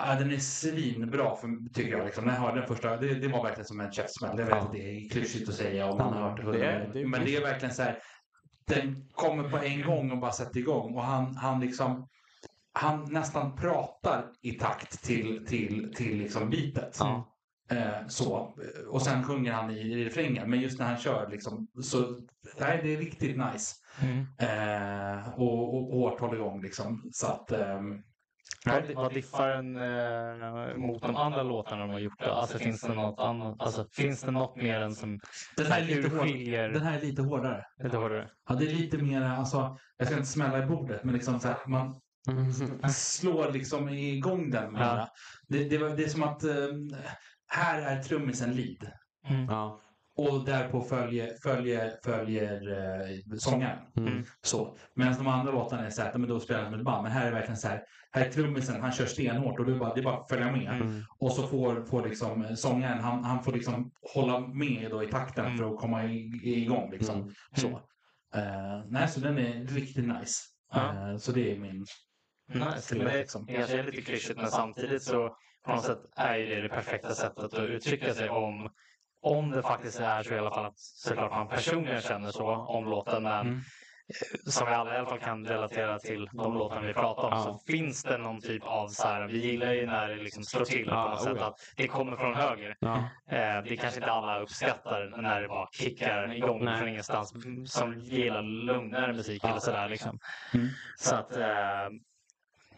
[0.00, 2.04] Ja, den är svinbra för, tycker jag.
[2.04, 2.24] Liksom.
[2.24, 4.38] När jag hörde den första, det, det var verkligen som en käftsmäll.
[4.38, 4.60] Jag vet Ja.
[4.60, 7.00] att det är klyschigt att säga om man har hört det Det är- hundra det
[7.00, 7.06] är gånger.
[7.18, 7.98] Men det är verkligen så här.
[8.68, 10.94] Den kommer på en gång och bara sätter igång.
[10.94, 12.08] Och han, han liksom
[12.72, 16.96] han nästan pratar i takt till, till, till liksom beatet.
[17.00, 17.34] Ja.
[17.70, 18.54] Eh, så.
[18.88, 20.50] Och sen sjunger han i, i refrängen.
[20.50, 22.20] Men just när han kör liksom, så
[22.60, 23.74] nej, det är riktigt nice.
[24.02, 24.26] Mm.
[24.38, 27.10] Eh, och, och hårt håller igång liksom.
[27.12, 28.02] Så att, ehm,
[28.66, 32.18] Vad, vad diffar den eh, mot de andra låtarna de har gjort?
[32.24, 32.30] Då?
[32.30, 33.56] Alltså finns det något annat?
[33.62, 35.20] Alltså finns det något mer än som
[35.56, 36.68] den, här är lite hård, urskiljer?
[36.68, 37.64] den här är lite hårdare.
[37.82, 38.28] Lite hårdare?
[38.48, 41.48] Ja, det är lite mer, alltså, jag ska inte smälla i bordet, men liksom så
[41.48, 42.00] här, man
[42.90, 44.74] slår liksom igång den.
[44.74, 45.08] Ja.
[45.48, 46.52] Det, det, var- det är som att eh,
[47.48, 48.90] här är trummisen lead.
[49.28, 49.44] Mm.
[49.44, 49.80] Ja.
[50.18, 53.78] Och därpå följer, följer, följer eh, sångaren.
[53.96, 54.24] Mm.
[54.42, 54.76] Så.
[54.94, 57.02] Medan de andra låtarna är så här, men då spelar de ett band.
[57.02, 59.94] Men här är verkligen så här, här är trummisen, han kör stenhårt och är bara,
[59.94, 60.72] det är bara att följa med.
[60.72, 61.02] Mm.
[61.18, 65.06] Och så får, får liksom eh, sångaren, han, han får liksom hålla med då i
[65.06, 65.58] takten Mm.
[65.58, 66.90] för att komma i, igång.
[66.90, 67.16] Liksom.
[67.16, 67.34] Mm.
[67.56, 67.68] Så.
[68.34, 70.42] Eh, nej, så den är riktigt nice.
[70.74, 71.86] Eh, så det är min...
[72.54, 72.88] Nice.
[72.88, 73.46] till Men det, liksom.
[73.46, 77.44] kanske är lite klyschigt men samtidigt så på något sätt är det det perfekta sättet
[77.44, 78.70] att uttrycka sig om
[79.22, 82.84] om det faktiskt är så i alla fall att såklart man personligen känner så om
[82.84, 83.54] låten men Mm.
[83.56, 87.30] eh, som vi alla i alla fall kan relatera till de låtarna vi pratar om
[87.32, 87.42] Ja.
[87.42, 90.64] så finns det någon typ av så här, vi gillar ju när det liksom slår
[90.64, 91.46] till Ja, på något oh sätt ja.
[91.46, 92.76] att det kommer från höger.
[92.80, 92.96] Ja.
[93.30, 96.78] Eh, det kanske inte alla uppskattar när det bara kickar igång Nej.
[96.78, 97.34] från ingenstans
[97.66, 99.48] som gillar lugnare musik Ja.
[99.48, 100.18] eller sådär liksom.
[100.54, 100.68] Mm.
[100.98, 101.88] Så att eh,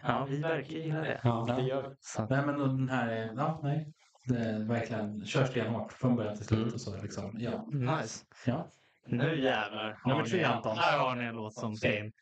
[0.03, 1.20] ja, vi verkar gilla det.
[1.24, 1.95] ja, det gör vi.
[2.01, 3.32] Så Nej, men den här är...
[3.36, 3.93] Ja, nej.
[4.35, 6.61] Det verkligen kör stenhårt från början till slut.
[6.62, 6.74] Mm.
[6.74, 7.66] Och så liksom, ja.
[7.72, 8.24] Nice.
[8.47, 8.66] Ja.
[9.07, 9.99] Nu jävlar.
[10.07, 10.76] Nummer tre, Anton.
[10.78, 12.12] Här har ni en låt som ska in.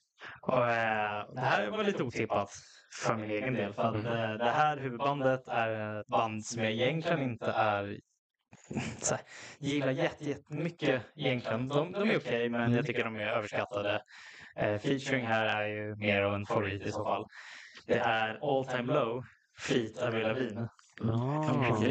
[0.40, 2.50] Och, eh, det här var lite otippat
[3.04, 3.72] för min egen del.
[3.72, 7.98] För att, eh, det här huvudbandet är ett band som jag egentligen inte är
[8.98, 9.24] så här,
[9.58, 11.68] gillar jätte- jättemycket egentligen.
[11.68, 14.02] De, de är okej, men jag tycker de är överskattade.
[14.56, 17.26] Eh, featuring här är ju mer av en favorit i så fall.
[17.86, 19.24] Det är All Time Low,
[19.58, 20.68] feat Avril Lavigne.
[21.02, 21.42] Ah.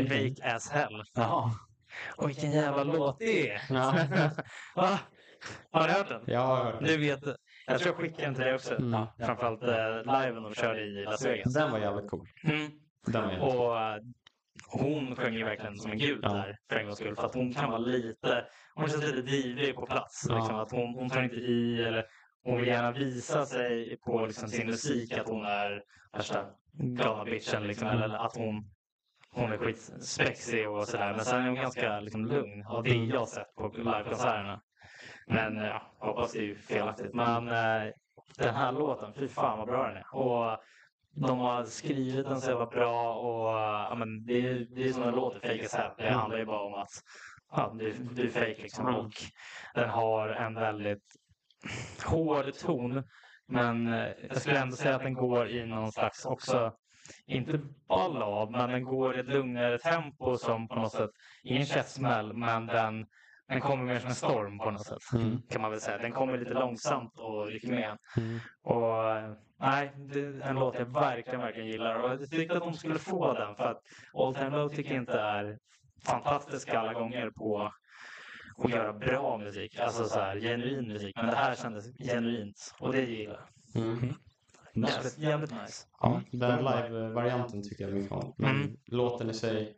[0.10, 1.04] Fake as hell.
[1.14, 1.52] Jaha.
[2.18, 3.62] Och vilken jävla låt det är!
[3.70, 3.96] Ja.
[4.76, 5.00] Va?
[5.72, 6.22] Har du hört den?
[6.26, 6.98] Jag har hört Du det.
[6.98, 7.20] vet,
[7.68, 8.76] jag tror jag skickade den till dig också.
[8.80, 8.92] Mm.
[8.92, 11.54] Ja, framförallt eh, liven de körde i Las Vegas.
[11.54, 12.28] Den var jävligt cool.
[12.44, 12.72] Mm.
[13.08, 13.60] Den var jävligt cool.
[13.68, 13.98] Och eh,
[14.70, 16.34] hon sjöng ju verkligen som en gud Ja.
[16.34, 17.16] där för en gångs skull.
[17.16, 18.46] För att hon kan vara lite,
[18.76, 20.26] hon känns lite divig på plats.
[20.30, 20.36] Ja.
[20.36, 22.06] Liksom, att hon, hon tar inte i eller
[22.44, 25.82] hon vill gärna visa sig på liksom, sin musik att hon är
[26.14, 27.64] värsta galna bitchen.
[27.68, 28.66] Liksom, eller att hon,
[29.38, 31.14] hon är skitspexig och sådär.
[31.16, 34.62] Men sen är hon ganska liksom, lugn av det jag har sett på livekonserterna.
[35.28, 37.14] Men eh, ja, hoppas det är felaktigt.
[37.14, 37.94] Men eh,
[38.38, 40.16] den här låten, fy fan vad bra den är.
[40.16, 40.58] Och
[41.12, 43.54] de har skrivit den så jävla bra och
[43.90, 45.92] ja, men det, är, det är som en låt i Fake as Hell.
[45.98, 47.04] Det handlar ju bara om att
[47.52, 48.96] ja, du, du är fake liksom.
[48.96, 49.12] Och
[49.74, 51.16] den har en väldigt
[52.06, 53.04] hård ton.
[53.48, 56.74] Men eh, jag skulle ändå säga att den går i någon slags också,
[57.26, 61.12] inte ballad, men den går i ett lugnare tempo som på något sätt,
[61.44, 63.06] ingen käftsmäll, men den,
[63.48, 65.14] den kommer mer som en storm på något sätt.
[65.14, 65.42] Mm.
[65.50, 65.98] Kan man väl säga.
[65.98, 67.98] Den kommer lite långsamt och rycker med.
[68.18, 68.40] Mm.
[68.64, 71.96] Och nej, det är en låt jag verkligen, verkligen gillar.
[71.96, 73.82] Och jag tyckte att de skulle få den för att
[74.14, 75.58] All Time Low tycker jag inte är
[76.06, 77.72] fantastiska alla gånger på
[78.58, 79.80] att göra bra musik.
[79.80, 81.16] Alltså så här genuin musik.
[81.16, 83.84] Men det här kändes genuint och det gillar jag.
[83.84, 84.14] Mm.
[84.84, 85.88] Jävligt, jävligt nice.
[86.02, 88.34] Ja, den live-varianten tycker jag mycket om.
[88.38, 88.78] Men Mm.
[88.86, 89.78] låten i sig,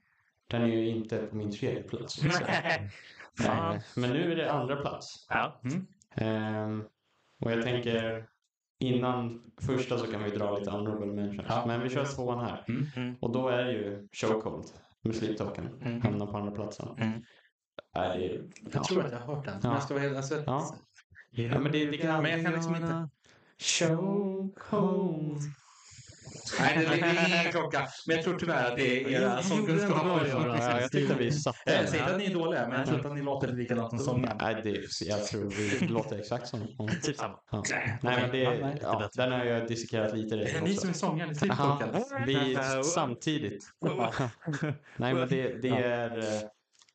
[0.50, 2.24] den är ju inte på min tredje plats.
[3.40, 5.26] Nej, Men nu är det andra plats.
[5.30, 5.62] Ja.
[6.16, 6.84] Ehm,
[7.42, 8.26] och jag tänker,
[8.80, 11.48] innan första så kan vi dra lite honorable mentions.
[11.50, 11.64] Ja.
[11.68, 12.66] Men vi kör tvåan här.
[12.96, 13.16] Mm.
[13.22, 14.66] Och då är det ju Chokehold
[15.02, 15.68] med Sleep Token.
[15.82, 16.02] Mm.
[16.02, 16.88] Hamnar på andra platsen.
[16.98, 17.24] Mm.
[17.94, 18.42] Är,
[18.74, 19.54] Jag tror att jag har hört den.
[19.54, 19.60] Ja.
[19.68, 20.18] Men jag ska vara helt...
[20.18, 20.76] Alltså, Ja.
[21.32, 22.22] ja, men det, det kan...
[22.24, 23.10] Men jag kan liksom inte...
[23.62, 25.42] Chokehold.
[26.60, 27.88] Nej, det det är ingen klocka.
[28.08, 30.28] Men jag tror tyvärr att det är era sångkunskaper.
[30.28, 32.98] Ja, jag tyckte vi satte Jag säger inte att ni är dåliga, men jag tror
[32.98, 34.22] inte att ni låter likadant som.
[34.42, 35.50] Nej, det, jag tror
[35.80, 36.68] vi låter exakt som.
[37.04, 37.40] Typ samma.
[37.52, 37.64] Ja.
[38.02, 40.94] Nej, men det, Ja, den har jag dissekerat lite Är det redan ni som är
[40.94, 42.02] sångaren i Sleep Aha, Token?
[42.26, 43.64] vi samtidigt.
[44.98, 46.18] Nej, men det, det är...
[46.18, 46.42] eh,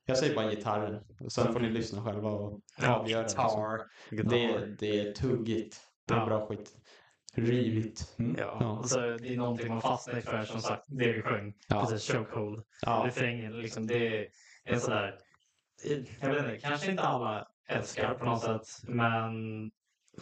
[0.07, 1.01] Jag säger bara gitarren.
[1.29, 3.79] Sen får ni lyssna själva och avgöra.
[4.11, 5.81] Det, det är tuggigt.
[6.09, 6.27] Det är Ja.
[6.27, 6.71] bra skit.
[7.37, 8.15] Rivigt.
[8.19, 8.37] Mm.
[8.39, 8.79] Ja, Ja.
[8.79, 11.55] och så det är någonting man fastnar för som sagt, det vi sjöng.
[11.69, 11.81] Ja.
[11.87, 12.65] Precis, chokehold.
[12.83, 13.03] Ja.
[13.07, 14.29] Refrängen, liksom, det är
[14.65, 15.19] en sådär...
[16.21, 19.33] Jag vet inte, kanske inte alla älskar på något sätt, men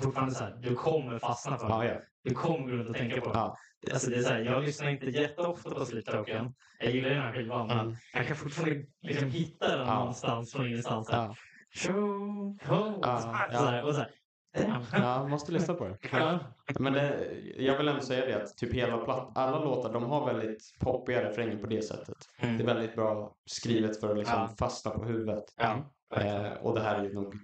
[0.00, 1.86] fortfarande så här, du kommer fastna för det.
[1.88, 2.00] ja.
[2.24, 3.38] Du kommer gå runt och tänka på det.
[3.38, 3.56] Ja.
[3.92, 6.54] Alltså, det är så här, jag lyssnar inte jätteofta på Sleep Token.
[6.80, 7.94] Jag gillar den här skivan, men Mm.
[8.14, 9.94] jag kan fortfarande liksom hitta den Ja.
[9.98, 11.10] någonstans från ingenstans.
[11.10, 11.34] här, Ja.
[11.74, 12.98] Chokehold.
[13.02, 14.10] Ja, och så här.
[14.92, 15.98] Ja, måste lyssna på det.
[16.12, 16.38] Ja.
[16.78, 20.26] Men det, jag vill ändå säga det att typ hela platt, alla låtar de har
[20.34, 22.16] väldigt poppiga refränger på det sättet.
[22.38, 22.56] Mm.
[22.58, 24.54] Det är väldigt bra skrivet för att liksom Ja.
[24.58, 25.44] fastna på huvudet.
[25.56, 25.76] Ja,
[26.16, 27.34] Eh, och det här är ju nog,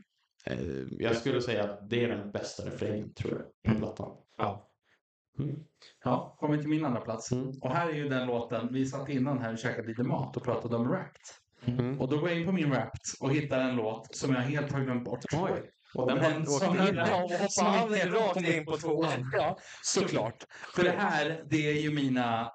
[0.46, 0.58] eh,
[0.90, 3.32] jag skulle säga att det är den bästa refrängen tror
[3.62, 4.16] jag på plattan.
[4.36, 4.68] Ja.
[5.38, 5.56] Mm.
[6.04, 7.32] Ja, kommer till min andra plats.
[7.32, 7.52] Mm.
[7.60, 10.42] Och här är ju den låten, vi satt innan här och käkade lite mat och
[10.44, 11.20] pratade om Wrapped.
[11.64, 12.00] Mm.
[12.00, 14.72] Och då går jag in på min Wrapped och hittar en låt som jag helt
[14.72, 15.24] har glömt bort.
[15.34, 15.70] Oj.
[15.94, 16.94] Och den Men har som åkt in.
[16.96, 19.30] jag- Ja, som hoppa inte- rakt in på tvåan.
[19.32, 20.44] Ja, såklart.
[20.74, 22.52] För det här, det är ju mina...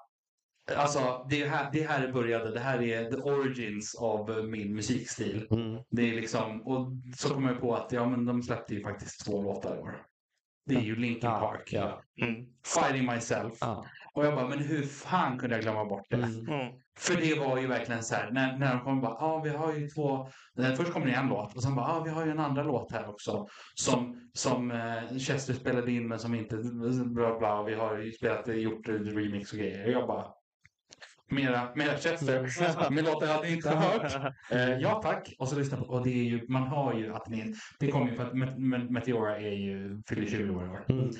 [0.76, 2.50] Alltså, det här, det här började.
[2.50, 5.46] Det här är the origins av min musikstil.
[5.50, 5.82] Mm.
[5.90, 9.24] Det är liksom, och så kom jag på att ja, men de släppte ju faktiskt
[9.26, 10.02] två låtar i år.
[10.66, 11.68] Det är ju Linkin Ja, Park.
[11.72, 12.02] ja.
[12.22, 12.34] Mm.
[12.66, 13.58] Fighting Myself.
[13.60, 13.84] Ja.
[14.14, 16.16] Och jag bara, men hur fan kunde jag glömma bort det?
[16.16, 16.48] Mm.
[16.48, 16.72] Mm.
[16.98, 19.50] För det var ju verkligen så här, när, när de kom bara, ja ah, vi
[19.50, 20.28] har ju två,
[20.58, 22.38] eh, först kom det en låt och sen bara, ja ah, vi har ju en
[22.38, 26.56] andra låt här också som, som eh, Chester spelade in men som inte,
[27.04, 29.86] bla bla, vi har ju spelat, gjort remix och grejer.
[29.86, 30.26] Och jag bara,
[31.30, 34.34] mera, mera Chester, men låtar jag hade inte hört.
[34.50, 37.28] Eh, ja tack, och så lyssna på, och det är ju, man har ju att
[37.28, 40.68] ni, det kommer ju för att Met- Met- Meteora är ju, fyller 20 år i
[40.68, 40.84] år.
[40.88, 41.10] Mm.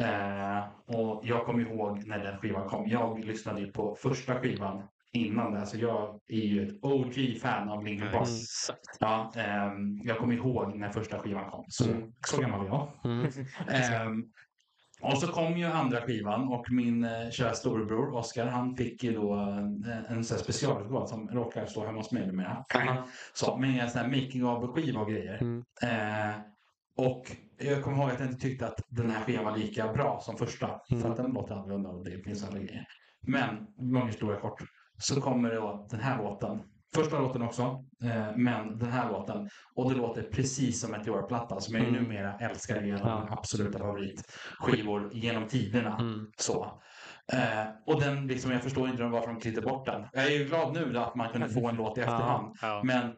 [0.00, 2.88] Eh, och jag kommer ihåg när den skivan kom.
[2.88, 4.82] Jag lyssnade ju på första skivan
[5.12, 5.66] innan det.
[5.66, 8.22] Så jag är ju ett OG-fan av Linkin Park.
[8.22, 8.80] Exakt.
[9.00, 11.64] Ja, ehm, jag kommer ihåg när första skivan kom.
[11.68, 12.12] Så, Mm.
[12.26, 12.88] så gammal är jag.
[13.04, 13.26] Mm.
[13.68, 14.24] Ehm,
[15.02, 19.12] Och så kom ju andra skivan och min eh, kära storebror Oskar han fick ju
[19.12, 22.64] då en, en sån här specialutgåva som råkar stå hemma hos mig numera.
[23.34, 25.38] Så, med en sån här making of-skiva och grejer.
[25.42, 25.64] Mm.
[25.82, 26.34] Eh,
[26.96, 27.22] och
[27.60, 30.36] jag kommer ihåg att jag inte tyckte att den här skivan var lika bra som
[30.36, 30.80] första.
[30.90, 31.02] Mm.
[31.02, 32.84] För att den låter annorlunda och det finns andra grejer.
[33.26, 34.62] Men, lång historia kort,
[34.98, 36.62] så kommer då den här låten.
[36.94, 39.48] Första låten också, eh, men den här låten.
[39.74, 42.02] Och det låter precis som Meteor-platta som jag Mm.
[42.02, 42.74] numera älskar.
[42.74, 45.98] Det är en av mina absoluta favoritskivor genom tiderna.
[46.00, 46.26] Mm.
[46.36, 46.80] Så.
[47.32, 50.06] Eh, och den, liksom, jag förstår inte varför de klippte bort den.
[50.12, 52.56] Jag är ju glad nu att man kunde få en låt i efterhand.
[52.84, 53.12] Men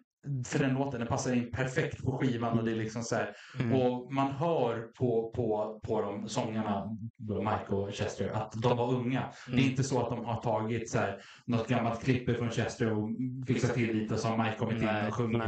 [0.46, 3.30] för den låten, den passar in perfekt på skivan och det är liksom så här.
[3.60, 3.80] Mm.
[3.80, 9.22] Och man hör på, på, på de sångarna, Mike och Chester, att de var unga.
[9.46, 9.70] Det är Mm.
[9.70, 13.08] inte så att de har tagit så här, något gammalt klipp från Chester och
[13.46, 15.42] fixat till lite som Mike kommit in Nej, och sjungit,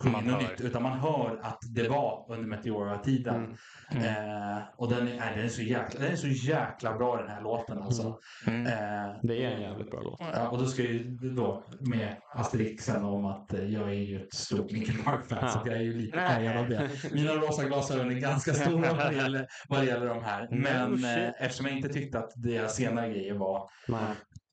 [0.00, 0.50] sjungit något hör.
[0.50, 0.60] nytt.
[0.60, 3.56] Utan man hör att det var under Meteora-tiden.
[3.90, 4.04] Mm.
[4.56, 7.42] Eh, och den är, den, är så jäkla, den är så jäkla bra den här
[7.42, 8.18] låten alltså.
[8.46, 8.66] Mm.
[8.66, 10.20] Eh, Det är en jävligt bra låt.
[10.34, 11.04] Ja, och då ska ju
[11.36, 15.48] då med asterixen om att eh, jag är ju ett stort Linkin Park-fan Ja.
[15.48, 16.90] så jag är ju lite färgad av det.
[17.12, 20.48] Mina rosa glasögon är ganska stora vad det gäller, vad det gäller de här.
[20.50, 21.04] Men No shit.
[21.06, 24.00] eh, eftersom jag inte tyckte att deras senare grejer var Nej.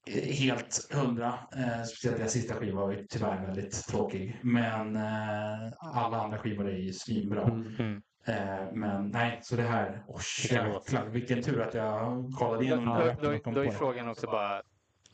[0.08, 4.40] eh, helt hundra, eh, speciellt deras sista skiva var ju tyvärr väldigt tråkig.
[4.44, 7.44] Men eh, alla andra skivor är ju svinbra.
[7.44, 7.76] Mm.
[7.80, 8.02] Mm.
[8.28, 10.22] Eh, men nej, så det här, åh
[10.52, 13.72] jäklar, vilken tur att jag kollade igenom Då, här då, då på är det.
[13.72, 14.62] frågan också bara,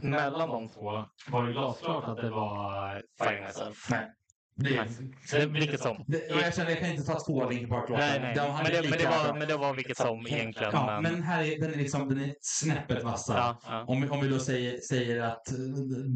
[0.01, 3.87] mellan de två, var det glasklart att det var Fighting Myself?
[3.91, 4.11] Nej.
[4.59, 4.87] Det
[5.31, 6.03] Det, vilket som.
[6.07, 7.69] Det, ja, jag känner jag kan inte ta två Linkin.
[7.89, 8.35] Nej, nej.
[8.35, 10.71] De Men det, men, det var, men det var vilket som egentligen.
[10.73, 13.37] Ja, men här är, den är liksom den är snäppet vassare.
[13.37, 13.85] ja, ja.
[13.87, 15.57] Om, vi, om vi då säger, säger att eh,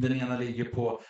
[0.02, 1.02] den ena ligger på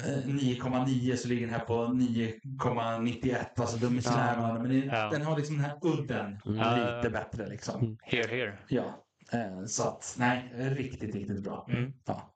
[0.00, 3.44] eh, 9,9 så ligger den här på 9,91.
[3.56, 4.58] Alltså de är så Ja.
[4.62, 5.10] Men Ja.
[5.10, 6.96] den har liksom den här udden Mm.
[6.96, 7.96] lite bättre liksom.
[8.02, 8.58] Here, here.
[8.68, 9.04] Ja.
[9.32, 11.66] Eh, så att, nej, riktigt, riktigt bra.
[11.70, 11.92] Mm.
[12.06, 12.34] Ja.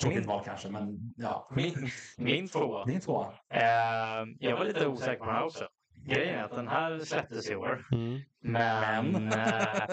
[0.00, 1.48] Tråkigt Min- val kanske, men ja.
[1.50, 2.84] Min, min tvåa.
[2.84, 3.34] Det är en tvåa.
[3.50, 5.68] Eh, jag var lite osäker på den här också.
[6.06, 7.86] Grejen är att den här släpptes i år.
[7.92, 8.20] Mm.
[8.40, 9.86] Men eh,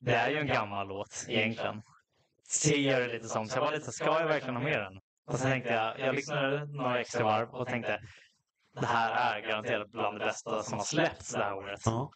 [0.00, 1.82] det är ju en gammal låt egentligen.
[2.48, 3.48] Ser det lite som.
[3.48, 5.00] Så jag var lite, ska jag verkligen ha med den?
[5.26, 8.00] Och så tänkte jag, jag lyssnade några extra varv och tänkte
[8.80, 11.80] det här är garanterat bland det bästa som har släppts det här året.
[11.84, 12.10] Ja.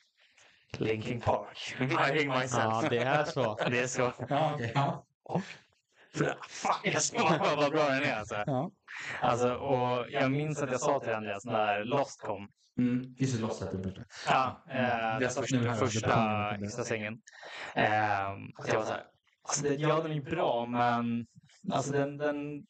[0.78, 1.58] Linkin Park.
[1.78, 2.52] Fighting myself.
[2.54, 3.58] ja, det är så.
[3.70, 4.12] Det är så.
[4.28, 4.72] Ja, okej.
[4.74, 5.04] ja.
[6.48, 8.34] Fan, jag ska vad bra den är alltså.
[8.46, 8.70] Ja.
[9.20, 9.54] alltså.
[9.54, 12.48] Och jag minns att jag sa till Andreas när Lost kom.
[12.78, 13.14] Mm.
[13.18, 14.04] Just det, Lost det första.
[14.26, 15.44] Ja, eh, den satt
[15.78, 16.64] första, här det.
[16.66, 17.18] extra sängen.
[17.74, 19.04] Eh, att jag var så här,
[19.42, 21.26] alltså det, ja den är bra men
[21.72, 22.66] alltså den, den,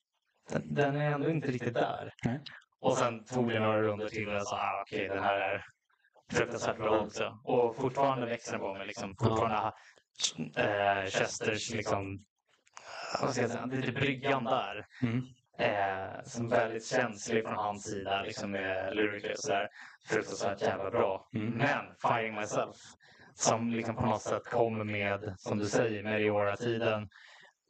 [0.51, 2.15] den, den är ändå inte riktigt där.
[2.25, 2.41] Nej.
[2.81, 5.65] Och sen tog det några runder till och jag sa ah, okej den här är
[6.33, 7.39] fruktansvärt bra också.
[7.45, 9.17] Och fortfarande växer den på mig liksom.
[9.17, 9.73] Fortfarande
[10.57, 12.25] eh, Chesters liksom,
[13.21, 14.87] vad ska jag säga, lite bryggan där.
[15.03, 15.23] Mm.
[15.59, 19.69] Eh, som väldigt känslig från hans sida, liksom med lyrically och sådär.
[20.09, 21.29] Fruktansvärt jävla bra.
[21.35, 21.51] Mm.
[21.51, 22.77] Men Fighting Myself,
[23.35, 27.09] som liksom på något sätt kommer med, som du säger, Meriora-tiden.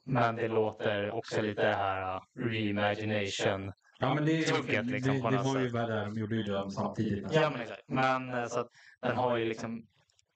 [0.05, 3.73] Men det låter också lite det här uh, reimagination.
[3.98, 5.73] Ja, men det, Tugget, liksom, det, det var ju sätt.
[5.73, 7.32] vad det de gjorde ju det samtidigt.
[7.32, 7.82] Ja, men exakt.
[7.89, 8.69] Men eh, så att
[9.02, 9.86] den har ju liksom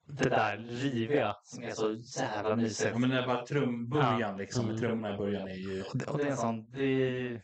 [0.08, 2.90] det där riviga som är så jävla mysigt.
[2.92, 4.64] Ja, men det är bara trumbörjan liksom.
[4.64, 4.72] Mm.
[4.72, 5.82] Med trummorna i början är ju...
[5.82, 7.42] Och det, och det är en sån, det är,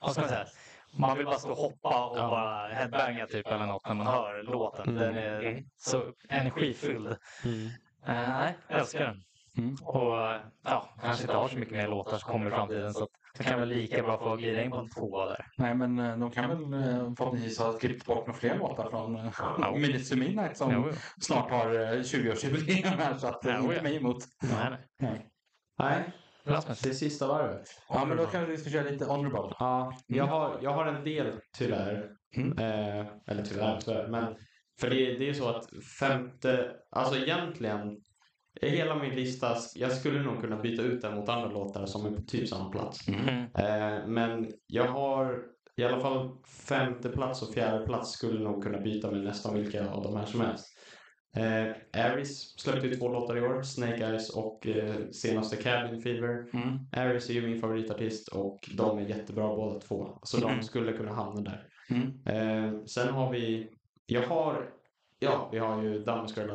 [0.00, 0.46] vad ska man säga?
[0.98, 2.28] Man vill bara stå och hoppa och Ja.
[2.28, 4.88] bara headbanga typ eller något när man hör låten.
[4.88, 5.00] Mm.
[5.00, 7.16] Den är så energifylld.
[7.44, 7.66] Mm.
[8.06, 9.22] Eh, nej, jag älskar den.
[9.58, 9.76] Mm.
[9.82, 13.04] Och eh, ja, kanske inte har så mycket mer låtar som kommer i framtiden så
[13.04, 15.46] att det kan väl lika bra få glida in på en tvåa där.
[15.56, 19.16] Nej, men eh, de kan väl eh, förhoppningsvis ha klippt bort några fler låtar från
[19.16, 20.92] uh, Minutes to Midnight som jo.
[21.20, 23.16] snart har uh, 20-årsjubileum här.
[23.16, 24.24] Så att Ja, inte mig emot.
[24.42, 24.80] Nej, nej.
[24.98, 25.28] Nej.
[25.78, 26.12] Nej,
[26.44, 26.80] Rasmus.
[26.80, 27.68] det är sista varvet.
[27.88, 29.56] Ja, men då kanske vi ska köra lite honorable.
[29.58, 32.10] Ja, jag har, jag har en del tyvärr.
[32.36, 32.58] Mm.
[32.58, 34.08] Eh, eller tyvärr, tyvärr.
[34.08, 34.34] Men
[34.80, 35.66] för det, det är så att
[36.00, 38.00] femte, alltså egentligen,
[38.62, 42.10] hela min lista, jag skulle nog kunna byta ut den mot andra låtar som är
[42.10, 43.08] på typ samma plats.
[43.08, 43.38] Mm.
[43.38, 45.42] Eh, men jag har
[45.76, 46.30] i alla fall
[46.68, 50.26] femte plats och fjärde plats skulle nog kunna byta med nästan vilka av de här
[50.26, 50.66] som helst.
[51.36, 56.46] Eh, Aris släppte ju två låtar i år, Snake Eyes och eh, senaste Cabin Fever.
[56.54, 56.78] Mm.
[56.92, 60.18] Aris är ju min favoritartist och de är jättebra båda två.
[60.22, 60.56] Så Mm.
[60.58, 61.66] de skulle kunna hamna där.
[61.90, 62.12] Mm.
[62.26, 63.68] Eh, sen har vi,
[64.06, 64.70] jag har,
[65.18, 66.50] ja vi har ju Dammes Girl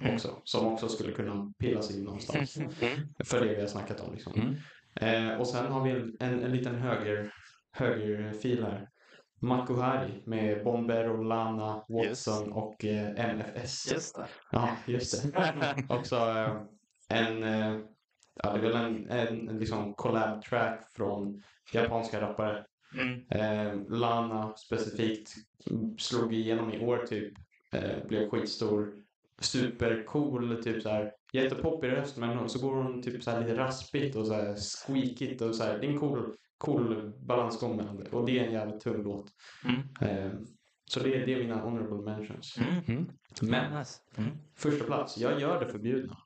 [0.00, 0.14] Mm.
[0.14, 0.40] också.
[0.44, 2.54] Som också skulle kunna pillas in någonstans.
[3.24, 4.32] För det vi har snackat om liksom.
[4.32, 4.56] Mm.
[5.00, 7.32] Eh, och sen har vi en, en, en liten höger,
[7.72, 8.88] högerfil här.
[9.40, 13.92] Makuhari med Bombero, Lana, Watson och eh, MFS.
[13.92, 14.26] Just det.
[14.50, 15.84] Ja, just det.
[15.88, 16.62] Också, eh,
[17.08, 17.80] en, eh,
[18.42, 21.42] ja det är väl en, en, en liksom collab track från
[21.72, 22.64] japanska rappare.
[22.94, 23.24] Mm.
[23.30, 25.34] Eh, Lana specifikt
[25.98, 27.34] slog igenom i år typ.
[27.72, 28.94] Eh, blev skitstor.
[29.40, 31.12] Supercool, typ så här.
[31.32, 34.56] Jättepoppig röst men så går hon typ så här lite raspigt och så här
[34.86, 35.78] squeakigt och så här.
[35.78, 38.10] Det är en cool, cool balansgång mellan det.
[38.10, 39.26] Och det är en jävligt tung låt.
[39.64, 39.80] Mm.
[40.00, 40.32] Eh,
[40.90, 42.56] så det, det är mina honorable mentions.
[42.86, 43.08] Mm.
[43.42, 43.98] Men Nice.
[44.16, 44.30] Mm.
[44.56, 46.16] första plats, jag gör det förbjudna.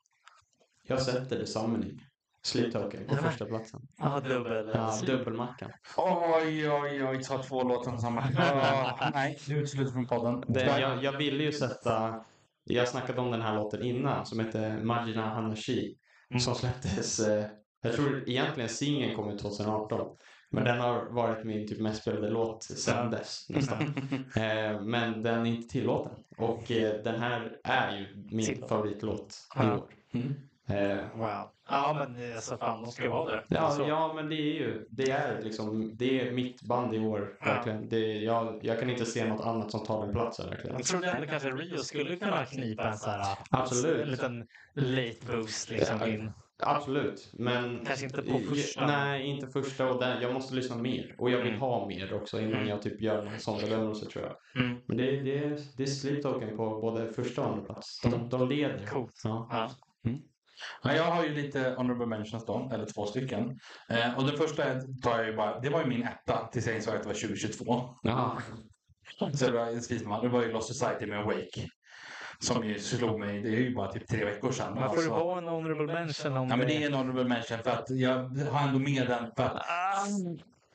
[0.87, 1.99] Jag sätter The Summoning.
[2.45, 3.81] Sleep Token på men- första platsen.
[3.97, 4.71] Ja, dubbel.
[4.73, 5.71] Ja, dubbelmackan.
[5.97, 8.23] Oj, oj, oj, ta två låtar från samma.
[8.37, 10.43] Åh, nej, du utesluter från podden.
[10.47, 12.25] Det, jag, jag ville ju sätta,
[12.63, 15.97] jag snackade om den här låten innan som heter Majina Hanashi.
[16.29, 16.39] Mm.
[16.39, 17.45] Som släpptes, eh,
[17.81, 20.17] jag tror egentligen singeln kom ut 2018.
[20.49, 23.79] Men den har varit min typ mest spelade låt sedan dess nästan.
[24.35, 26.13] Eh, men den är inte tillåten.
[26.37, 29.89] Och eh, den här är ju min favoritlåt i år.
[30.11, 30.33] Mm.
[30.67, 31.49] Eh, Wow.
[31.69, 33.43] Ja, men eh, alltså fan, de ska vara det.
[33.47, 33.87] Ja, Alltså.
[33.87, 37.45] ja, men det är ju, det är liksom, det är mitt band i år, Ja.
[37.53, 37.89] verkligen.
[37.89, 40.75] Det, jag, jag kan inte se något annat som tar den platsen, verkligen.
[40.77, 44.01] Jag trodde ändå kanske Rio skulle kunna knipa en så här Absolut.
[44.01, 46.07] en liten late boost liksom Ja.
[46.07, 46.31] in.
[46.65, 47.85] Absolut, men...
[47.85, 48.87] Kanske inte på första.
[48.87, 51.15] Nej, inte första och den, jag måste lyssna mer.
[51.17, 51.59] Och jag vill Mm.
[51.59, 52.67] ha mer också innan Mm.
[52.67, 54.63] jag typ gör en sån bedömelse tror jag.
[54.65, 54.77] Mm.
[54.85, 58.01] Men det, det, det är Sleep Token på både första och andra plats.
[58.01, 58.85] De, de leder.
[58.85, 59.21] Coolt.
[59.23, 59.47] Ja.
[59.51, 59.69] Ja.
[60.83, 63.59] Ja, jag har ju lite honorable mentions då, eller två stycken.
[63.89, 64.63] Eh, och den första
[65.03, 67.15] tar jag ju bara, det var ju min etta tills jag insåg att det var
[67.15, 67.89] 2022.
[68.01, 68.37] Ja.
[69.33, 71.67] Så det var, det var ju Lost Society med Awake.
[72.39, 74.73] Som ju slog mig, det är ju bara typ tre veckor sedan.
[74.73, 75.09] Men får det Alltså.
[75.09, 78.15] vara en honorable mention om Ja men det är en honorable mention för att jag
[78.51, 80.05] har ändå med den för att Ah,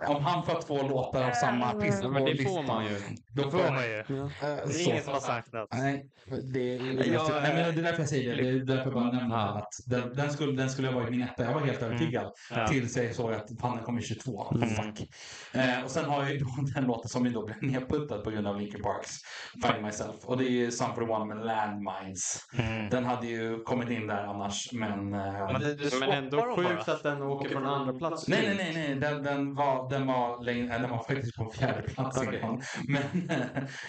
[0.06, 2.98] om han får två låtar av samma artist Ja, på men det får man ju.
[3.32, 4.04] Då får man ju.
[4.08, 5.68] Det är så- ingen som har sagt något.
[5.72, 6.06] Nej,
[6.52, 8.42] det är, det, Jag- nej, men det är därför jag säger det.
[8.42, 11.22] Det är därför jag bara nämner att den, den, skulle, den skulle ha varit min
[11.22, 11.44] etta.
[11.44, 12.32] Jag var helt övertygad.
[12.50, 12.66] Ja.
[12.68, 14.52] Tills jag såg att fan den kommer 22.
[14.54, 14.68] Mm.
[14.68, 15.08] Fuck.
[15.52, 16.44] Eh, och sen har jag ju
[16.74, 19.10] den låten som ju då blev nedputtad på grund av Linkin Parks
[19.64, 20.24] Find Myself.
[20.24, 22.46] Och det är ju Some for the One med Landmines.
[22.58, 22.88] Mm.
[22.90, 24.90] Den hade ju kommit in där annars, men...
[25.14, 28.28] eh, Men, det, du Men ändå sjukt att den åker från andra plats.
[28.28, 28.94] Nej, nej, nej, nej.
[28.94, 32.18] Den, den, var, den, var längre, den var faktiskt på fjärde plats.
[32.18, 32.58] Okej.
[32.88, 33.46] Men eh,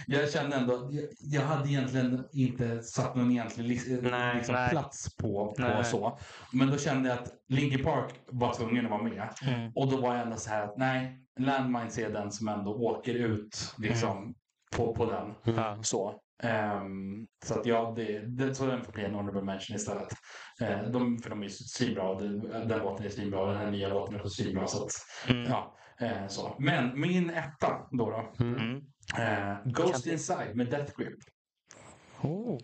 [0.07, 4.69] jag kände ändå, jag, jag hade egentligen inte satt någon egentlig lis- Nej, liksom, nej.
[4.69, 5.85] plats på, på Nej.
[5.85, 6.19] så.
[6.53, 9.29] Men då kände jag att Linkin Park var tvungen att vara med.
[9.43, 9.71] Mm.
[9.75, 13.13] Och då var jag ändå så här att nej, Landmines är den som ändå åker
[13.13, 14.33] ut liksom,
[14.75, 15.55] på, på den.
[15.55, 15.77] Ja.
[15.81, 16.13] Så.
[16.43, 20.07] Ehm, så att ja, det, det, så den får bli en honorable mention istället.
[20.61, 22.15] Eh, de, för de är ju svinbra.
[22.15, 23.45] Den, låten är svinbra.
[23.45, 24.67] Den här nya låten är svinbra.
[24.67, 24.91] Så att,
[25.29, 25.43] Mm.
[25.51, 26.55] ja, eh, så.
[26.59, 28.09] Men min etta då.
[28.09, 28.55] då Mm.
[28.55, 28.77] Mm.
[29.17, 31.19] eh, Ghost Inside med Death Grip.
[32.21, 32.57] Oh.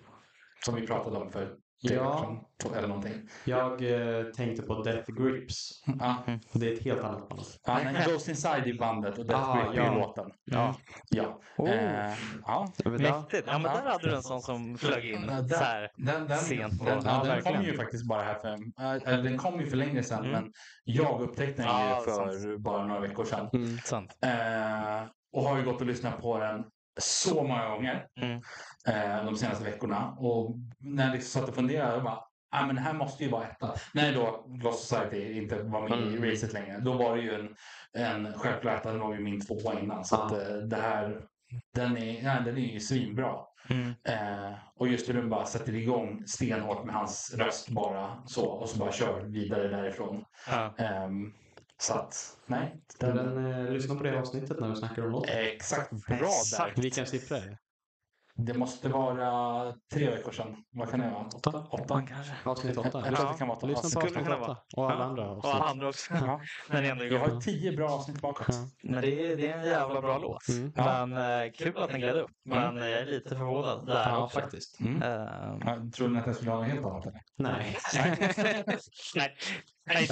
[0.66, 2.18] Som vi pratade om för Ja.
[2.20, 2.38] sedan.
[2.64, 3.14] två- Eller någonting.
[3.46, 5.70] Jag eh, tänkte på Death Grips.
[6.00, 6.16] Ja.
[6.54, 7.42] Och det är ett helt annat band.
[7.66, 9.92] Ja, nej, Ghost Inside i bandet och Death Ah, Grip ja.
[9.92, 10.32] i låten.
[10.46, 10.76] Ja.
[11.10, 11.40] Ja.
[11.58, 11.70] Oh.
[11.72, 12.14] Eh,
[12.46, 12.68] ja.
[12.86, 13.44] Mäktigt.
[13.48, 15.26] Ja, men där hade du en sån som flög in.
[15.30, 15.90] Ja, Så här.
[15.98, 19.14] Den, den, Sent på- den, Ja, ja, den kom ju faktiskt bara här för, äh,
[19.14, 20.32] eller den kom ju för länge sedan Mm.
[20.32, 20.52] men
[20.84, 22.06] jag upptäckte den Ja, ju
[22.40, 23.50] för bara några veckor sedan.
[23.54, 23.78] Mm.
[23.78, 24.18] Sant.
[24.26, 25.04] Eh,
[25.34, 26.64] och har ju gått och lyssnat på den
[26.98, 28.42] så många gånger Mm.
[28.88, 30.12] eh, de senaste veckorna.
[30.20, 32.20] Och när jag liksom satt och funderade, jag bara,
[32.52, 33.74] ah, men det här måste ju vara etta.
[33.94, 36.24] När då Lost Society inte var med Mm.
[36.24, 37.56] i racet längre, då var det ju en,
[37.94, 40.06] en självklart etta, den var ju min tvåa innan.
[40.06, 40.26] Så Ja.
[40.26, 41.22] att, eh, det här,
[41.76, 43.36] den är, den är ju svinbra.
[43.70, 43.94] Mm.
[44.08, 48.70] Eh, och just hur den bara sätter igång stenhårt med hans röst bara så och
[48.70, 50.26] så bara kör vidare därifrån.
[50.48, 50.74] Ja.
[51.78, 52.82] Så att, nej.
[53.00, 55.36] Den, Den, eh, lyssna på det avsnittet när vi snackar om låten.
[55.38, 56.76] exakt bra Exakt.
[56.76, 56.82] där.
[56.82, 57.58] Vilken siffra är det?
[58.38, 60.56] Det måste vara tre veckor sedan.
[60.72, 61.26] Vad kan det vara?
[61.36, 61.68] Åtta?
[61.72, 62.02] Åtta?
[62.08, 62.34] kanske.
[62.44, 62.90] Avsnitt åtta.
[63.06, 63.68] Jag tror att det kan vara åtta.
[63.68, 64.48] Lyssna på Skulle avsnitt kunna åtta.
[64.48, 64.88] vara.
[64.88, 65.10] Och alla Ja.
[65.10, 65.64] andra Och avsnitt.
[65.70, 66.14] andra också.
[66.14, 66.42] Ja.
[66.70, 68.48] Men det är ändå Jag har tio bra avsnitt bakåt.
[68.50, 68.68] Ja.
[68.84, 70.48] Men det är, det är en jävla bra låt.
[70.50, 70.72] Mm.
[70.76, 71.06] Ja.
[71.06, 72.32] Men eh, kul att den gled upp.
[72.46, 74.40] Men jag är lite förvånad där Ja, också.
[74.40, 74.80] faktiskt.
[74.80, 75.02] Mm.
[75.02, 77.06] Ehm, Ja, Tror ni att jag skulle ha något helt annat?
[77.06, 77.22] Eller?
[77.38, 77.78] Nej.
[77.96, 78.78] Nej.
[79.88, 80.08] Nej.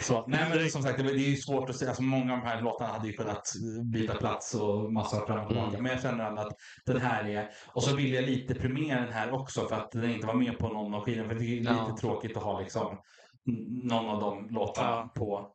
[0.00, 1.90] Så, nej, men som sagt, det är ju svårt att säga.
[1.90, 3.52] Alltså, många av de här låtarna hade ju kunnat
[3.92, 5.82] byta plats och massa fram och tillbaka.
[5.82, 6.52] Men jag känner ändå att
[6.86, 7.50] den här är...
[7.66, 10.58] Och så vill jag lite premiera den här också för att den inte var med
[10.58, 11.28] på någon av skivorna.
[11.28, 11.96] För det är lite Ja.
[12.00, 12.98] tråkigt att ha liksom
[13.84, 15.10] någon av de låtarna Ja.
[15.14, 15.50] på.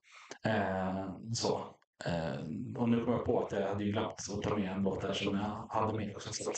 [0.45, 1.61] Eh, så.
[2.05, 2.39] Eh,
[2.81, 5.01] och nu kom jag på att jag hade ju glömt att ta med en låt
[5.01, 6.29] där som jag hade med också.
[6.33, 6.51] Så.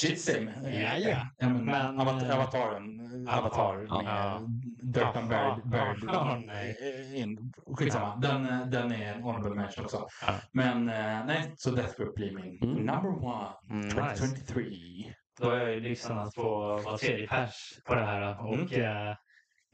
[0.00, 0.50] Shitsim.
[0.64, 1.26] Ja, ja.
[1.38, 3.00] men, Men, avat- eh, avataren.
[3.28, 4.40] Avatar med Ja.
[4.82, 5.70] Durkan Bird.
[5.70, 6.76] Bird Ja, nej.
[7.20, 7.52] in.
[7.78, 8.16] Skitsamma.
[8.16, 10.06] Den, eh, den är en honorable mention också.
[10.26, 10.34] Ja.
[10.52, 12.76] Men eh, nej, så Death Grip blir min Mm.
[12.86, 13.94] number one Mm, nice.
[14.26, 15.14] 2023.
[15.40, 16.42] då har jag ju lyssnat på
[16.84, 18.46] var tredje pers på det här.
[18.46, 19.14] Och eh,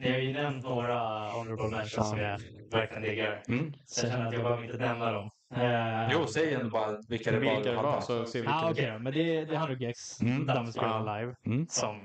[0.01, 0.99] ni har ju nämnt några
[1.29, 2.41] honorable mentions som jag
[2.71, 3.43] verkligen diggar.
[3.49, 3.73] Mm.
[3.87, 5.31] Så jag känner att jag behöver inte nämna dem.
[5.55, 7.45] Eh, Jo, säg ändå bara vilka det var.
[7.55, 8.03] Vilka du det var hade.
[8.03, 10.21] så ser vi Ah, vilka Okej då, men det är, det är 100 Gex.
[10.21, 10.47] Mm.
[10.47, 11.35] De spelar live.
[11.47, 11.67] Mm.
[11.69, 12.01] Som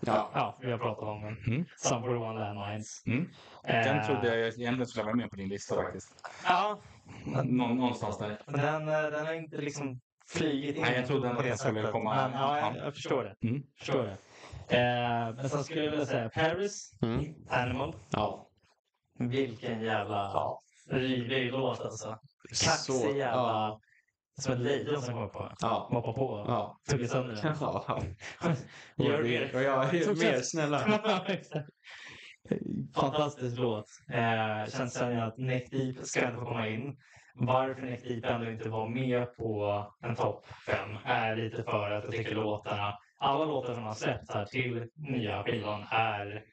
[0.00, 0.30] Ja.
[0.34, 1.22] ja, vi har pratat om.
[1.22, 1.36] den.
[1.46, 1.64] Mm.
[1.76, 3.02] Some 41 Landmines.
[3.06, 3.28] Mm.
[3.64, 6.14] Eh, Den trodde jag egentligen skulle vara med på din lista faktiskt.
[6.44, 6.78] Ja,
[7.44, 8.38] Nå- någonstans där.
[8.46, 10.00] den, eh, den har inte liksom
[10.30, 11.92] flygit in Nej, jag trodde ändå på det den sättet.
[11.92, 12.84] komma- Men, ja, jag, ja.
[12.84, 13.48] jag förstår det.
[13.48, 13.62] Mm.
[13.78, 14.16] Förstår det.
[14.70, 17.24] Eh, men sen skulle jag vilja säga Paris, Mm.
[17.50, 17.94] Animal.
[18.10, 18.48] Ja.
[19.18, 20.32] Vilken jävla
[20.90, 22.18] rivig låt alltså.
[22.48, 23.26] Kaxig Så- jävla...
[23.42, 23.80] Ja.
[24.40, 25.52] Som ett lejon som kommer på.
[25.60, 25.88] Ja.
[25.92, 26.78] Moppar på Ja.
[26.90, 27.56] tuggar sönder den.
[27.60, 28.02] Ja.
[28.96, 29.54] Gör det.
[29.54, 30.78] Och jag är mer snälla.
[32.94, 33.84] Fantastisk låt.
[34.12, 36.96] Eh, känns som att Neck Deep ska inte få komma in.
[37.34, 42.04] Varför Neck Deep ändå inte var med på en topp fem är lite för att
[42.04, 46.44] jag tycker låtarna, alla låtar som har släppts här till nya skivan är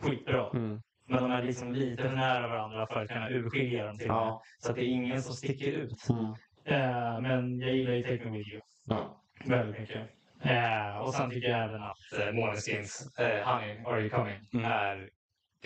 [0.00, 0.50] skitbra.
[0.54, 0.80] Mm.
[1.06, 4.06] Men de är liksom lite för nära varandra för att kunna urskilja dem till.
[4.06, 4.42] Ja.
[4.58, 6.08] Så att det är ingen som sticker ut.
[6.10, 6.24] Mm.
[6.64, 9.22] Eh, men jag gillar ju Take Me With You Ja.
[9.44, 10.10] väldigt mycket.
[10.44, 14.64] Eh, och sen tycker jag även att eh, Måneskins eh, Honey, Are You Coming Mm.
[14.72, 15.10] är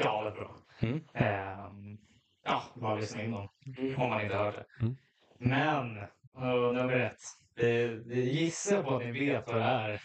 [0.02, 0.56] galet bra.
[0.80, 1.00] Mm.
[1.14, 1.98] Ehm,
[2.44, 3.48] ja, bara lyssna in dem
[3.96, 4.64] om man inte hört det.
[4.84, 4.96] Mm.
[5.38, 5.98] Men,
[6.42, 7.20] uh, nummer ett.
[7.56, 10.00] Det gissar på att ni vet vad det är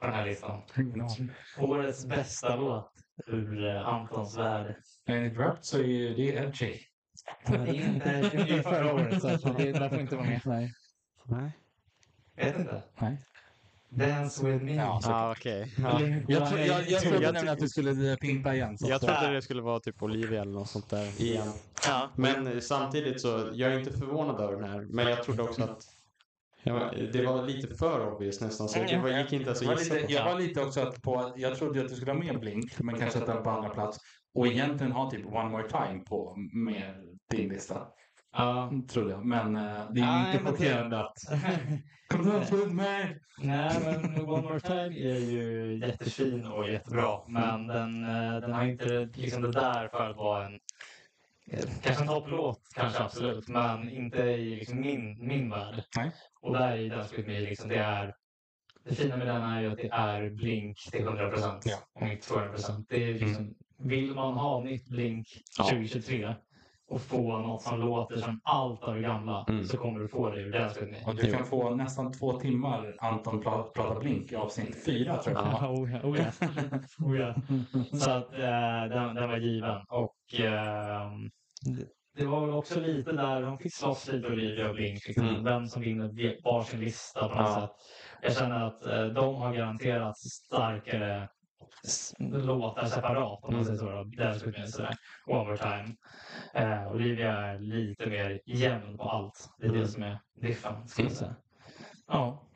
[0.00, 0.62] på den här listan.
[1.58, 2.92] Årets bästa låt
[3.26, 4.74] ur uh, Antons värld.
[5.06, 6.78] Enligt Rap så är ju det edgy.
[7.48, 10.40] Men det är inte det är förra året, så det där får inte vara med.
[10.44, 10.72] Nej.
[11.24, 11.50] Nej.
[12.36, 12.82] Vet inte.
[13.00, 13.18] Nej.
[13.88, 14.74] Dance with me.
[14.74, 15.74] Ja, så- Ja, okej.
[15.78, 16.00] Ja.
[16.28, 18.78] Jag, tro, jag, jag trodde Jag- nämligen att du skulle pimpa igen.
[18.78, 21.52] Så Jag att- trodde det skulle vara typ Olivia eller något sånt där igen.
[21.86, 22.10] Ja.
[22.16, 24.80] Men eh, samtidigt så, jag är inte förvånad över den här.
[24.80, 25.82] Men jag trodde också att
[26.62, 28.68] jag var, det var lite för obvious nästan.
[28.68, 30.12] Så det var, gick inte ens jag, att gissa lite, på.
[30.12, 32.98] jag var lite också att på, jag trodde att du skulle ha med Blink, men
[32.98, 33.98] kanske sätta den på andra plats.
[34.34, 36.94] Och egentligen ha typ One More Time på med
[37.30, 37.86] din lista.
[38.32, 38.72] Ja.
[38.88, 39.24] Trodde jag.
[39.24, 41.16] Men eh, det är inte chockerande att...
[42.08, 43.20] Kom dans med mig!
[43.38, 47.18] Nej, men One More Time är ju jättefin och jättebra.
[47.28, 50.58] Men den, eh, den har inte liksom det där för att vara en...
[51.50, 53.48] eh, Kanske en topplåt, kanske absolut.
[53.48, 55.82] Men inte i liksom min, min värld.
[55.96, 56.10] Nej.
[56.40, 58.14] Och där i Dance With Me, liksom, det är...
[58.84, 61.62] Det fina med den är ju att det är Blink till 100 procent.
[61.66, 61.76] Ja.
[62.00, 62.86] Och inte 200 procent.
[62.88, 63.54] Det är liksom...
[63.78, 65.26] Vill man ha nytt Blink
[65.58, 65.64] Ja.
[65.64, 66.34] 2023
[66.88, 69.64] och få något som låter som allt av det gamla Mm.
[69.64, 71.04] så kommer du få det ur Dance With Me.
[71.12, 75.36] Och du kan få nästan två timmar Anton pra- pratar Blink i avsnitt fyra tror
[75.36, 75.46] jag.
[75.46, 76.48] Ja, oh ja, oh ja.
[77.06, 77.34] Oh ja.
[77.98, 79.80] Så att eh, den, den var given.
[79.88, 81.10] Och eh,
[81.60, 85.06] det- det var väl också lite där de fick slåss lite Olivia och Blink.
[85.06, 85.44] Liksom, Mm.
[85.44, 87.60] Vem som vinner varsin lista på något Ja.
[87.60, 87.70] sätt.
[88.22, 91.28] Jag känner att eh, de har garanterat starkare
[92.18, 93.84] låtar separat om man säger så.
[93.90, 94.04] då.
[94.04, 94.94] Dance with me sådär.
[95.26, 95.96] One more time.
[96.54, 99.50] Eh, Olivia är lite mer jämn på allt.
[99.58, 99.88] Det är det Mm.
[99.88, 100.88] som är diffen.
[100.88, 101.36] Ska jag säga.
[102.08, 102.46] Ja.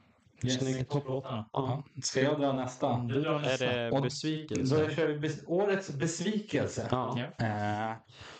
[0.58, 0.90] Snyggt.
[0.90, 1.48] Topplåtarna.
[1.52, 1.82] Ja.
[2.02, 2.96] Ska jag dra nästa?
[2.98, 3.66] Du drar Är nästa.
[3.66, 4.82] det Och- besvikelse?
[4.84, 6.88] Då kör vi bes- årets besvikelse.
[6.90, 7.18] Ja.
[7.38, 7.92] Eh,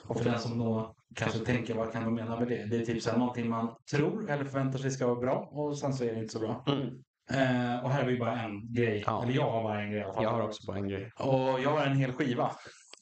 [0.06, 2.64] och för den som då kanske tänker vad kan de mena med det?
[2.64, 5.78] Det är typ så här, någonting man tror eller förväntar sig ska vara bra och
[5.78, 6.64] sen så är det inte så bra.
[6.66, 6.86] Mm.
[7.31, 9.02] Eh, och här har vi bara en grej.
[9.06, 9.22] Ja.
[9.22, 10.22] Eller jag har bara en grej i alla fall.
[10.22, 11.10] Jag har också bara en grej.
[11.18, 12.51] Och jag har en hel skiva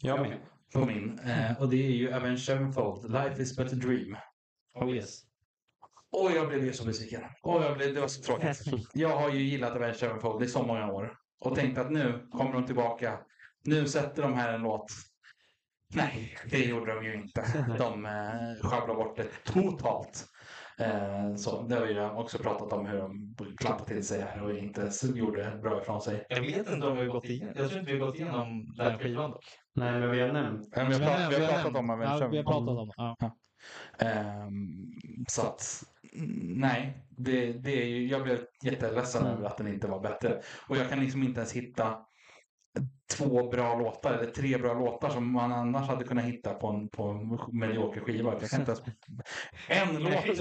[0.01, 0.39] Jag med.
[0.75, 1.19] på min.
[1.19, 4.17] Eh, och det är ju Avenged Sevenfold, Life is but a dream.
[4.75, 5.21] Oh yes.
[6.13, 7.23] Och jag blev ju så besviken.
[7.43, 8.63] Och jag blev, det var så tråkigt.
[8.95, 11.15] Jag har ju gillat Avenged Sevenfold i så många år.
[11.41, 13.19] Och tänkte att nu kommer de tillbaka.
[13.65, 14.87] Nu sätter de här en låt.
[15.95, 17.45] Nej, det gjorde de ju inte.
[17.79, 20.27] De eh, sjabblade bort det totalt.
[20.79, 24.43] Eh, så det har vi ju också pratat om hur de klappade till sig här
[24.43, 26.27] och inte gjorde bra ifrån sig.
[26.29, 27.55] Jag vet inte om vi har gått igenom.
[27.57, 29.45] Jag tror inte vi har gått igenom den skivan dock.
[29.75, 30.77] Nej, men vi har nämnt.
[30.77, 33.37] Men vi, har pratat, vi har pratat om Avenged Ja, vi har pratat om ja.
[33.99, 34.93] Ehm,
[35.29, 35.85] så att,
[36.43, 40.41] nej, det, det är ju, jag blev jätteledsen över att den inte var bättre.
[40.69, 41.99] Och jag kan liksom inte ens hitta
[43.17, 46.89] två bra låtar eller tre bra låtar som man annars hade kunnat hitta på en,
[46.89, 48.33] på en medioker skiva.
[48.41, 48.85] Jag kan inte ens,
[49.69, 50.37] en låt tror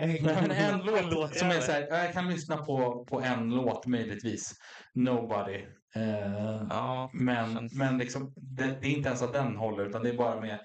[0.00, 0.22] jag.
[0.22, 4.52] Men en låt som är så här, jag kan lyssna på, på en låt möjligtvis.
[4.94, 5.64] Nobody.
[5.96, 7.10] Eh, Ja.
[7.12, 10.16] men, Känns- men liksom, det, det är inte ens att den håller utan det är
[10.16, 10.58] bara med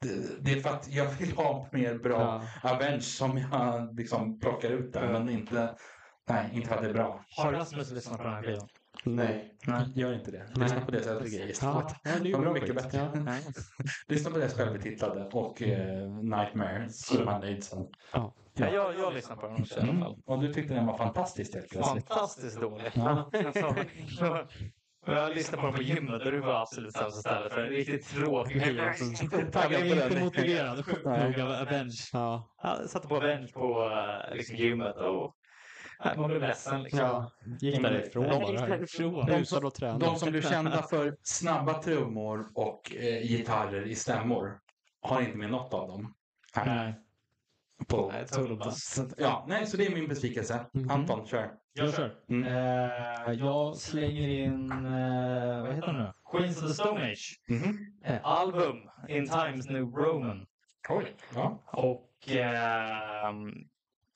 [0.00, 2.70] det, det är för att jag vill ha mer bra Ja.
[2.70, 5.12] Avenge som jag liksom plockar ut där.
[5.12, 5.74] Men inte,
[6.28, 7.24] nej, inte för att det är bra.
[7.36, 8.68] Har Rasmus lyssnat på den här skivan?
[9.04, 9.54] Nej.
[9.94, 10.46] Gör inte det.
[10.54, 11.74] Lyssna på deras äldre grejer istället.
[11.74, 13.10] Ja, ja, det är är mycket bättre.
[13.14, 13.34] Ja.
[14.08, 17.86] Lyssna på deras självbetitlade och eh, Nightmare så är man nöjd sen.
[18.12, 20.02] Ja, jag, jag lyssnar på den också i alla Mm.
[20.02, 20.16] fall.
[20.26, 22.08] Och du tyckte den var fantastisk helt plötsligt.
[22.08, 22.90] Fantastiskt dålig.
[22.94, 23.30] Ja.
[23.46, 23.74] Alltså,
[25.06, 28.08] jag lyssnade på den på gymmet och det var absolut sämsta stället för en riktigt
[28.08, 28.84] tråkig skiva.
[29.52, 31.92] Jag blev inte motiverad sjukt nog av Avenge.
[32.12, 32.54] Ja.
[32.62, 33.90] Jag satte på Avenge på
[34.30, 35.34] eh, liksom, gymmet och
[36.16, 36.82] man blev ledsen.
[36.82, 37.00] Liksom.
[37.00, 37.30] ja.
[37.60, 39.66] Gick därifrån bara.
[39.66, 40.04] och tränade.
[40.04, 44.58] De som blev kända för snabba trummor och eh, gitarrer i stämmor
[45.00, 46.14] har inte med något av dem.
[46.54, 46.94] Här Nej.
[47.86, 48.26] på, Nej,
[49.16, 50.66] ja, nej, så det är min besvikelse.
[50.72, 50.90] Mhm.
[50.90, 51.50] Anton, kör.
[51.72, 52.14] Jag kör.
[52.28, 52.44] Mm.
[52.44, 56.12] Eh, jag slänger in, eh, vad heter den nu?
[56.32, 57.40] Queens of the Stone Age.
[57.48, 57.92] Mhm.
[58.04, 58.76] Eh, album
[59.08, 60.46] In Times New Roman.
[60.88, 61.16] Oj.
[61.34, 61.62] Ja.
[61.66, 63.52] Och ehm,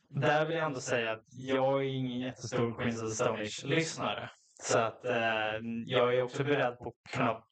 [0.08, 4.30] där vill jag ändå säga att jag är ingen jättestor Queens of the Stone Age-lyssnare.
[4.62, 5.12] Så att eh,
[5.86, 7.42] jag är också beredd på att kunna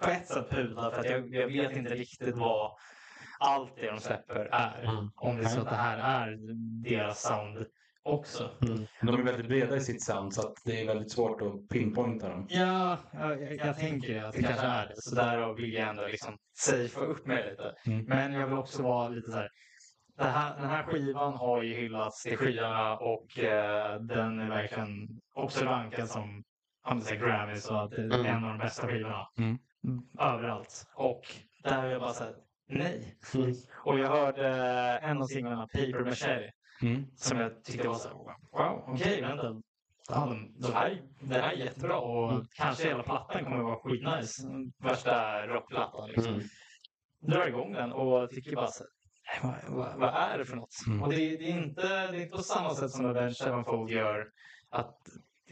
[0.00, 2.70] på ett sätt pudla för att jag, jag vet inte riktigt vad
[3.38, 4.82] allt det de släpper är.
[4.82, 5.10] Mm.
[5.16, 6.36] Om det är så att det här är
[6.90, 7.66] deras sound
[8.02, 8.50] också.
[9.00, 12.46] De är väldigt breda i sitt sound så det är väldigt svårt att pinpointa dem.
[12.50, 15.02] Ja, jag, jag, jag tänker att det kanske är det.
[15.02, 17.74] Så därav vill jag ändå liksom safea upp mig lite.
[17.86, 18.04] Mm.
[18.04, 19.48] Men jag vill också vara lite så här.
[20.16, 25.08] Det här, den här skivan har ju hyllats till skyarna och eh, den är verkligen
[25.34, 26.44] också rankad som
[27.08, 28.26] det Grammys och att det är Mm.
[28.26, 29.28] en av de bästa skivorna.
[29.38, 29.58] Mm.
[30.18, 30.86] Överallt.
[30.94, 31.22] Och
[31.62, 32.34] där är jag bara såhär,
[32.68, 33.16] nej.
[33.34, 33.54] Mm.
[33.84, 34.48] Och jag hörde
[35.02, 36.50] en av singlarna, Paper Machete,
[36.82, 37.06] Mm.
[37.16, 38.14] som jag tyckte var så här,
[38.52, 39.62] wow, okej, vänta.
[40.08, 43.76] Ja, de, de här, det här är jättebra och kanske hela plattan kommer att vara
[43.78, 44.42] skitnice.
[44.78, 46.34] Värsta rockplattan liksom.
[46.34, 46.46] Mm.
[47.20, 48.95] Drar igång den och tycker bara så här, "Nej,
[49.42, 50.74] vad, vad, vad är det för något?
[50.86, 51.02] Mm.
[51.02, 54.28] Och det, det, är inte, det är inte på samma sätt som Avenged Sevenfold gör
[54.70, 54.98] att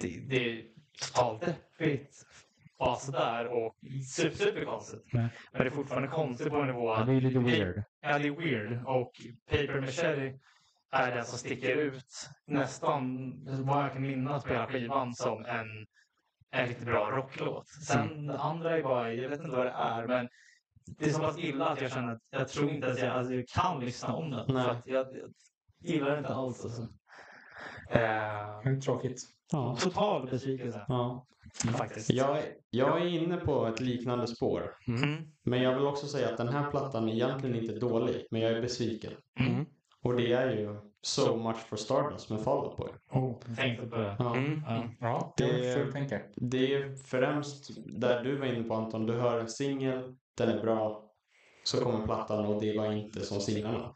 [0.01, 0.64] det, det är
[1.01, 2.26] totalt deppigt
[2.78, 3.76] bara sådär och
[4.14, 5.12] super, super konstigt.
[5.12, 7.82] Men det är fortfarande konstigt på en nivå Ja, att det är lite weird.
[8.01, 8.86] Ja, det är weird.
[8.86, 9.12] Och
[9.51, 10.38] Paper Machete
[10.90, 15.86] är den som sticker ut nästan, vad jag kan minnas på hela skivan, som en,
[16.51, 17.68] en riktigt bra rocklåt.
[17.68, 20.28] Sen det andra är bara, jag vet inte vad det är, men
[20.86, 23.35] det är så pass illa att jag känner att jag tror inte att jag, alltså,
[23.35, 24.44] jag kan lyssna om den.
[24.55, 24.65] Nej.
[24.65, 25.31] För att jag, jag
[25.78, 26.65] gillar det inte alls.
[26.65, 26.89] Alltså.
[27.90, 29.23] Eh, Tråkigt.
[29.52, 29.77] Ja.
[29.81, 31.27] total besvikelse Ja.
[31.77, 32.11] faktiskt.
[32.11, 34.74] Jag, är- jag är inne på ett liknande spår.
[34.89, 35.24] Mm.
[35.43, 38.52] Men jag vill också säga att den här plattan är egentligen inte dålig, men jag
[38.52, 39.12] är besviken.
[39.40, 39.66] Mm.
[40.02, 42.89] Och det är ju So Much For Stardust med Fall Out Boy.
[43.11, 44.16] Oh, tänkte på det.
[44.19, 44.36] Ja.
[44.36, 44.62] Mm.
[45.01, 45.35] Ja.
[45.36, 46.31] Det- är.
[46.36, 50.62] Det är främst där du var inne på Anton, du hör en singel, den är
[50.62, 51.11] bra,
[51.65, 53.94] så kommer plattan och det var inte som singlarna.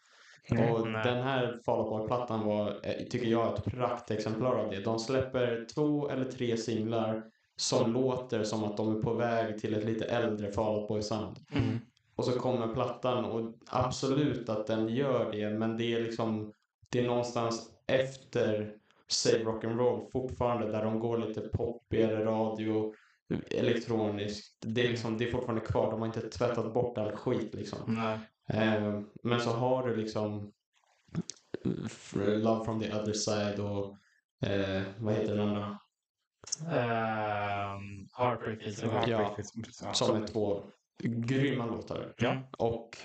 [0.51, 1.05] Och Nej.
[1.05, 4.81] den här Fall Out Boy-plattan var, eh, tycker jag, ett praktexemplar av det.
[4.81, 7.25] De släpper två eller tre singlar
[7.57, 11.37] som låter som att de är på väg till ett lite äldre Fall Out Boy-sound.
[11.53, 11.79] Mm.
[12.17, 16.53] Och så kommer plattan och absolut att den gör det, men det är liksom,
[16.89, 18.73] det är någonstans efter
[19.09, 22.95] Save Rock'n'Roll fortfarande där de går lite poppigare radio,
[23.51, 24.57] elektroniskt.
[24.67, 27.79] Det är liksom, det är fortfarande kvar, de har inte tvättat bort all skit liksom.
[27.87, 28.19] Nej.
[28.53, 30.53] Eh, men så har du liksom
[31.87, 33.97] f- Love from the other side och
[34.51, 35.79] eh, vad heter den andra?
[36.61, 39.37] Um, Heartbreak Ja.
[39.93, 40.63] Som är två
[41.03, 42.15] grymma låtar.
[42.19, 42.37] Ja.
[42.59, 42.97] Och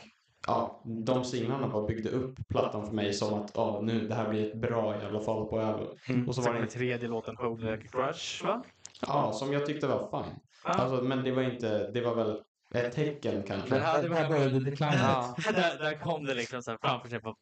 [0.48, 4.30] ja, de singlarna bara byggde upp plattan för mig som att ja, nu det här
[4.30, 5.98] blir ett bra jävla fall på album.
[6.10, 6.28] Mm.
[6.28, 8.64] Och så var var det tredje låten Hold Like a Crush, va?
[9.08, 10.36] Ja, som jag tyckte var fine.
[10.64, 12.42] Alltså, men det var inte, det var väl
[12.74, 13.70] ett tecken kanske.
[13.70, 14.96] Men här, Där började declinet.
[15.00, 15.36] Ja.
[15.56, 17.20] där, där kom det liksom så här framför sig.
[17.20, 17.36] På,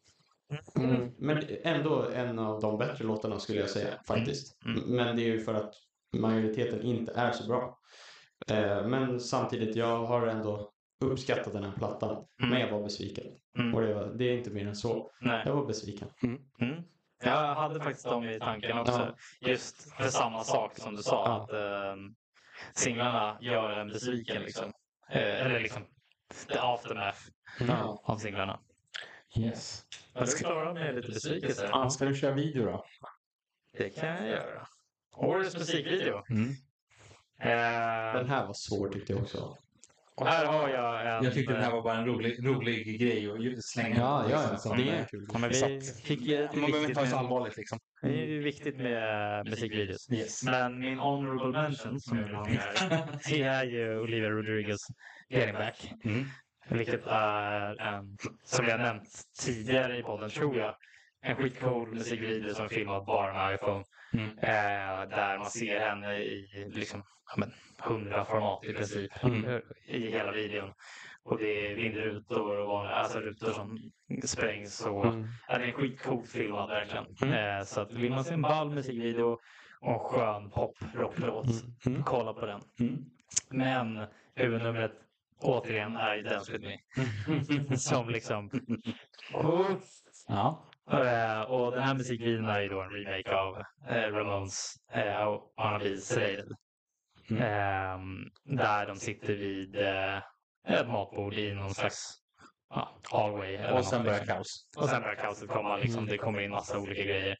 [0.74, 1.10] Mm.
[1.18, 4.64] Men ändå en av de bättre låtarna skulle jag säga faktiskt.
[4.64, 4.80] Mm.
[4.80, 5.74] Men det är ju för att
[6.16, 7.78] majoriteten inte är så bra.
[8.48, 10.70] Eh, men samtidigt, jag har ändå
[11.04, 12.10] uppskattat den här plattan.
[12.10, 12.50] Mm.
[12.50, 13.24] Men jag var besviken.
[13.58, 13.74] Mm.
[13.74, 15.10] Och det, var, det är inte mer än så.
[15.20, 15.42] nej.
[15.46, 16.08] Jag var besviken.
[17.22, 17.34] Mm.
[17.34, 19.16] Jag hade faktiskt dem i tanken också.
[19.40, 21.26] Just för samma sak som du sa.
[21.42, 22.14] Att ehm,
[22.74, 24.72] singlarna gör en besviken liksom.
[25.10, 25.82] Eh, eller liksom
[26.48, 27.18] the aftermath
[27.60, 28.02] Ja.
[28.04, 28.60] av singlarna.
[29.36, 29.84] Yes.
[30.14, 31.68] Men du klarar med lite besvikelse.
[31.72, 32.84] Ja, ska du köra video då?
[33.78, 34.66] Det kan jag göra.
[35.16, 36.22] Årets musikvideo.
[36.30, 36.48] Mm.
[37.40, 39.56] Eh, Den här var svår tyckte jag också.
[40.16, 41.24] Och här har jag en...
[41.24, 44.76] Jag tyckte det här var bara en rolig, rolig grej att slänga Ja, ja, liksom,
[44.76, 45.26] Det eh, är kul.
[45.32, 47.78] Ja, men vi fick det Man behöver inte ta det så med, allvarligt liksom.
[48.02, 50.10] det är ju viktigt med musikvideos.
[50.10, 50.42] Yes.
[50.42, 54.86] Men min honorable mention som jag vill ha med här, det är ju Olivia Rodrigos
[55.28, 55.92] Getting Back.
[56.04, 56.24] Mm.
[56.68, 59.08] Vilket är en, som jag nämnt
[59.40, 60.74] tidigare i podden tror jag,
[61.22, 63.84] en skitcool musikvideo som är filmad bara med iPhone.
[64.12, 64.28] Mm.
[64.38, 67.02] Eh, där man ser henne i liksom,
[67.36, 67.52] men,
[67.84, 69.60] 100 format i princip Mm.
[69.86, 70.72] i hela videon.
[71.24, 73.78] Och det är vindrutor och alltså rutor som
[74.24, 74.86] sprängs.
[74.86, 75.28] Och, Mm.
[75.48, 77.06] ja, det är en skitcoolt filmad verkligen.
[77.22, 77.58] Mm.
[77.58, 79.38] Eh, så att vill man se en ball musikvideo
[79.80, 81.46] och en skön pop-rocklåt,
[81.86, 82.02] Mm.
[82.04, 82.60] kolla på den.
[82.80, 83.04] Mm.
[83.50, 84.92] Men huvudnumret
[85.40, 87.76] återigen är Dance With Me.
[87.76, 88.50] Som liksom...
[90.28, 90.68] Ja.
[90.90, 95.02] Eh, och den här musikvideon är ju då en remake av eh, Ramones uh,
[95.56, 96.52] R&B Slated.
[97.30, 97.42] Mm.
[97.42, 100.16] Ehm, där de sitter vid eh,
[100.68, 102.18] ett matbord i någon slags
[102.74, 103.72] ja, hallway.
[103.72, 104.36] Och sen börjar liksom.
[104.36, 104.68] kaos.
[104.76, 105.76] Och sen börjar kaoset komma.
[105.76, 107.36] Liksom, det kommer in massa olika grejer.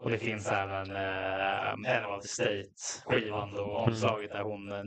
[0.00, 4.84] Och det finns även eh, en av the State-skivan då, omslaget där hon, eh,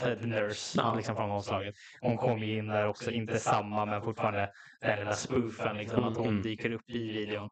[0.00, 0.94] The Nurse, Ja.
[0.94, 1.74] liksom från omslaget.
[2.00, 4.50] Hon kommer in där också, inte samma men fortfarande
[4.80, 6.42] den lilla spoofen, liksom, att hon Mm.
[6.42, 7.48] dyker upp i videon.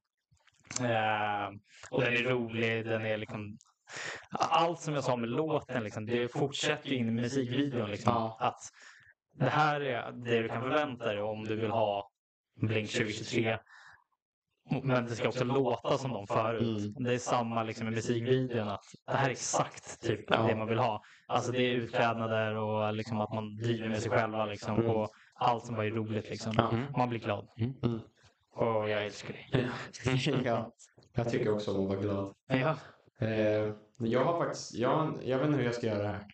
[0.80, 1.48] Eh,
[1.90, 3.58] och den är rolig, den är liksom
[4.30, 7.90] allt som jag sa med låten, liksom, det fortsätter ju in i musikvideon.
[7.90, 8.36] Liksom, Ja.
[8.40, 8.60] att
[9.34, 12.10] det här är det du kan förvänta dig om du vill ha
[12.60, 13.58] Blink 2023.
[14.82, 16.78] Men det ska också låta som de förut.
[16.96, 17.04] Mm.
[17.04, 18.68] Det är samma liksom med musikvideon.
[18.68, 20.42] Att det här är exakt typ Ja.
[20.42, 21.02] det man vill ha.
[21.26, 24.44] Alltså det är utklädnader och liksom att man driver med sig själva.
[24.46, 24.90] Liksom, Mm.
[24.90, 26.30] och allt som bara är roligt.
[26.30, 26.52] Liksom.
[26.56, 26.70] Ja.
[26.96, 27.48] Man blir glad.
[27.58, 28.00] Mm.
[28.54, 29.68] Och jag älskar det.
[30.44, 30.72] ja.
[31.14, 32.34] Jag tycker också om att vara glad.
[32.46, 32.76] Ja.
[33.26, 36.26] Eh, jag har faktiskt, jag, jag vet inte hur jag ska göra det här.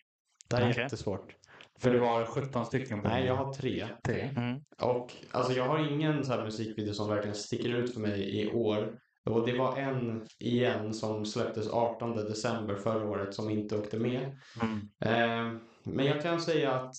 [0.49, 0.83] Det här är Okej.
[0.83, 1.35] jättesvårt.
[1.79, 3.87] För det var 17 stycken på Nej, jag har tre.
[4.03, 4.21] tre.
[4.37, 4.59] Mm.
[4.81, 8.51] Och alltså jag har ingen så här musikvideo som verkligen sticker ut för mig i
[8.51, 8.99] år.
[9.29, 14.37] Och det var en igen som släpptes 18 december förra året som inte åkte med.
[14.61, 14.89] Mm.
[14.99, 16.93] Eh, men jag kan säga att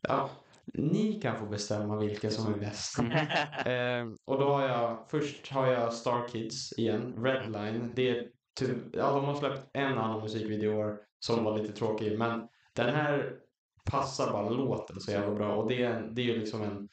[0.00, 0.30] ja,
[0.74, 2.98] ni kan få bestämma vilka som är bäst.
[3.66, 7.92] Eh, och då har jag, först har jag Star Kids igen, Redline.
[7.94, 8.28] Det är
[8.60, 12.18] ty- ja, de har släppt en annan musikvideo i år som var lite tråkig.
[12.18, 13.32] Men den här
[13.90, 15.56] passar bara låten så jävla bra.
[15.56, 16.88] Och det är, en- det är ju liksom en,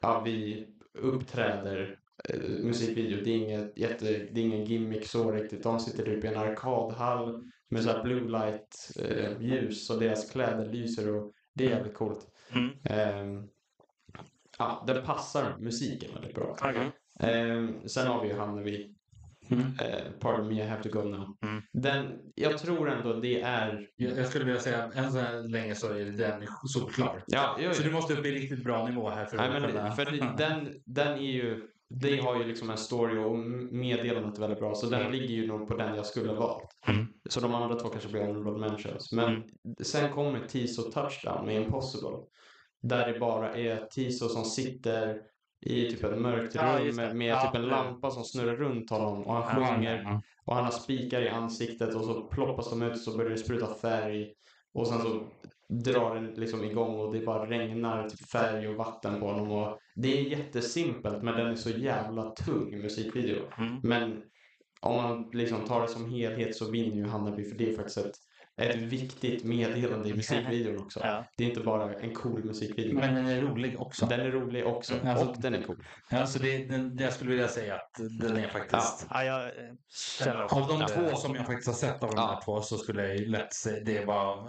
[0.00, 0.66] ja vi
[0.98, 1.98] uppträder
[2.28, 3.24] eh, musikvideo.
[3.24, 5.62] Det är, inget jätte, det är ingen gimmick så riktigt.
[5.62, 10.30] De sitter typ i en arkadhall med så här blue light eh, ljus och deras
[10.30, 12.26] kläder lyser och det är jävligt coolt.
[12.54, 12.70] Mm.
[12.84, 13.48] Ehm,
[14.58, 16.56] ja, den passar musiken väldigt bra.
[16.60, 16.90] Okej.
[17.20, 18.94] Ehm, sen har vi ju hamnar vi
[19.50, 19.62] Mm.
[19.62, 21.36] eh, Pardon me I have to go now.
[21.44, 21.62] Mm.
[21.72, 23.86] Den, jag tror ändå det är...
[23.96, 27.24] Jag, jag skulle vilja säga än så länge så är den solklar.
[27.26, 29.92] Ja, jo, Så du måste upp i riktigt bra nivå här för Nej, att men
[29.92, 31.68] för det- den, den är ju...
[31.96, 33.38] Det har ju liksom en story och
[33.74, 34.74] meddelandet är väldigt bra.
[34.74, 36.68] Så den ligger ju nog på den jag skulle ha valt.
[36.88, 37.06] Mm.
[37.28, 39.12] Så de andra två kanske blir honorable mentions.
[39.12, 39.42] Men Mm.
[39.82, 42.16] sen kommer Tiso Touchdown med Impossible.
[42.82, 45.20] Där det bara är Tiso som sitter
[45.66, 47.14] i typ ett mörkt Ja, rum det.
[47.14, 50.22] med, Ja, typ en lampa som snurrar runt honom och han Ja, sjunger Ja.
[50.44, 53.38] och han har spikar i ansiktet och så ploppas de ut och så börjar det
[53.38, 54.32] spruta färg
[54.74, 55.22] och sen så
[55.68, 59.78] drar den liksom igång och det bara regnar typ färg och vatten på honom och
[59.94, 63.42] det är jättesimpelt men den är så jävla tung musikvideo.
[63.58, 63.80] Mm.
[63.82, 64.22] Men
[64.80, 67.98] om man liksom tar det som helhet så vinner ju Hammarby för det är faktiskt
[67.98, 68.14] ett,
[68.56, 71.00] ett viktigt meddelande i musikvideon också.
[71.02, 71.24] Ja.
[71.36, 72.94] Det är inte bara en cool musikvideo.
[72.94, 74.06] Men den är rolig också.
[74.06, 75.84] Den är rolig också Alltså- och den är cool.
[76.10, 77.90] Alltså det, den, jag skulle vilja säga att
[78.20, 79.06] den är faktiskt...
[79.10, 82.40] Ja, jag eh, Av de två som jag faktiskt har sett av de här Ja.
[82.44, 84.42] två så skulle jag ju lätt säga det var eh,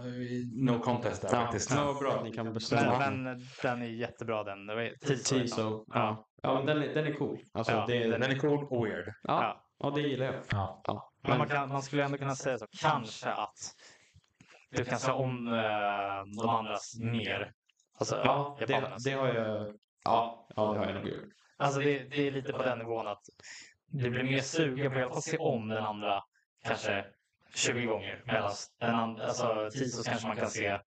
[0.53, 1.75] no contest där faktiskt.
[1.75, 2.99] vad bra att ni kan bestämma.
[2.99, 4.65] Men, men den är jättebra den.
[4.67, 5.85] Det var Tiso.
[5.93, 6.25] Ja.
[6.41, 7.37] Ja, men den är, den är cool.
[7.53, 9.05] Alltså, Ja, det, Den är cool och weird.
[9.07, 9.63] ja, Ja.
[9.79, 10.35] ja, det gillar jag.
[10.51, 10.81] Ja.
[10.87, 11.11] Ja.
[11.27, 13.57] Men man, kan, man skulle ändå kunna säga så, kanske att
[14.77, 17.53] du kan säga om eh, de andras mer.
[17.97, 19.03] Alltså, Ja, det, japanernas.
[19.03, 19.73] det har jag.
[20.03, 21.23] Ja, ja, det har jag nog gjort.
[21.57, 23.23] Alltså det, det är lite på den nivån att
[23.87, 26.23] du blir mer sugen på att se om den andra
[26.63, 27.05] kanske
[27.55, 28.23] 20 gånger.
[28.25, 30.79] Medan den andra, alltså Tisos kanske man kan se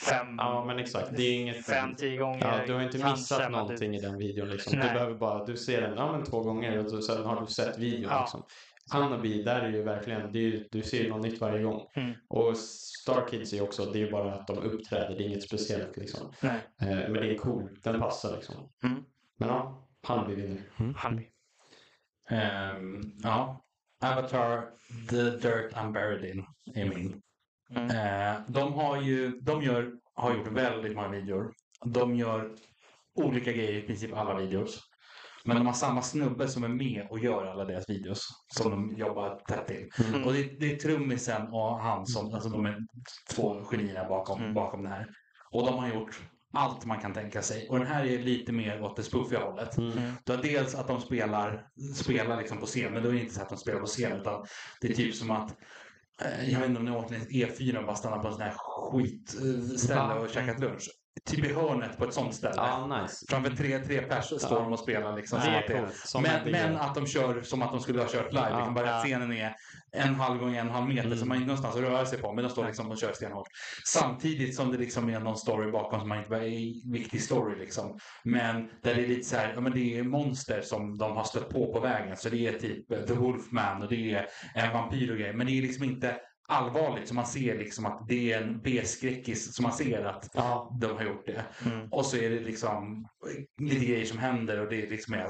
[0.00, 1.10] fem, Ja, men exakt.
[1.16, 1.66] Det är inget...
[1.66, 2.58] fem, tio gånger.
[2.58, 4.48] Ja, du har inte kanske, missat men någonting i den videon.
[4.48, 4.72] Liksom.
[4.72, 4.92] Du Nej.
[4.92, 7.78] behöver bara, du ser den ja, men två gånger och så, sen har du sett
[7.78, 8.12] videon.
[8.12, 8.20] Ja.
[8.20, 8.42] Liksom.
[8.90, 11.86] Hanabi, där är ju verkligen, det är, du ser ju något nytt varje gång.
[11.94, 12.12] Mm.
[12.28, 15.26] Och Star Kids är ju också, det är ju bara att de uppträder, det är
[15.26, 16.32] inget speciellt liksom.
[16.40, 16.60] Nej.
[16.80, 18.54] Eh, men det är cool, den passar liksom.
[18.84, 19.04] Mm.
[19.38, 20.60] Men ja, Hanabi vinner.
[20.96, 21.24] Han,
[22.30, 23.64] Ehm, ja.
[24.02, 24.70] Avatar,
[25.10, 26.44] The Dirt I'm Buried In
[26.74, 27.22] är min.
[27.70, 27.90] Mm.
[27.90, 31.52] Eh, de har ju, de gör, har gjort väldigt många videor.
[31.84, 32.54] De gör
[33.14, 34.80] olika grejer i princip alla videos.
[35.44, 38.28] Men de har samma snubbe som är med och gör alla deras videos.
[38.56, 39.90] Som de jobbar tätt till.
[40.08, 40.24] Mm.
[40.24, 42.78] Och det, det är trummisen och han som, alltså de är
[43.34, 44.54] två genierna bakom, Mm.
[44.54, 45.06] bakom det här.
[45.50, 46.20] Och de har gjort
[46.54, 47.68] allt man kan tänka sig.
[47.68, 49.78] Och den här är lite mer åt det spoofiga hållet.
[49.78, 49.92] Mm.
[50.24, 53.34] Du har dels att de spelar, spelar liksom på scen, men då är det inte
[53.34, 54.44] så att de spelar på scen utan
[54.80, 55.50] det är typ som att
[56.22, 58.28] eh, jag vet inte om ni har åkt ner till E4 och bara stannat på
[58.28, 58.54] en sån här
[58.92, 60.88] skitställe och käkat lunch.
[61.30, 62.54] Typ i hörnet på ett sånt ställe.
[62.56, 63.26] Ja, nice.
[63.28, 65.38] Framför tre, tre pers står de och spelar liksom.
[65.38, 65.96] Det som att det- coolt.
[65.96, 68.48] Som men, men att de kör som att de skulle ha kört live.
[68.50, 69.54] Ja, liksom bara att scenen är
[69.92, 71.18] en halv gång en halv meter Mm.
[71.18, 72.32] så man inte någonstans att röra sig på.
[72.32, 73.46] Men de står liksom och kör stenhårt.
[73.86, 77.58] Samtidigt som det liksom är någon story bakom som man inte är en viktig story
[77.58, 77.98] liksom.
[78.24, 81.24] Men där det är lite så här, ja men det är monster som de har
[81.24, 82.16] stött på på vägen.
[82.16, 85.32] Så det är typ The Wolfman och det är en vampyr och grejer.
[85.32, 86.16] Men det är liksom inte
[86.48, 90.78] allvarligt så man ser liksom att det är en B-skräckis så man ser att Ja.
[90.80, 91.44] de har gjort det.
[91.66, 91.88] Mm.
[91.92, 93.08] Och så är det liksom
[93.60, 95.26] lite grejer som händer och det är liksom är,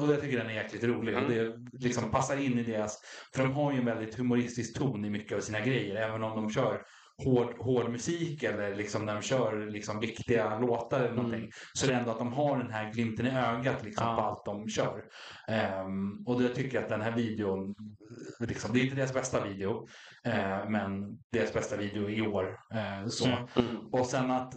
[0.00, 2.98] och jag tycker den är jäkligt rolig och det liksom passar in i deras,
[3.34, 6.36] för de har ju en väldigt humoristisk ton i mycket av sina grejer även om
[6.36, 6.82] de kör
[7.24, 11.90] hård, hård musik eller liksom när de kör liksom viktiga låtar eller någonting så är
[11.90, 14.16] det ändå att de har den här glimten i ögat liksom Ja.
[14.16, 15.02] på allt de kör.
[15.48, 17.74] Ehm, och jag tycker att den här videon,
[18.40, 19.86] liksom, det är inte deras bästa video
[20.24, 22.56] eh, men deras bästa video i år.
[22.74, 23.26] Eh, så.
[23.26, 23.38] Mm.
[23.56, 23.76] Mm.
[23.92, 24.52] Och sen att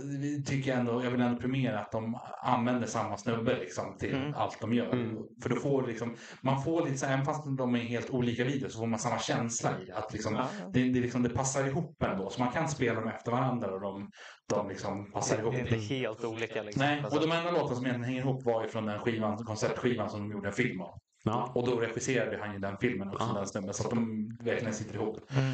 [0.45, 4.33] tycker jag ändå, jag vill ändå premiera att de använder samma snubbe liksom till Mm.
[4.35, 4.93] allt de gör.
[4.93, 5.15] Mm.
[5.43, 8.43] För då får liksom, man får lite så här, även fast de är helt olika
[8.43, 9.95] videos så får man samma känsla i det.
[9.95, 10.47] Att liksom, Ja.
[10.73, 12.29] det, det, liksom, det passar ihop ändå.
[12.29, 14.09] Så man kan spela dem efter varandra och de,
[14.49, 15.53] de liksom passar Det ihop.
[15.53, 16.81] är inte helt olika liksom.
[16.81, 19.37] Nej, Alltså, och de enda låtarna som egentligen hänger ihop var ju från den skivan,
[19.37, 20.99] konceptskivan som de gjorde en film av.
[21.23, 21.51] Ja.
[21.55, 23.37] Och då regisserade han ju den filmen också, Ja.
[23.37, 23.73] den snubben.
[23.73, 25.17] Så att de verkligen sitter ihop.
[25.31, 25.51] Mm.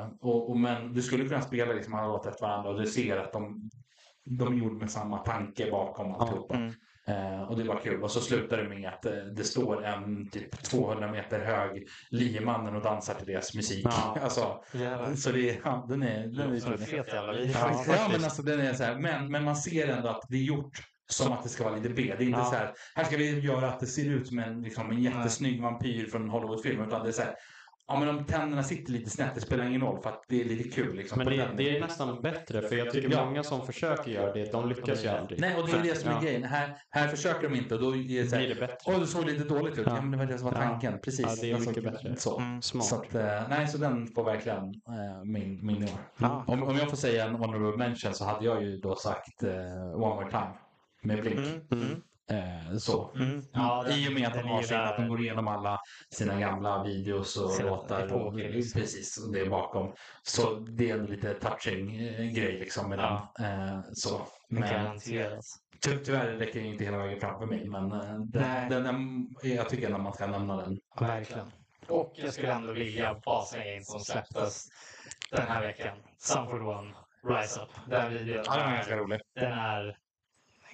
[0.00, 2.86] Eh, och, och, men du skulle kunna spela liksom alla låtar efter varandra och du
[2.86, 3.70] ser att de,
[4.24, 6.54] de är gjorda med samma tanke bakom alltihopa.
[6.54, 6.72] Mm.
[7.08, 8.02] Eh, och det var kul.
[8.02, 12.76] Och så slutar det med att eh, det står en typ 200 meter hög liemannen
[12.76, 13.84] och dansar till deras musik.
[13.84, 14.16] Ja.
[14.22, 15.14] alltså, Jävlar.
[15.14, 17.38] så det är, ja, den är, den är Som en fet jävla.
[17.38, 20.36] Ja, Ja, men alltså den är så här, men, men man ser ändå att det
[20.36, 20.78] är gjort
[21.10, 22.14] som att det ska vara lite B.
[22.18, 22.44] Det är inte Ja.
[22.44, 25.62] så här, här ska vi göra att det ser ut som en, liksom, en jättesnygg
[25.62, 26.82] vampyr från en Hollywoodfilm.
[26.82, 27.34] Utan det är så här,
[27.88, 30.44] ja men om tänderna sitter lite snett, det spelar ingen roll för att det är
[30.44, 30.96] lite kul.
[30.96, 33.24] Liksom, Men det, det är nästan bättre för jag tycker Ja.
[33.24, 35.40] många som försöker göra det, de lyckas ju aldrig.
[35.40, 36.20] Nej, och det är det som är Ja.
[36.20, 36.42] grejen.
[36.44, 38.76] Här, här försöker de inte och då är det så Blir här, det bättre?
[38.86, 39.86] Åh, det såg lite dåligt ut.
[39.86, 40.02] Ja, Ja.
[40.02, 40.98] men det var det som var tanken.
[41.02, 41.26] Precis.
[41.26, 42.16] Ja, det är mycket bättre.
[42.16, 42.38] Så.
[42.38, 42.62] Mm.
[42.62, 42.84] Smart.
[42.86, 45.90] Så att, eh, nej, så den får verkligen eh, min, min år.
[46.16, 46.44] Ja.
[46.46, 49.50] Om, om jag får säga en honorable mention så hade jag ju då sagt eh,
[49.94, 50.50] One More Time
[51.02, 51.38] med Blink.
[51.72, 52.02] Mm.
[52.30, 52.72] Mm.
[52.72, 53.10] Eh, så.
[53.14, 53.42] Mm.
[53.52, 55.80] Ja, den- I och med att de den har sin, att de går igenom alla
[56.14, 58.12] sina gamla videos och Sina låtar.
[58.12, 58.80] Och, liksom.
[58.80, 59.92] Precis, och det är bakom.
[60.22, 63.32] Så det är ändå lite touching eh, grej liksom med Ja.
[63.38, 63.68] den.
[63.68, 64.20] Eh, så.
[64.48, 64.98] Men
[65.80, 67.68] ty tyvärr räcker det inte hela vägen fram för mig.
[67.68, 70.78] Men eh, den, den, den, jag tycker ändå man ska nämna den.
[71.00, 71.52] Ja, Verkligen.
[71.88, 74.66] Och jag skulle ändå vilja bara slänga in som släpptes
[75.30, 75.96] den här veckan.
[76.18, 76.94] Sanford One,
[77.24, 77.68] Rise Up.
[77.90, 79.20] Den videon är, rolig.
[79.34, 79.96] den är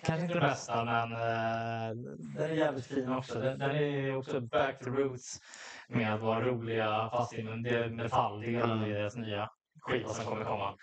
[0.04, 1.96] kanske inte den bästa, men eh,
[2.36, 3.40] den är jävligt fin också.
[3.40, 5.40] Den, den är också back to roots
[5.88, 9.50] med att vara roliga fast inom det metalldelen i deras nya
[9.80, 10.74] skiva som kommer komma.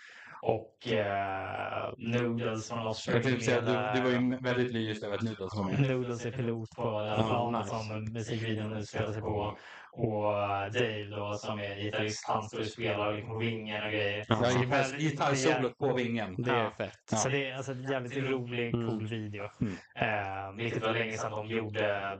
[0.42, 5.14] Och eh, Noodles från Lost Jag tänkte säga, du, du var ju väldigt lyrisk över
[5.14, 5.90] att Noodles med.
[5.90, 9.56] Noodles är pilot på det här planet som musikvideon utspelar sig på.
[9.94, 13.90] Och eh, Dave då som är gitarrist, han står och spelar liksom på vingen och
[13.92, 14.24] grejer.
[14.28, 16.42] Ja, Så det är gitarr- väldigt- Gitarrsolot på vingen.
[16.42, 16.70] Det är Ja.
[16.78, 16.92] fett.
[17.18, 18.88] Så det är alltså en jävligt rolig, Mm.
[18.90, 19.48] cool video.
[19.60, 19.72] Mm.
[19.96, 22.18] Eh, vilket var länge sedan de gjorde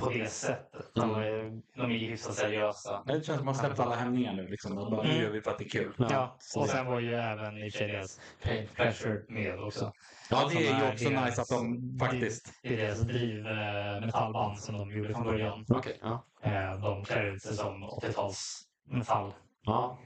[0.00, 0.90] på det sättet.
[0.94, 1.22] De, Mm.
[1.22, 3.02] är- de är ju hyfsat seriösa.
[3.06, 4.46] Det känns som att man släppt alla hämningar nu.
[4.48, 4.78] Liksom.
[4.78, 5.22] Och bara, Nu Mm.
[5.22, 5.94] gör vi för att det är kul.
[5.98, 6.06] Ja.
[6.10, 8.06] Ja, och sen var ju även i och för
[8.48, 9.92] sig Pleasure med också.
[10.30, 12.52] Ja, det är ju också deras- nice att de faktiskt...
[12.62, 15.64] Det är deras driv eh, metallband som de gjorde från början.
[15.68, 16.24] Okej, ja.
[16.42, 19.34] Eh, de klär ut sig som 80-tals metallrockare.
[19.66, 19.98] Ja,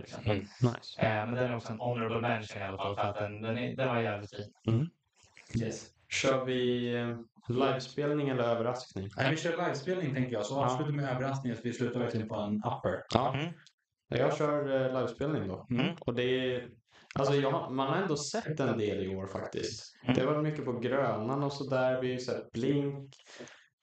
[0.00, 0.22] Liksom.
[0.24, 0.38] Mm.
[0.38, 1.00] nice.
[1.00, 3.58] Eh, men den är också en honorable mention i alla fall för att den, den,
[3.58, 4.90] är, den var jävligt fin.
[5.62, 5.88] Yes.
[6.08, 7.18] Kör vi eh,
[7.48, 9.08] livespelning eller överraskning?
[9.16, 10.46] Nej, vi kör livespelning tänker jag.
[10.46, 10.64] Så Ja.
[10.64, 13.02] avslutar med överraskningen så vi slutar verkligen på en upper.
[13.14, 13.34] Ja.
[13.34, 13.52] Mm.
[14.08, 15.66] Jag kör livespelning då.
[15.70, 15.94] Mm.
[16.00, 16.68] Och det är,
[17.14, 19.94] alltså jag, har- man har ändå sett en del i år faktiskt.
[20.02, 20.14] Mm.
[20.14, 21.90] Det har varit mycket på Grönan och sådär.
[22.00, 23.14] Vi har ju sett Blink.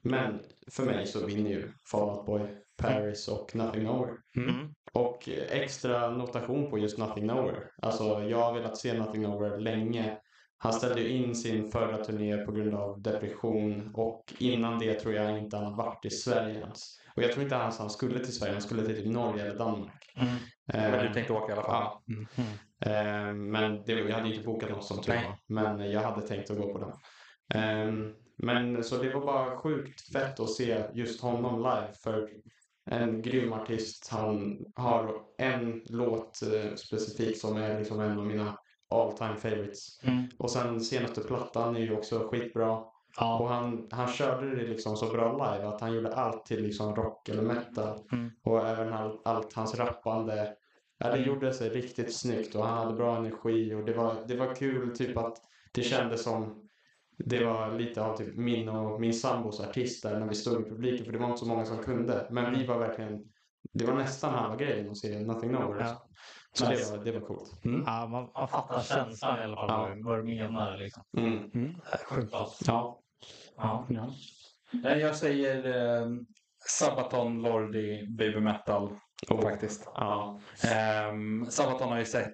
[0.03, 0.39] Men
[0.72, 2.41] för mig så vinner ju Fall Out Boy,
[2.77, 4.14] Paris och Nothing Nowhere.
[4.38, 4.73] Mm.
[4.93, 7.68] Och extra notation på just Nothing Nowhere.
[7.81, 10.18] Alltså jag har velat se Nothing Nowhere länge.
[10.57, 15.14] Han ställde ju in sin förra turné på grund av depression och innan det tror
[15.14, 16.81] jag inte han hade varit i Sverige ens.
[17.15, 19.57] Och jag tror inte ens han skulle till Sverige, han skulle till typ Norge eller
[19.60, 20.14] Danmark.
[20.15, 20.27] Mm.
[20.73, 21.72] Eh, Men du tänkte åka i alla fall?
[21.73, 22.03] Ja.
[22.14, 22.26] Mm.
[22.85, 25.38] Eh, men det, jag hade inte bokat något som tur var.
[25.47, 26.91] Men jag hade tänkt att gå på den.
[27.53, 27.93] Eh,
[28.38, 31.93] men så det var bara sjukt fett att se just honom live.
[32.03, 32.30] För
[32.91, 34.07] en grym artist.
[34.11, 38.57] Han har en låt eh, specifikt som är liksom en av mina
[38.89, 40.03] all time favorites.
[40.03, 40.23] Mm.
[40.38, 42.72] Och sen senaste plattan är ju också skitbra.
[42.77, 43.47] Och Ja.
[43.47, 47.30] han, han körde det liksom så bra live att han gjorde allt till liksom rock
[47.30, 47.99] eller metal.
[48.11, 48.31] Mm.
[48.43, 50.53] Och även all, allt hans rappande.
[51.00, 51.28] Ja, det Mm.
[51.30, 54.96] gjorde sig riktigt snyggt och han hade bra energi och det var, det var kul
[54.98, 55.38] typ att
[55.74, 56.66] det kändes som
[57.18, 61.06] det var lite av typ min och min sambos artister när vi stod i publiken
[61.06, 62.28] för det var inte så många som kunde.
[62.32, 63.24] Men vi var verkligen,
[63.74, 65.84] det var nästan halva grejen att se Nothing Nowhere.
[65.88, 66.06] Ja.
[66.54, 66.92] Så Nice.
[66.92, 67.66] det var, det var coolt.
[67.66, 67.84] Mm.
[67.86, 69.96] Ja, man, man fattar känslan i alla fall, Ja.
[70.06, 70.78] vad, du menar.
[70.78, 71.04] Liksom.
[71.18, 71.52] Mm.
[71.54, 71.76] Mm.
[72.10, 72.34] Sjukt.
[72.68, 73.00] Ja.
[73.58, 73.88] Ja.
[73.90, 74.10] ja.
[74.90, 75.66] Eh, Jag säger
[76.02, 76.08] eh,
[76.80, 78.96] Sabaton, Lordi, Baby Metal
[79.41, 79.90] faktiskt.
[79.96, 80.40] Ja.
[81.12, 82.34] Um, Sabaton har ju sett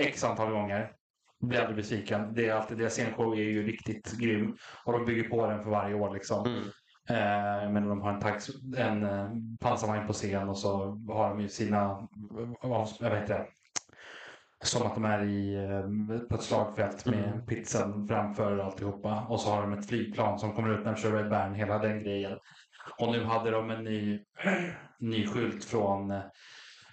[0.00, 0.92] x antal gånger.
[1.40, 2.34] Blir aldrig besviken.
[2.34, 4.56] Det är alltid, deras scenshow är ju riktigt grym.
[4.84, 6.46] Och de bygger på den för varje år liksom.
[6.46, 6.62] Mm.
[7.08, 9.30] Eh, men de har en, tax, en eh,
[9.60, 12.08] pansarvagn på scen och så har de ju sina,
[13.00, 13.46] jag vet inte,
[14.64, 17.46] som att de är i, eh, på ett slagfält med Mm.
[17.46, 19.26] pizzan framför alltihopa.
[19.28, 21.78] Och så har de ett flygplan som kommer ut när de kör Red Baron, hela
[21.78, 22.38] den grejen.
[22.98, 24.20] Och nu hade de en ny,
[25.10, 26.22] ny skylt från eh,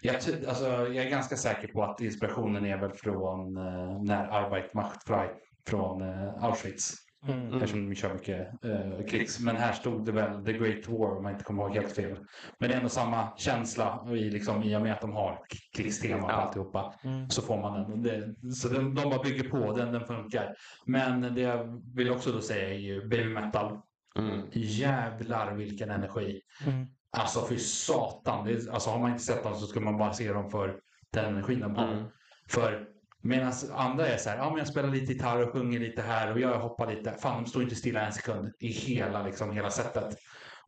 [0.02, 0.16] jag,
[0.48, 5.04] alltså, jag är ganska säker på att inspirationen är väl från eh, när Arbeit macht
[5.08, 5.30] frei
[5.68, 6.94] från eh, Auschwitz.
[7.28, 7.54] Mm.
[7.54, 9.40] Eftersom de kör mycket eh, krigs.
[9.40, 12.18] Men här stod det väl The Great War om jag inte kommer ihåg helt fel.
[12.60, 15.40] Men det är ändå samma känsla i, liksom, i och med att de har
[15.78, 16.36] krigstema och Ja.
[16.36, 16.94] alltihopa.
[17.04, 17.30] Mm.
[17.30, 18.02] Så får man den.
[18.04, 20.56] Det, så de, de bara bygger på, den, den funkar.
[20.86, 23.80] Men det jag vill också då säga är ju baby metal.
[24.20, 24.42] Mm.
[24.52, 26.42] Jävlar vilken energi.
[26.68, 26.88] Mm.
[27.18, 28.46] Alltså för satan.
[28.46, 30.80] Det, är- alltså har man inte sett dem så ska man bara se dem för
[31.14, 31.88] den energin de har.
[31.92, 32.06] Mm.
[32.50, 32.88] För
[33.22, 36.32] medan andra är så här, ja men jag spelar lite gitarr och sjunger lite här
[36.32, 37.12] och jag hoppar lite.
[37.20, 40.18] Fan de står inte stilla en sekund i hela, liksom, hela setet.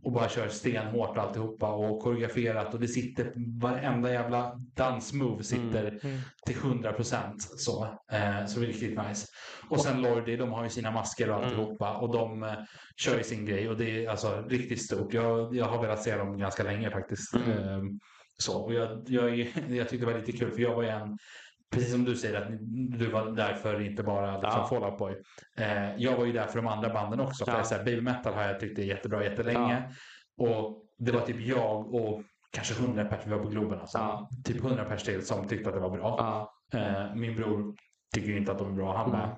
[0.04, 6.20] Och bara kör stenhårt alltihopa och koreograferat och det sitter, varenda jävla dansmove sitter Mm.
[6.46, 7.84] till 100 procent så.
[8.12, 9.28] Eh, så det är riktigt nice.
[9.70, 11.48] Och sen Lordi, de har ju sina masker och Mm.
[11.50, 12.54] alltihopa och de eh,
[12.98, 15.14] kör ju sin grej och det är alltså riktigt stort.
[15.14, 17.36] Jag, jag har velat se dem ganska länge faktiskt.
[17.36, 17.50] Mm.
[17.52, 17.82] Eh,
[18.38, 19.38] så, och jag, jag,
[19.70, 21.18] jag tyckte det var lite kul för jag var ju en
[21.74, 22.48] Precis som du säger att
[23.00, 24.68] du var där för inte bara liksom Ja.
[24.68, 25.16] Fall Out Boy.
[25.58, 27.46] Eh, jag var ju där för de andra banden också.
[27.46, 27.64] För Ja.
[27.64, 29.84] så här, Baby Metal har jag tyckt är jättebra jättelänge.
[30.38, 32.22] Och det var typ jag och
[32.52, 33.98] kanske 100 pers, vi var på Globen alltså.
[33.98, 34.30] Ja.
[34.44, 36.16] Typ 100 pers till som tyckte att det var bra.
[36.72, 36.80] Ja.
[36.80, 37.76] Eh, min bror
[38.16, 38.98] tycker inte att de är bra.
[38.98, 39.30] Han Mm.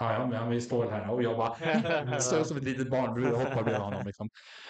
[0.00, 1.10] Ja, ja, men vi står väl här.
[1.10, 4.02] Och jag bara, står som ett litet barn och hoppar bredvid honom.
[4.06, 4.28] Liksom.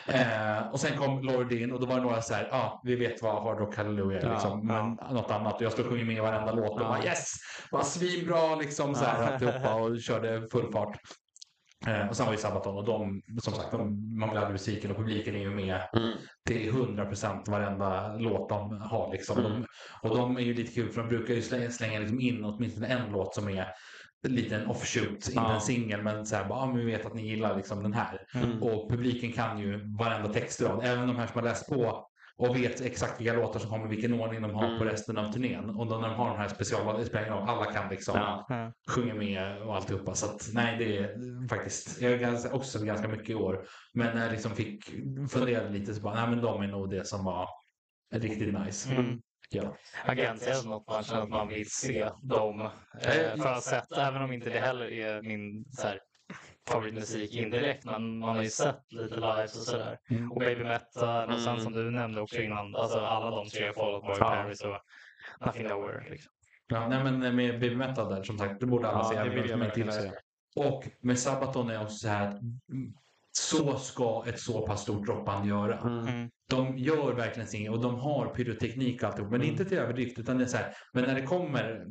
[0.09, 2.81] Eh, och sen kom Lord in och då var det några så här, ja, ah,
[2.85, 5.55] vi vet vad Hard Rock Hallelujah är, Ja, liksom, men något annat.
[5.57, 6.89] Och jag stod och sjöng med varenda låt och Ja.
[6.89, 7.33] bara yes,
[7.71, 10.99] var svinbra liksom så här alltihopa och körde full fart.
[11.87, 14.97] Eh, och sen var ju Sabaton och de, som sagt, de, man aldrig besviken och
[14.97, 16.13] publiken är ju med Mm.
[16.47, 19.13] till 100 procent varenda låt de har.
[19.13, 19.39] Liksom.
[19.39, 19.53] Mm.
[19.53, 22.45] De, och de är ju lite kul för de brukar ju slänga, slänga liksom in
[22.45, 23.67] åtminstone en låt som är
[24.29, 25.55] liten offshoot, inte Ja.
[25.55, 27.93] en singel, men så här, bara, ah, men vi vet att ni gillar liksom den
[27.93, 28.27] här.
[28.35, 28.63] Mm.
[28.63, 32.07] Och publiken kan ju varenda textrad, även de här som har läst på
[32.37, 34.89] och vet exakt vilka låtar som kommer, vilken ordning de har på Mm.
[34.89, 35.71] resten av turnén.
[35.71, 38.15] Och då när de har de här special, det spelar ingen roll, alla kan liksom
[38.17, 38.47] Ja.
[38.49, 38.73] Ja.
[38.89, 40.15] sjunga med och alltihopa.
[40.15, 43.65] Så att, nej, det är faktiskt, jag har ganska, också ganska mycket i år.
[43.95, 44.85] Men när jag liksom fick
[45.31, 47.49] fundera lite så bara, nej men de är nog det som var
[48.15, 48.95] riktigt nice.
[48.95, 49.21] Mm.
[49.53, 49.77] Ja.
[50.07, 52.61] Agent är något man känner att man vill se dem.
[52.61, 56.01] Eh, för att sett, även om inte det heller är min så här,
[56.69, 59.99] favoritmusik indirekt, men man har ju sett lite live och sådär.
[60.11, 60.33] Mm.
[60.33, 61.61] Och Baby Metal och sen Mm.
[61.61, 64.25] som du nämnde också innan, alltså alla de tre, Fall Out Boy, Ja.
[64.25, 64.79] Paris och
[65.47, 66.11] Nothing Nowhere.
[66.11, 66.33] Liksom.
[66.67, 69.15] Ja, nej men med baby metal där som sagt, det borde alla Ja, se.
[69.15, 70.11] det även vill de inte se.
[70.57, 72.41] Och med Sabaton är också så här, att,
[73.33, 75.79] så ska ett så pass stort rockband göra.
[75.79, 76.31] Mm.
[76.51, 79.31] De gör verkligen sin och de har pyroteknik och alltihop.
[79.31, 79.53] Men Mm.
[79.53, 80.75] inte till överdrift utan det är så här.
[80.93, 81.87] Men när det kommer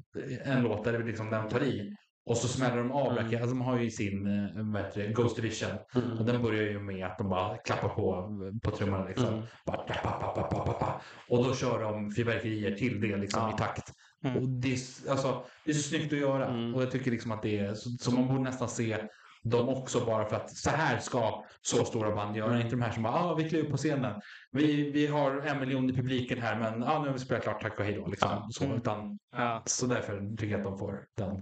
[0.45, 1.95] en låt där det liksom de tar i
[2.25, 3.17] och så smäller de av.
[3.17, 3.25] Mm.
[3.41, 4.27] Alltså de har ju sin
[4.75, 5.71] eh, det, Ghost Division.
[5.95, 6.25] Och Mm.
[6.25, 8.29] den börjar ju med att de bara klappar på
[8.63, 9.27] på trummorna liksom.
[9.33, 9.45] Mm.
[9.65, 11.01] Bara, pa, pa, pa, pa, pa, pa, pa.
[11.29, 13.53] Och då kör de fyrverkerier till det liksom Ja.
[13.53, 13.93] i takt.
[14.23, 14.37] Mm.
[14.37, 16.47] Och det, är, alltså, det är så snyggt att göra.
[16.47, 16.75] Mm.
[16.75, 18.97] Och jag tycker liksom att det är så, så man borde nästan se
[19.43, 22.47] dem också bara för att så här ska så stora band göra.
[22.49, 22.61] Mm.
[22.61, 24.21] Inte de här som bara, ah, vi kliver på scenen.
[24.51, 27.61] Vi, vi har en miljon i publiken här men ah, nu har vi spelat klart,
[27.61, 28.07] tack och hej då.
[28.07, 28.29] Liksom.
[28.31, 28.47] Ja.
[28.51, 28.77] Så, Mm.
[28.77, 29.63] utan, Ja.
[29.65, 31.41] så därför tycker jag att de får den.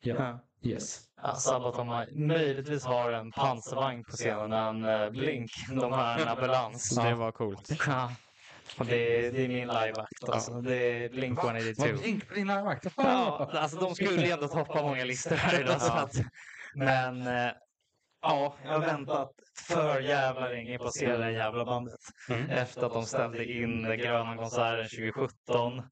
[0.00, 0.14] Ja.
[0.18, 0.44] Ja.
[0.70, 1.00] Yes.
[1.22, 6.28] Ja, Sabaton har, möjligtvis har en pansarvagn på scenen, en eh, Blink, de har en
[6.28, 6.96] ambulans.
[6.96, 7.70] Det var coolt.
[7.86, 8.12] Ja.
[8.78, 10.60] Och det, är- det är min liveakt alltså.
[10.60, 10.74] Det
[11.04, 11.82] är Blink 182.
[11.86, 12.86] Vad blink din livevakt?
[12.96, 15.80] Ja, alltså de skulle ju ändå toppa många listor här idag.
[15.82, 16.16] Så att,
[16.74, 17.52] men eh,
[18.22, 19.30] ja, jag har väntat
[19.68, 22.00] för jävla länge på att se det jävla bandet.
[22.30, 22.50] Mm.
[22.50, 25.82] Efter att de ställde in Gröna konserten 2017.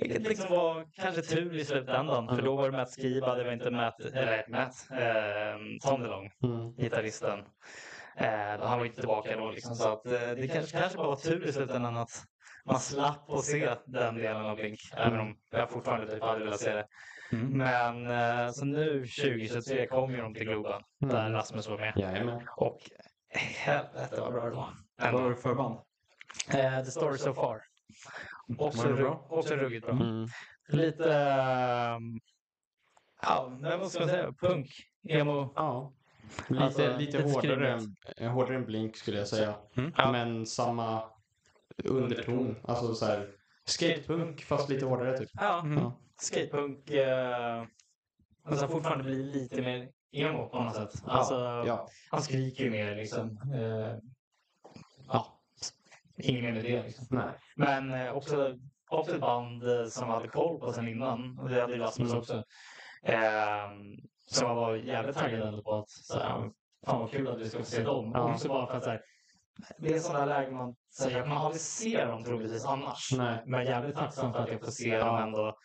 [0.00, 2.28] Vilket liksom var kanske tur i slutändan.
[2.28, 6.30] För då var det Matt Skiba, det var inte Matt, eller Matt, eh, Tom DeLong,
[6.44, 6.74] Mm.
[6.76, 7.38] gitarristen.
[8.16, 9.74] Eh, han var inte tillbaka då liksom.
[9.74, 12.10] Så att, eh, det kanske, kanske bara var tur i slutändan att
[12.64, 14.78] man slapp att se den delen av Blink.
[14.96, 16.86] Även om jag fortfarande typ hade velat se det.
[17.34, 17.58] Mm.
[17.58, 18.06] Men
[18.46, 21.92] eh, så nu 2023 kommer ju de till Globen där Rasmus var med.
[21.96, 22.48] Jajamän.
[22.56, 22.78] Och
[23.34, 24.68] helvete vad bra det var.
[24.96, 25.78] Vad var det för band?
[26.48, 27.62] Eh, The Story So Far.
[28.58, 29.26] Också, bra?
[29.28, 29.94] också ruggigt bra.
[29.94, 30.26] Mm.
[30.68, 32.20] Lite, ehm,
[33.22, 34.70] ja, vad ska man säga, punk,
[35.08, 35.52] emo.
[35.56, 35.92] Ja.
[36.48, 37.80] Lite, Alltså, lite lite hårdare,
[38.18, 39.54] än, hårdare än Blink skulle jag säga.
[39.76, 39.92] Mm.
[39.96, 40.12] Ja.
[40.12, 41.02] Men samma
[41.84, 42.56] underton.
[42.64, 43.28] Alltså så här,
[43.64, 45.30] skatepunk fast lite hårdare typ.
[45.32, 45.78] Ja, Mm.
[45.78, 45.92] Ja.
[46.20, 46.90] Skatepunk.
[46.90, 47.64] Eh,
[48.58, 51.02] sen fortfarande blir lite mer emo på något sätt.
[51.04, 51.34] Alltså,
[51.66, 51.88] Ja.
[52.10, 53.38] Han skriker ju mer liksom.
[53.54, 53.96] Eh,
[55.08, 55.40] ja,
[56.16, 57.06] inget mer med det liksom.
[57.10, 57.32] Nej.
[57.56, 58.58] Men eh, också,
[58.90, 61.38] också ett band eh, som hade koll på sen innan.
[61.38, 62.44] Och det hade Rasmus också.
[63.02, 63.70] Eh,
[64.26, 66.50] som var jävligt taggad på att så här,
[66.86, 68.10] fan vad kul att vi ska få se dem.
[68.14, 68.32] Ja.
[68.32, 69.00] Också bara för att så här,
[69.78, 73.12] det är sådana lägen man säger man aldrig ser dem troligtvis annars.
[73.16, 73.42] Nej.
[73.46, 75.56] Men jag är jävligt tacksam för att jag får se dem ändå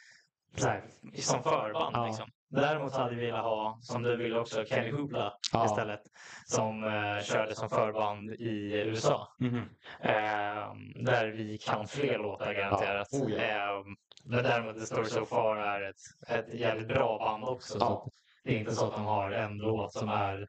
[0.58, 1.96] här, som förband.
[1.96, 2.06] Ja.
[2.06, 2.30] Liksom.
[2.52, 5.66] Däremot hade vi velat ha, som du ville också, Kenny Hoopla Ja.
[5.66, 6.02] istället.
[6.46, 9.28] Som eh, körde som förband i USA.
[9.40, 9.58] Mhm.
[10.02, 13.08] Eh, där vi kan fler låtar garanterat.
[13.12, 13.20] Ja.
[13.20, 13.84] Oh, eh,
[14.26, 17.80] men däremot The Story So Far är ett, ett jävligt bra band också.
[17.80, 18.12] Så
[18.44, 20.48] det är inte så att de har en låt som är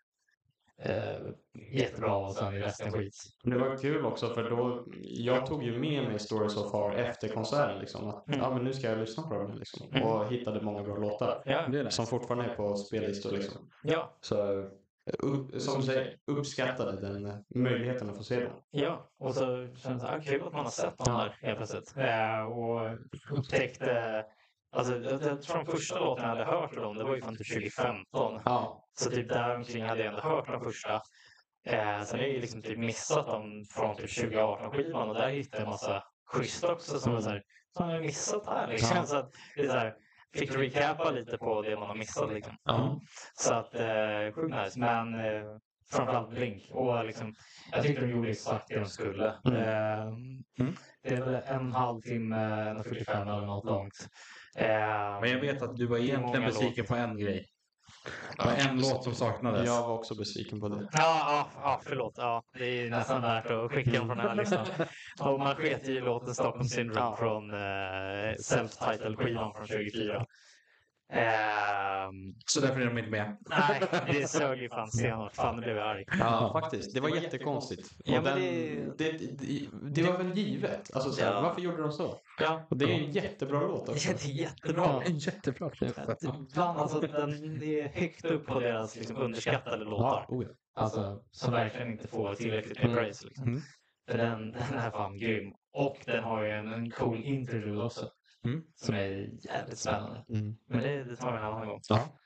[1.72, 3.14] jättebra och sen är resten skit.
[3.44, 7.28] Det var kul också för då, jag tog ju med mig Story So Far efter
[7.28, 8.08] konserten liksom.
[8.08, 8.40] Att Mm.
[8.40, 9.86] ja, men nu ska jag lyssna på dem liksom.
[9.92, 10.02] Mm.
[10.08, 11.42] Och hittade många bra låtar.
[11.44, 11.96] Ja, Det är nice.
[11.96, 13.70] Som fortfarande är på spellistor liksom.
[13.82, 14.36] ja, Så
[15.18, 18.52] upp, som du säger, uppskattade den eh, möjligheten att få se dem.
[18.70, 19.10] ja.
[19.18, 21.18] Och så kändes det ah, kul att man har sett dem Ja.
[21.24, 21.94] där helt plötsligt.
[21.96, 22.98] Eh, och
[23.38, 24.24] upptäckte
[24.72, 27.22] Alltså, jag, jag tror de första låtarna jag hade hört av dem, det var ju
[27.22, 28.40] från typ 2015.
[28.44, 28.88] Ja.
[28.98, 30.94] Så typ där omkring hade jag ändå hört de första.
[31.66, 35.56] Eh, sen har jag ju liksom typ missat dem från typ 2018-skivan och där hittade
[35.62, 37.42] jag en massa schyssta också som var så här,
[37.76, 38.96] som har missat här liksom.
[38.96, 39.06] Ja.
[39.06, 39.94] Så att det är så här,
[40.34, 42.56] fick recapa lite på det man har missat liksom.
[42.64, 43.00] Ja.
[43.34, 44.78] Så att, eh, sjukt nice.
[44.78, 45.42] Men eh,
[45.90, 46.62] framförallt Blink.
[46.70, 47.34] Och liksom,
[47.72, 49.34] jag tyckte de gjorde exakt det de skulle.
[49.44, 49.56] Mm.
[49.56, 50.14] Eh,
[50.60, 50.74] Mm.
[51.02, 52.36] Det är väl en halvtimme,
[52.70, 54.08] en 45 eller något långt.
[54.56, 57.46] Eh, Men jag vet att du var egentligen besviken på en grej.
[58.38, 59.66] Det var en låt som saknades.
[59.66, 60.88] Jag var också besviken på det.
[60.92, 60.98] Ja,
[61.28, 62.14] ja, ja, förlåt.
[62.16, 64.66] Ja, det är nästan värt att skicka dem från den här listan.
[65.20, 67.16] Och man sket i låten Stockholm Syndrome Ja.
[67.16, 70.26] från eh, self-titled-skivan från 2004.
[71.12, 73.36] Ehm, Så därför är de inte med.
[73.50, 73.80] nej,
[74.12, 75.34] det sög ju fan stenhårt.
[75.34, 76.04] Fan, nu blev jag arg.
[76.18, 76.94] Ja, faktiskt.
[76.94, 77.88] Det var jättekonstigt.
[78.04, 79.12] Ja, den, det- det...
[79.12, 80.90] Det, det, var väl givet?
[80.94, 81.40] Alltså, så här, Ja.
[81.40, 82.16] Varför gjorde de så?
[82.40, 84.10] Ja, Och det är en jättebra låt det också.
[84.10, 85.02] är jättebra.
[85.04, 85.70] Jättebra.
[86.22, 90.24] Ibland, alltså, den, det är högt upp på deras liksom, underskattade låtar.
[90.28, 90.50] Ja, oh ja.
[90.74, 92.96] Alltså, som verkligen inte får tillräckligt med Mm.
[92.96, 93.26] praise.
[93.26, 93.48] Liksom.
[93.48, 93.60] Mm.
[94.10, 95.52] För den, den är fan grym.
[95.72, 98.08] Och den har ju en, en cool intervju också.
[98.44, 98.62] Mm.
[98.74, 100.24] Som är jävligt spännande.
[100.28, 100.56] Mm.
[100.68, 101.80] Men det, det tar vi en annan gång.
[101.88, 102.20] Ja.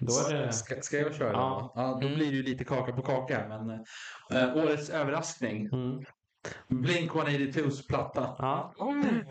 [0.00, 0.52] Då är det...
[0.52, 1.32] Ska, ska jag köra?
[1.32, 1.72] Ja.
[1.74, 1.82] Ja.
[1.82, 3.48] ja, då blir det ju lite kaka på kaka.
[3.48, 3.70] Men
[4.32, 5.68] eh, årets överraskning.
[5.72, 6.04] Mm.
[6.68, 8.36] Blink 182s platta.
[8.38, 8.74] Ja.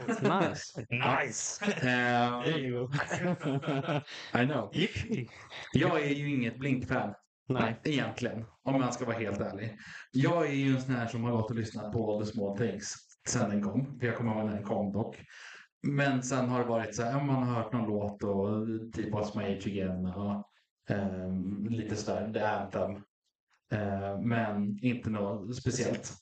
[0.08, 0.86] Nice.
[0.90, 1.66] Nice!
[2.60, 2.94] You go.
[4.40, 4.72] I know.
[5.74, 7.14] Jag är ju inget Blink-fan.
[7.50, 7.80] Nej.
[7.84, 8.46] Egentligen.
[8.64, 9.78] Om man ska vara helt ärlig.
[10.12, 12.96] Jag är ju en sån här som har gått och lyssnat på the small things.
[13.28, 14.00] Sen den kom.
[14.00, 15.18] För jag kommer ihåg när den kom dock.
[15.82, 19.38] Men sen har det varit så här, man har hört någon låt och typ What's
[19.38, 20.44] My Age Again och
[20.90, 22.92] ehm, lite sådär, The Anthem.
[23.72, 26.14] Eh, men inte något speciellt.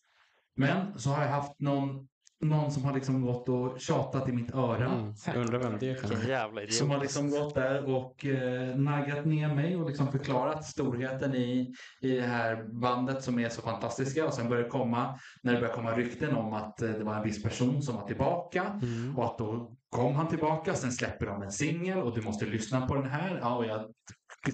[0.55, 2.07] Men så har jag haft någon,
[2.41, 4.85] någon som har liksom gått och tjatat i mitt öra.
[4.85, 5.13] Mm.
[5.25, 6.73] Jag undrar vem det kan Vilken jävla idiot.
[6.73, 11.73] Som har liksom gått där och eh, naggat ner mig och liksom förklarat storheten i,
[12.01, 14.25] i det här bandet som är så fantastiska.
[14.25, 17.23] Och sen börjar komma, när det börjar komma rykten om att eh, det var en
[17.23, 18.79] viss person som var tillbaka.
[18.83, 19.17] Mm.
[19.17, 22.87] Och att då kom han tillbaka, sen släpper de en singel och du måste lyssna
[22.87, 23.39] på den här.
[23.41, 23.85] Ja, och jag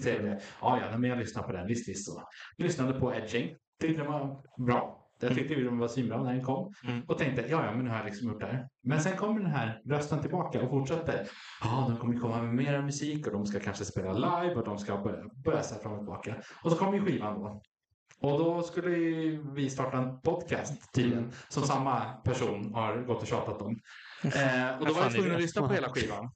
[0.00, 0.40] säger det.
[0.60, 1.66] Ja, ja, men jag lyssnar på den.
[1.66, 2.06] Visst, visst.
[2.06, 2.22] Så.
[2.56, 3.56] Lyssnade på Edging.
[3.80, 5.01] Tyckte den var bra.
[5.22, 6.74] Jag tyckte den var svinbra när den kom.
[6.84, 7.02] Mm.
[7.08, 8.68] Och tänkte, ja, ja, men nu har jag liksom gjort det här.
[8.82, 11.28] Men sen kommer den här rösten tillbaka och fortsätter.
[11.64, 14.78] Ja, de kommer komma med mera musik och de ska kanske spela live och de
[14.78, 16.34] ska börja, börja så fram och tillbaka.
[16.64, 17.62] Och så kommer ju skivan då.
[18.20, 18.90] Och då skulle
[19.54, 21.32] vi starta en podcast tydligen.
[21.48, 23.80] Som samma person har gått och tjatat om.
[24.24, 26.30] Eh, och då var jag tvungen att lyssna på hela skivan.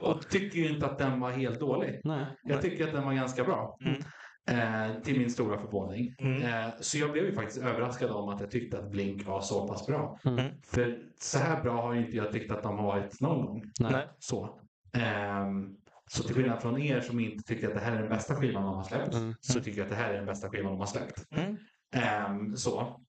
[0.00, 2.00] Och tycker ju inte att den var helt dålig.
[2.04, 2.26] Nej.
[2.42, 3.76] Jag tycker att den var ganska bra.
[3.84, 4.02] Mm.
[4.50, 6.14] Eh, till min stora förvåning.
[6.18, 6.42] Mm.
[6.42, 9.68] Eh, så jag blev ju faktiskt överraskad om att jag tyckte att Blink var så
[9.68, 10.18] pass bra.
[10.24, 10.52] Mm.
[10.64, 13.64] För så här bra har ju inte jag tyckt att de har varit någon gång.
[13.80, 14.08] Nej.
[14.18, 14.58] Så.
[14.92, 15.76] Ehm,
[16.10, 18.62] så till skillnad från er som inte tycker att det här är den bästa skivan
[18.62, 19.34] de har släppt, Mm.
[19.40, 21.26] så tycker jag att det här är den bästa skivan de har släppt.
[21.30, 21.56] Mm.
[21.94, 23.00] Ehm, så.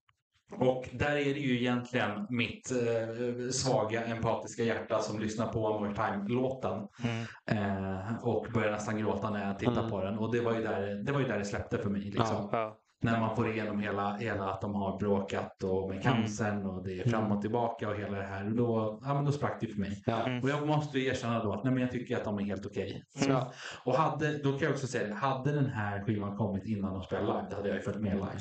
[0.60, 5.80] Och där är det ju egentligen mitt eh, svaga empatiska hjärta som lyssnar på One
[5.88, 7.26] More Time-låten Mm.
[7.46, 9.90] eh, och börjar nästan gråta när jag tittar Mm.
[9.92, 10.18] på den.
[10.20, 12.02] Och det var ju där det, var ju där det släppte för mig.
[12.02, 12.50] Liksom.
[12.52, 12.78] Ja.
[13.02, 17.00] När man får igenom hela, hela att de har bråkat och med cancern och det
[17.00, 18.46] är fram och tillbaka och hela det här.
[18.46, 20.04] Och då, ja, men då sprack det för mig.
[20.06, 20.26] Ja.
[20.26, 20.44] Mm.
[20.44, 22.66] Och jag måste ju erkänna då att nej, men jag tycker att de är helt
[22.66, 23.04] okej.
[23.22, 23.32] Mm.
[23.32, 23.52] Ja.
[23.84, 27.28] Och hade, då kan jag också säga hade den här skivan kommit innan de spelade
[27.28, 28.40] live, då hade jag ju följt med live.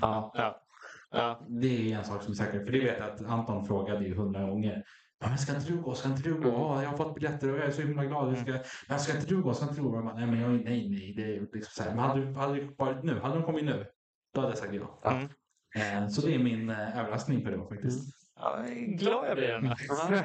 [1.13, 1.19] Ja.
[1.19, 1.39] Ja.
[1.41, 1.47] Ja.
[1.49, 4.15] Det är en sak som är säker, för det vet jag att Anton frågade ju
[4.15, 4.85] hundra gånger.
[5.21, 5.95] Ja, men ska inte du gå?
[5.95, 6.51] Ska inte du gå?
[6.51, 8.33] Åh, jag har fått biljetter och jag är så himla glad.
[8.33, 8.59] Jag ska,
[8.89, 9.55] men ska inte du gå?
[9.55, 10.01] Ska inte du gå?
[10.01, 11.15] Nej, men jag, nej, nej.
[11.17, 11.91] Det är liksom så här.
[11.91, 13.21] Men hade du, hade du varit nu?
[13.21, 13.87] Hade de kommit nu?
[14.35, 15.11] Då hade jag sagt ja.
[15.75, 16.11] Mm.
[16.11, 18.15] Så det är min eh, överraskning på det faktiskt.
[18.37, 19.77] Ja, jag är glad jag blir.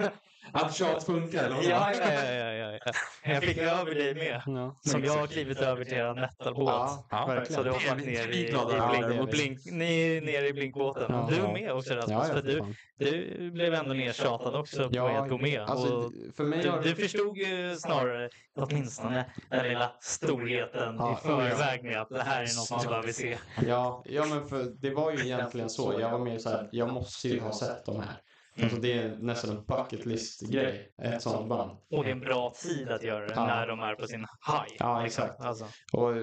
[0.51, 1.55] Att tjat funkar, eller?
[1.55, 2.91] Ja, ja, ja, ja, ja, ja.
[3.33, 4.41] Jag fick över dig med.
[4.45, 4.79] Ja.
[4.81, 6.67] Som jag har klivit över till er metalbåt.
[6.69, 7.53] Ja, Ja, verkligen.
[7.55, 10.53] Så du har varit vi- ner vi i, i, blink, blink, ni är nere i
[10.53, 11.05] blinkbåten.
[11.09, 11.27] Ja.
[11.29, 12.27] Du är med också Rasmus.
[12.29, 12.61] För du,
[12.99, 15.61] du blev ändå nertjatad också på Ja, att gå med.
[15.61, 21.27] Alltså, och för mig du, du förstod ju snarare åtminstone den lilla storheten Ja, i
[21.27, 23.37] förväg med att det här är något man behöver se.
[23.67, 25.95] Ja, ja, men för det var ju egentligen så.
[25.99, 28.15] Jag var mer så här, jag måste ju ha sett de här.
[28.63, 31.71] Alltså det är nästan en bucket list-grej, ett sånt band.
[31.91, 33.45] Och det är en bra tid att göra det Ja.
[33.45, 34.75] när de är på sin high.
[34.79, 35.41] Ja, exakt.
[35.41, 35.65] Alltså.
[35.93, 36.13] Och,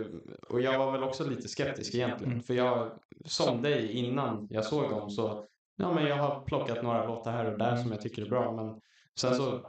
[0.48, 2.42] och jag var väl också lite skeptisk egentligen.
[2.42, 2.90] För jag,
[3.24, 5.44] som dig innan jag såg dem så,
[5.76, 8.52] ja men jag har plockat några låtar här och där som jag tycker är bra.
[8.52, 8.80] Men
[9.20, 9.66] sen så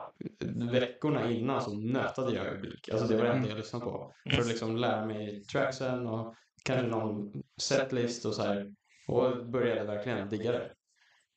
[0.72, 2.90] veckorna innan så nötade jag Blink.
[2.90, 4.14] Alltså det var det enda jag lyssnade på.
[4.32, 8.74] För att liksom lära mig tracksen och kanske någon setlist och så här.
[9.08, 10.72] Och började verkligen digga det.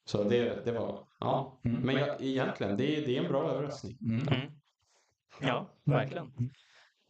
[0.05, 1.61] Så det, det var, ja.
[1.65, 1.81] Mm.
[1.81, 3.99] Men jag, egentligen, det, är- det är en bra överraskning.
[4.03, 4.29] Mm.
[4.29, 4.51] Mm.
[5.41, 6.25] Ja, verkligen.
[6.25, 6.51] Anton,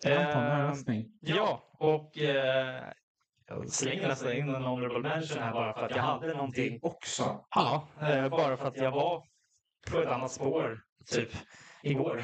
[0.06, 1.06] Eh, överraskning.
[1.20, 2.82] Ja, och eh,
[3.46, 6.78] jag slänger nästan in en honorable mention här bara för att jag hade någonting.
[6.82, 7.44] Också.
[7.54, 9.22] Ja, eh, bara för att jag var
[9.90, 10.80] på ett annat spår,
[11.10, 11.28] typ
[11.82, 12.22] igår.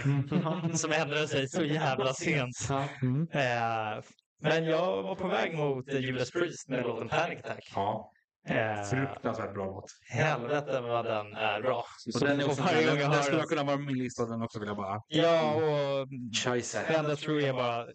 [0.76, 2.56] Som ändrade sig så jävla sent.
[2.68, 2.82] Ja.
[3.40, 4.02] Eh,
[4.42, 7.72] men jag var på väg mot Judas Priest med låten Panic Attack.
[7.74, 8.10] Ja,
[8.48, 9.90] Eh, fruktansvärt bra låt.
[10.08, 11.84] helvete vad den är bra.
[12.14, 14.26] Och den, är också, varje gång jag den hör skulle den- kunna vara min lista,
[14.26, 15.02] den också vill jag bara...
[15.08, 16.08] Ja, och.
[16.88, 17.86] Benda tror jag bara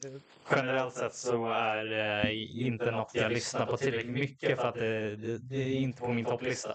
[0.56, 1.92] generellt sett så är
[2.26, 6.02] eh, inte något jag lyssnar på tillräckligt mycket för att det, det, det är inte
[6.02, 6.74] på min topplista.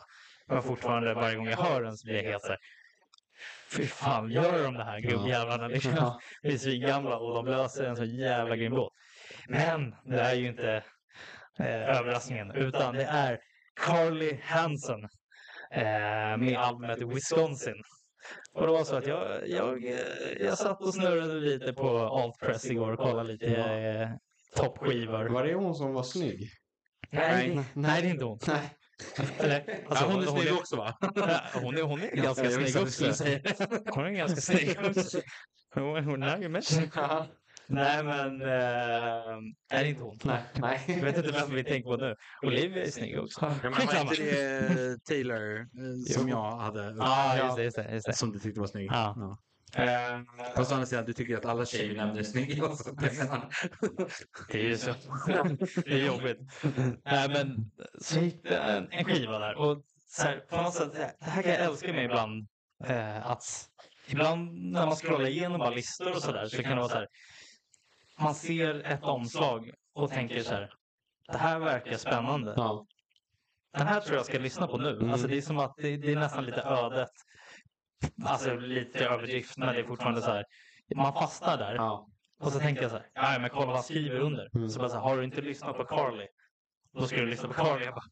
[0.49, 2.59] Men fortfarande varje gång jag hör den så blir jag helt så här.
[3.77, 5.69] Fy fan, gör de det här gubbjävlarna?
[5.69, 5.93] Liksom.
[5.97, 6.21] Ja.
[6.43, 8.93] Vi är svingamla och de löser en så jävla grym låt.
[9.49, 10.83] Men det är ju inte
[11.59, 13.39] eh, överraskningen utan det är
[13.75, 15.05] Carly Hansen
[15.71, 17.83] eh, med albumet Wisconsin.
[18.55, 19.97] Och det var så att jag, jag,
[20.41, 24.09] jag satt och snurrade lite på Altpress igår och kollade lite eh,
[24.57, 25.25] toppskivor.
[25.25, 26.51] Var det hon som var snygg?
[27.11, 27.65] Nej, nej.
[27.75, 28.39] nej, det är inte hon.
[28.47, 28.77] Nej.
[29.39, 30.99] Eller, alltså, hon är snygg också va?
[31.15, 33.05] Ja, hon är, hon är ganska snygg också.
[33.95, 35.21] Hon är ganska snygg också.
[35.75, 36.65] Hon, hon är ju med.
[37.67, 38.49] Nej, men äh,
[39.71, 40.19] är det inte hon?
[40.25, 40.81] Nej, nej.
[40.87, 42.17] Jag vet inte vem vi tänker på nu.
[42.43, 43.41] Olivia är snygg också.
[43.63, 45.67] Ja, men var inte det Taylor eh,
[46.15, 46.95] som jag hade?
[46.99, 47.93] Ja, just det.
[47.93, 48.13] Just det.
[48.13, 48.91] Som du tyckte var snygg?
[48.93, 49.39] Ja.
[49.77, 50.21] Eh,
[50.57, 52.63] Fast å andra sidan, du tycker att alla tjejer vi nämner är snygga.
[54.49, 54.95] Det är ju så.
[55.85, 56.39] Det är jobbigt.
[57.05, 57.71] Nej, men
[58.01, 59.55] så gick det en, en skiva där.
[59.55, 62.49] Och så här, på något sätt, det här kan jag älska med ibland.
[62.85, 63.45] Eh, att
[64.07, 67.09] ibland när man scrollar igenom bara listor och sådär så kan det vara så här.
[68.21, 70.75] Man ser ett omslag och tänker så här.
[71.29, 72.55] Det här verkar spännande.
[72.57, 72.87] Ja.
[73.73, 74.97] Den här tror jag ska lyssna på nu.
[74.97, 75.11] Mm.
[75.11, 77.11] Alltså det är som att det, det är nästan lite ödet.
[78.25, 80.45] Alltså lite överdrift men det är fortfarande så här.
[80.97, 81.75] Man fastnar där.
[81.75, 82.09] Ja.
[82.41, 84.51] Och så tänker jag så här, ja men kolla vad han skriver under.
[84.55, 84.69] Mm.
[84.69, 86.27] Så bara så här, har du inte lyssnat på Carly?
[86.93, 87.85] Då ska du lyssna på Carly.
[87.85, 88.05] Jag bara,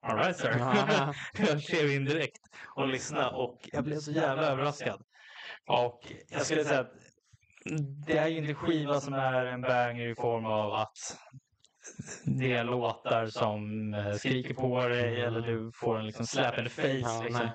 [0.00, 0.56] all right sir.
[0.58, 1.14] Ja.
[1.38, 2.40] jag klev in direkt
[2.76, 5.02] och lyssnade och jag blev så jävla överraskad.
[5.68, 6.92] Och jag skulle säga att
[8.06, 11.18] det är ju inte skiva som är en banger i form av att
[12.24, 16.64] det är låtar som eh, skriker på dig eller du får en liksom slap in
[16.64, 17.24] the face.
[17.24, 17.48] Liksom.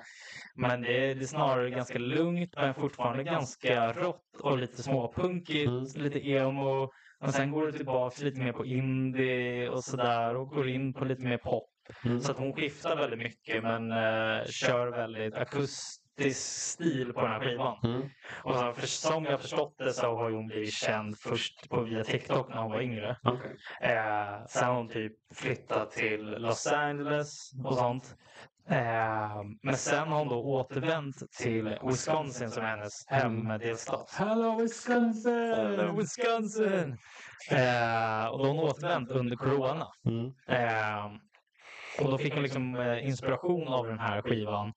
[0.56, 5.68] Men det är, det är snarare ganska lugnt men fortfarande ganska rått och lite småpunkigt,
[5.68, 5.84] Mm.
[6.04, 6.90] lite emo.
[7.20, 11.04] Men sen går det tillbaka lite mer på indie och sådär och går in på
[11.04, 11.70] lite mer pop.
[12.04, 12.20] Mm.
[12.20, 17.30] Så att hon skiftar väldigt mycket men eh, kör väldigt akust, riktig stil på den
[17.30, 17.78] här skivan.
[17.84, 18.02] Mm.
[18.42, 22.04] Och så, för, som jag förstått det så har hon blivit känd först på via
[22.04, 23.16] TikTok när hon var yngre.
[23.22, 23.56] Okej.
[23.80, 28.16] Eh, sen har hon typ flyttat till Los Angeles och sånt.
[28.68, 34.10] Eh, men sen har hon då återvänt till Wisconsin som är hennes hemdelstat.
[34.18, 35.54] Hello Wisconsin!
[35.56, 36.96] Hello, Wisconsin!
[37.50, 39.86] Eh, och då har hon återvänt under corona.
[40.06, 40.26] Mm.
[40.48, 41.04] Eh,
[42.00, 44.72] och då fick hon liksom eh, inspiration av den här skivan,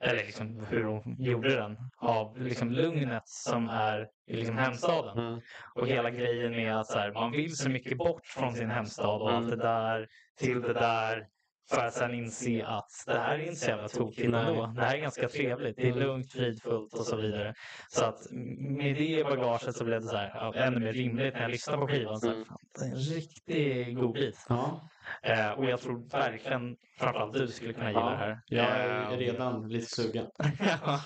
[0.00, 5.26] eller liksom hur hon gjorde den, av liksom lugnet som är i liksom hemstaden.
[5.26, 5.40] Mm.
[5.74, 9.22] Och hela grejen med att så här, man vill så mycket bort från sin hemstad
[9.22, 10.08] och allt det där
[10.38, 11.26] till det där.
[11.70, 14.72] För att sen inse att det här är inte så jävla tokigt ändå.
[14.76, 15.76] Det här är ganska trevligt.
[15.76, 17.54] Det är lugnt, fridfullt och så vidare.
[17.88, 18.26] Så att
[18.58, 21.78] med det i bagaget så blev det så här, ännu mer rimligt när jag lyssnade
[21.78, 22.20] på skivan.
[22.20, 22.44] Så här, Mm.
[22.46, 24.46] fan, det är en riktig god bit.
[24.48, 24.88] Ja,
[25.22, 28.40] Eh, och jag tror verkligen framförallt du skulle kunna gilla Ja, det här.
[28.46, 30.26] jag är Eh, redan lite sugen.
[30.82, 31.00] Ja.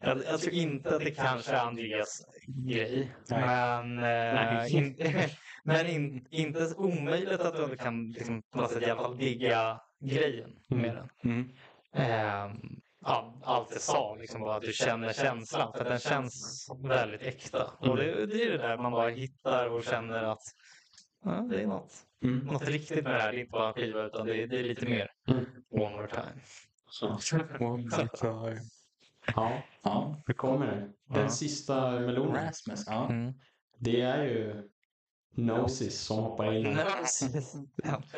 [0.00, 3.12] Jag, jag tror inte att det kanske är Andreas grej.
[3.30, 3.40] Nej.
[3.40, 4.02] Men, eh,
[4.34, 4.72] Nej.
[4.76, 4.96] in,
[5.64, 9.80] men in, inte omöjligt att du kan liksom, på något sätt i alla fall digga
[10.00, 11.08] grejen med den.
[11.24, 11.48] Mm.
[11.94, 12.54] Eh,
[13.04, 15.72] ja, allt det sa, liksom bara att du känner känslan.
[15.76, 17.70] För den känns väldigt äkta.
[17.78, 20.42] Och det, det är det där man bara hittar och känner att
[21.24, 22.38] ja, det är något, Mm.
[22.46, 23.32] något riktigt med det här.
[23.32, 25.10] Det är inte bara en skiva utan det, är- det är lite mer.
[25.28, 25.44] Mm.
[25.70, 26.40] One more time.
[27.60, 28.60] One more time.
[29.36, 29.52] Ja,
[29.82, 30.16] Ja.
[30.26, 30.88] hur kommer det?
[31.14, 31.28] Den Ja.
[31.28, 32.84] sista melonen, Rasmus.
[32.86, 33.08] Ja.
[33.10, 33.32] Mm.
[33.78, 34.62] det är ju
[35.36, 36.78] Gnosis som hoppar in.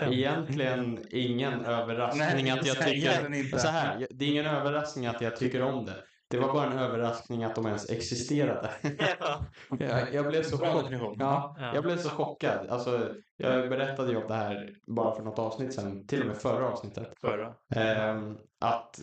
[0.01, 3.59] Egentligen ingen överraskning att jag tycker...
[3.59, 6.05] Så här, det är ingen överraskning att jag tycker om det.
[6.28, 8.70] Det var bara en överraskning att de ens existerade.
[9.78, 10.82] Jag, jag, blev så Bra chock...
[10.82, 11.16] definition.
[11.18, 11.74] ja, Ja.
[11.74, 12.66] jag blev så chockad.
[12.70, 16.36] Alltså, jag berättade ju om det här bara för något avsnitt sedan, till och med
[16.36, 17.12] förra avsnittet.
[17.20, 17.55] Förra.
[17.74, 19.01] Ehm, att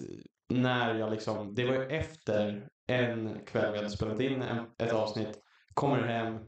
[0.49, 4.43] när jag liksom, det var ju efter en kväll vi hade spelat in
[4.77, 5.39] ett avsnitt,
[5.73, 6.39] kommer hem,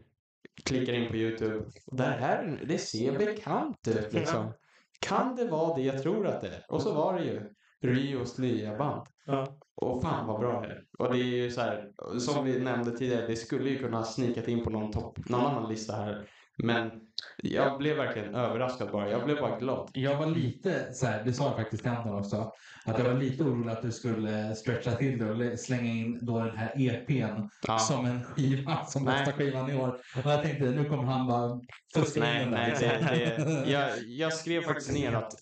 [0.66, 1.66] klickar in på YouTube.
[1.86, 4.54] Det här, det ser bekant ut liksom.
[5.00, 6.66] Kan det vara det jag tror att det är?
[6.70, 7.50] Och så var det ju
[7.82, 9.08] Rios nya band.
[9.26, 9.58] Ja.
[9.76, 10.84] Och fan vad bra det är.
[11.00, 14.04] Och det är ju så här, som vi nämnde tidigare, det skulle ju kunna ha
[14.04, 16.30] snikat in på någon topp, någon annan lista här.
[16.64, 16.92] Men
[17.38, 19.10] jag blev verkligen överraskad bara.
[19.10, 19.90] Jag blev bara glad.
[19.94, 22.52] Jag var lite så här, det sa jag faktiskt till Anton också,
[22.86, 26.20] att jag var lite orolig att du skulle stretcha till det och lä- slänga in
[26.26, 27.80] då den här EPn Ja.
[27.80, 29.14] som en skiva, som Nej.
[29.20, 29.88] bästa skivan i år.
[29.90, 31.60] Och jag tänkte, nu kommer han bara
[31.96, 33.12] fuska in Nej, den nej, där.
[33.46, 35.34] det, det, jag, jag skrev faktiskt ner att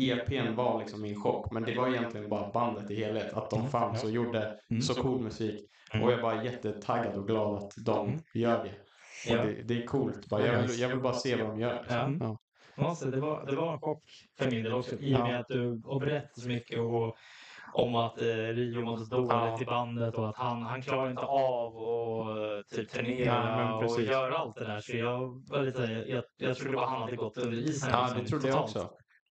[0.00, 3.32] EPn var liksom min chock, men det var egentligen bara bandet i helhet.
[3.34, 4.82] Att de fanns och gjorde Mm.
[4.82, 5.70] så cool musik.
[5.92, 8.70] Och jag är bara jättetaggad och glad att de gör det.
[9.26, 9.42] Ja.
[9.42, 10.28] Det, det är coolt.
[10.28, 11.86] Bara, jag, vill, jag vill bara se vad de gör.
[11.88, 12.10] Ja.
[12.20, 12.38] Ja.
[12.76, 14.02] Ja, så det, var, det var en chock
[14.38, 14.96] för min del också.
[14.96, 17.16] I och med att du berättade så mycket och,
[17.72, 19.58] om att eh, Rio mådde så dåligt Ja.
[19.62, 24.36] i bandet och att han, han klarar inte av att typ Ja, turnera och göra
[24.38, 24.80] allt det där.
[24.80, 27.90] Så jag var lite, jag, jag trodde bara han hade gått under isen.
[27.92, 28.90] ja, liksom, det trodde jag också.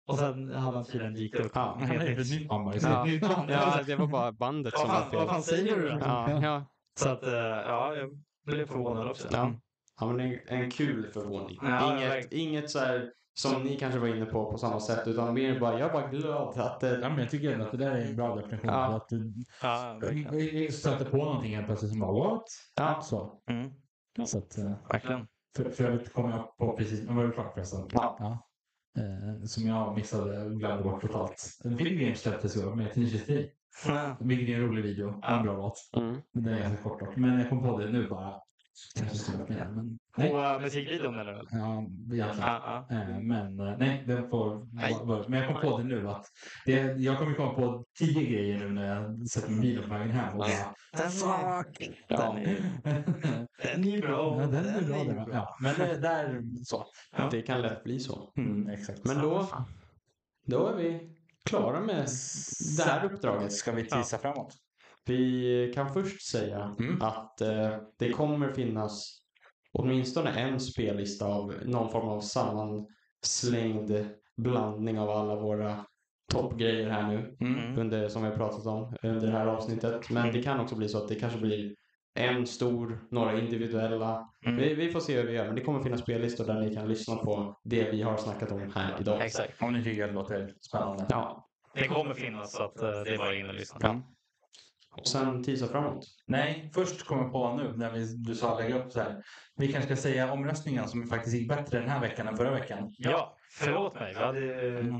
[0.08, 1.52] Och sen hade han tydligen dykt upp.
[1.54, 1.78] Ja.
[1.80, 1.88] Han.
[2.80, 3.46] Ja.
[3.48, 5.28] Ja, det var bara bandet som var fan, vad fel.
[5.28, 5.98] fan säger du då?
[6.00, 6.66] Ja, ja.
[6.98, 8.10] Så att, eh, ja, jag
[8.46, 9.28] blev förvånad också.
[9.32, 9.52] Ja.
[10.00, 11.58] Ja men en, en kul förvåning.
[11.62, 12.48] Ja, inget, verkligen.
[12.48, 15.78] inget så här som ni kanske var inne på på samma sätt, utan mer bara,
[15.78, 17.00] jag är bara glad att det...
[17.00, 18.70] Ja, men jag tycker ändå att det där är en bra definition.
[18.70, 18.96] Ja.
[18.96, 19.32] Att du
[19.62, 20.00] Ja,
[20.70, 22.44] stöter på någonting helt plötsligt som bara what?
[22.76, 23.00] Ja.
[23.02, 23.40] Så.
[23.50, 23.70] Mm,
[24.26, 25.26] så att, eh, verkligen.
[25.56, 27.88] för, för övrigt kom jag på precis, men var det klart förresten?
[27.92, 28.38] Ja.
[28.98, 31.60] Eh, som jag missade och glömde bort totalt.
[31.64, 33.50] En film släpptes i år med D.
[34.20, 35.90] Vilket är en rolig video och en bra låt.
[35.96, 36.16] Mm.
[36.32, 37.16] Men Den är ganska kort dock.
[37.16, 38.40] Men jag kom på det nu bara.
[38.96, 39.32] Kanske.
[39.48, 39.98] Men.
[40.16, 41.32] På uh, musikvideon eller?
[41.50, 41.78] Ja,
[42.12, 42.38] egentligen.
[42.38, 42.96] Ja, ja.
[42.96, 44.96] Eh, Men eh, nej, den får Nej.
[45.02, 46.26] vara- Men jag kom på det nu att
[46.66, 49.94] det, jag kommer komma på tio grejer nu när jag sätter mig i bilen på
[49.94, 50.48] vägen hem och bara
[50.96, 51.90] Den är, fuck!
[52.08, 52.36] Ja.
[53.62, 54.40] den är bra.
[54.40, 55.04] Ja, den är bra.
[55.04, 56.86] Den är Ja, men det där så.
[57.30, 58.32] Det kan lätt bli så.
[58.36, 59.04] Mm, exakt.
[59.04, 59.48] Men då,
[60.46, 62.06] då är vi klara med
[62.76, 63.52] det här uppdraget.
[63.52, 64.54] Ska vi tisa framåt?
[65.06, 67.02] Vi kan först säga Mm.
[67.02, 69.18] att eh, det kommer finnas
[69.72, 74.06] åtminstone en spellista av någon form av sammanslängd
[74.36, 75.84] blandning av alla våra
[76.32, 77.36] toppgrejer här nu.
[77.40, 77.78] Mm.
[77.78, 80.10] Under, som vi har pratat om under det här avsnittet.
[80.10, 81.74] Men det kan också bli så att det kanske blir
[82.14, 84.28] en stor, några individuella.
[84.46, 84.56] Mm.
[84.58, 86.88] Vi, vi får se hur vi gör, men det kommer finnas spellistor där ni kan
[86.88, 89.24] lyssna på det vi har snackat om här idag.
[89.24, 89.62] Exakt.
[89.62, 91.06] Om ni tycker det låter spännande.
[91.10, 93.78] Ja, Det kommer finnas så att eh, det är bara in och lyssna.
[93.82, 94.02] Ja.
[94.96, 96.06] Och sen tisa framåt.
[96.26, 99.22] Nej, först kom jag på nu när vi, du sa lägga upp så här.
[99.56, 102.94] Vi kanske ska säga omröstningen som faktiskt gick bättre den här veckan än förra veckan.
[102.98, 104.14] Ja, förlåt mig.
[104.14, 104.40] Vi hade,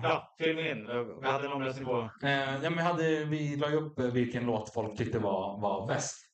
[0.02, 0.86] ja, film in.
[1.22, 2.10] Vi hade en omröstning på...
[2.22, 5.86] Eh, ja, men hade, vi la ju upp eh, vilken låt folk tyckte var, var
[5.86, 6.25] bäst.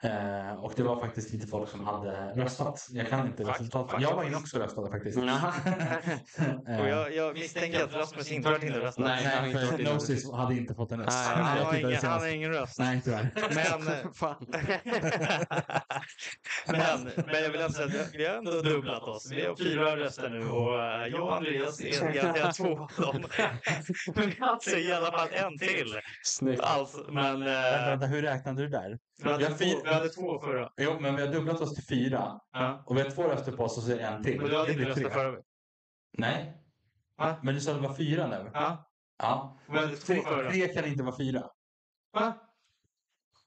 [0.00, 2.86] Eh, och det var faktiskt lite folk som hade röstat.
[2.90, 4.00] Jag kan inte resultatet.
[4.00, 5.18] Jag var inne också och röstade faktiskt.
[6.68, 9.04] Eh, Och jag, jag misstänker att Rasmus inte varit inne och röstat.
[9.06, 11.18] Nej, han har inte varit för Gnosis hade inte fått en röst.
[11.36, 12.26] Nej, Han har, ingen, han har senast.
[12.26, 12.78] ingen röst.
[12.78, 13.30] Nej, tyvärr.
[13.54, 14.46] Men, Fan.
[16.66, 19.30] men, men jag vill ändå säga att vi- har ändå dubblat oss.
[19.30, 23.24] Vi har fyra röster nu och eh, jag och Andreas är garanterat två av dem.
[24.14, 26.00] Men vi har alltså i alla fall en till.
[26.24, 26.60] Snyggt.
[26.62, 28.98] Alltså, men Vänta, eh, vänta, hur räknade du där?
[29.24, 30.72] Vi, hade vi hade två förra.
[30.76, 32.40] Jo, men vi har dubblat oss till fyra.
[32.52, 32.82] Ja.
[32.86, 34.40] Och vi har två röster på oss och så är det en till.
[34.40, 35.38] Men du hade inte röstat förra.
[36.18, 36.56] Nej.
[37.18, 37.36] Va?
[37.42, 38.50] Men du sa att det var fyra nu?
[38.54, 38.90] Ja.
[39.18, 39.58] Ja.
[40.06, 41.42] Tre, tre kan inte vara fyra.
[42.12, 42.32] Va?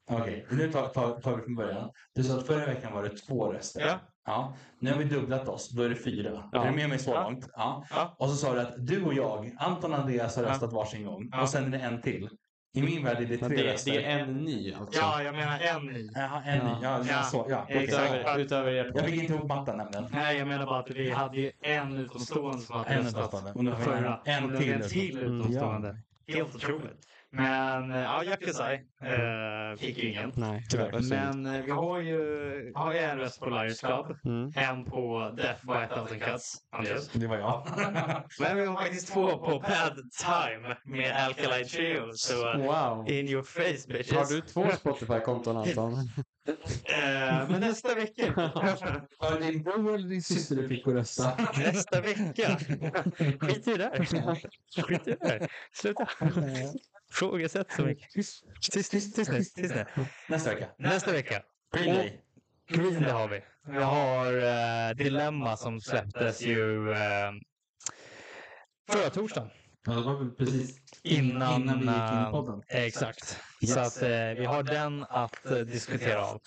[0.10, 1.92] Okej, nu tar, tar, tar vi från början.
[2.16, 3.82] Du sa att förra veckan var det två röster.
[3.82, 4.00] Ja.
[4.26, 4.54] Ja.
[4.80, 6.50] Nu har vi dubblat oss, då är det fyra.
[6.52, 6.64] Ja.
[6.66, 7.24] Är du med mig så Ja.
[7.24, 7.50] långt?
[7.54, 7.86] Ja.
[7.90, 8.16] Ja.
[8.20, 10.50] Och så sa du att du och jag, Anton och Andreas har Ja.
[10.50, 11.30] röstat varsin gång.
[11.32, 11.42] Ja.
[11.42, 12.30] Och sen är det en till.
[12.76, 13.92] I min värld är det tre det, röster.
[13.92, 15.00] det är en ny alltså.
[15.02, 16.10] Ja, jag menar en ny.
[16.16, 16.64] Jaha, en Ja.
[16.64, 16.70] ny.
[16.84, 17.04] Ja, ja.
[17.10, 17.24] Ja.
[17.24, 17.46] så.
[17.50, 17.66] Ja.
[17.70, 20.06] Utöver, utöver ert Jag fick inte ihop mattan nämligen.
[20.12, 23.18] Nej, jag menar bara att vi hade ju en utomstående som hade En röstat.
[23.20, 23.52] utomstående.
[23.52, 24.20] Och nu har vi Förra.
[24.26, 25.98] en till En till Mm, utomstående.
[26.28, 27.08] Helt otroligt.
[27.36, 30.32] Men eh, ja, Yakusai eh, fick ju ingen.
[30.36, 31.10] Nej, Tyvärr.
[31.10, 34.06] Men eh, vi har ju, har ju en röst på Liars Club.
[34.26, 34.52] Mm.
[34.56, 36.56] En på Death by a thousand cuts.
[36.72, 37.08] Andreas.
[37.08, 37.68] Det var jag.
[38.40, 42.12] Men vi har faktiskt två på Bad Time med Alkaline Trio.
[42.14, 43.10] Så eh, Wow.
[43.10, 44.12] in your face bitches.
[44.12, 45.94] Har du två Spotify-konton Anton?
[46.48, 48.34] Eh, men nästa vecka.
[49.20, 51.38] Var det din bror eller din syster du fick rösta?
[51.58, 52.58] nästa vecka.
[53.40, 54.06] Skit i det där.
[54.84, 55.48] Skit i det där.
[55.74, 56.08] Sluta.
[57.12, 58.12] Frågesätt så mycket.
[58.12, 59.86] Tyst, tyst, tyst, tyst, nu, tyst nu.
[60.30, 60.68] Nästa vecka.
[60.78, 61.44] Nästa vecka.
[61.78, 62.22] Green Day.
[62.70, 63.42] Green det har vi.
[63.68, 66.96] Vi har uh, Dilemma som släpptes ju uh,
[68.92, 69.50] förra torsdagen.
[69.86, 72.64] Ja, det var väl precis Innan, innan vi gick in i eh, podden.
[72.68, 73.38] Exakt.
[73.62, 73.74] Yes.
[73.74, 76.42] Så att eh, vi har den att eh, diskutera av.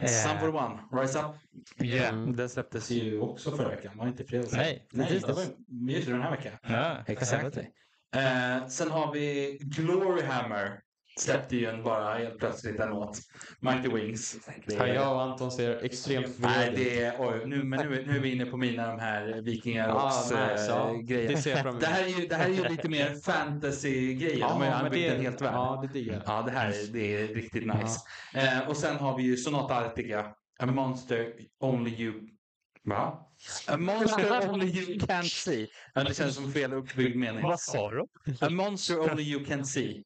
[0.00, 1.34] Eh, Sun for One, Rise Up.
[1.82, 2.14] yeah.
[2.14, 2.36] Mm.
[2.36, 4.48] Den släpptes ju också förra veckan, var det inte fredag?
[4.52, 5.38] Nej, Nej, det tisdags.
[5.38, 5.44] var
[5.90, 6.52] just det, den här veckan.
[6.62, 7.56] Ja, Exakt.
[7.56, 10.80] Eh, sen har vi Gloryhammer.
[11.20, 13.18] Släppte ju en bara helt plötsligt en låt.
[13.60, 14.36] Mighty Wings.
[14.66, 17.86] Det Ja, är- jag och Anton ser extremt Nej, förvirrade det är, oj, nu, men
[17.88, 20.92] nu, är- nu är vi inne på mina de här Ah, vikingarocks nice, äh, ja.
[21.02, 21.28] grejer.
[21.28, 21.80] Det ser jag.
[21.80, 24.38] Det här är ju, det här är ju lite mer fantasy-grejer.
[24.40, 25.54] De har ju använt en helt värld.
[25.54, 26.22] Ja, det diggar.
[26.26, 28.00] Ja, det här är, det är riktigt nice.
[28.34, 30.26] Eh, och sen har vi ju Sonata Arctica.
[30.58, 32.14] A monster only you...
[32.84, 33.26] Va?
[33.68, 35.66] A monster only you can't see.
[35.94, 37.42] Ja, det känns som fel uppbyggd mening.
[37.42, 38.04] Vad sa du?
[38.40, 40.02] A monster only you can see.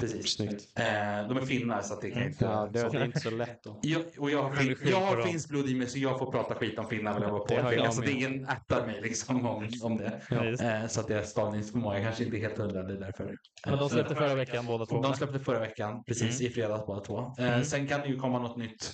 [0.00, 0.34] Precis.
[0.36, 0.78] Snyggt.
[0.78, 0.84] Eh,
[1.28, 2.44] de är finnar så att det kan jag inte...
[2.44, 3.78] Ja, det är inte så lätt då.
[3.82, 5.26] Jag, och jag har, fin, jag har dem.
[5.26, 7.70] finsk blod i mig så jag får prata skit om finnar jag var Det har
[7.70, 7.74] på.
[7.76, 10.20] jag Alltså, det ingen ättar mig liksom om, om det.
[10.30, 10.44] Ja.
[10.44, 13.36] Eh, så att deras stavningsförmåga kanske inte är helt hundra, det är därför.
[13.66, 15.02] Men de släppte förra veckan båda två.
[15.02, 16.50] De släppte förra veckan, precis Mm.
[16.52, 17.18] i fredags båda två.
[17.38, 17.64] Eh, Mm.
[17.64, 18.92] Sen kan det ju komma något nytt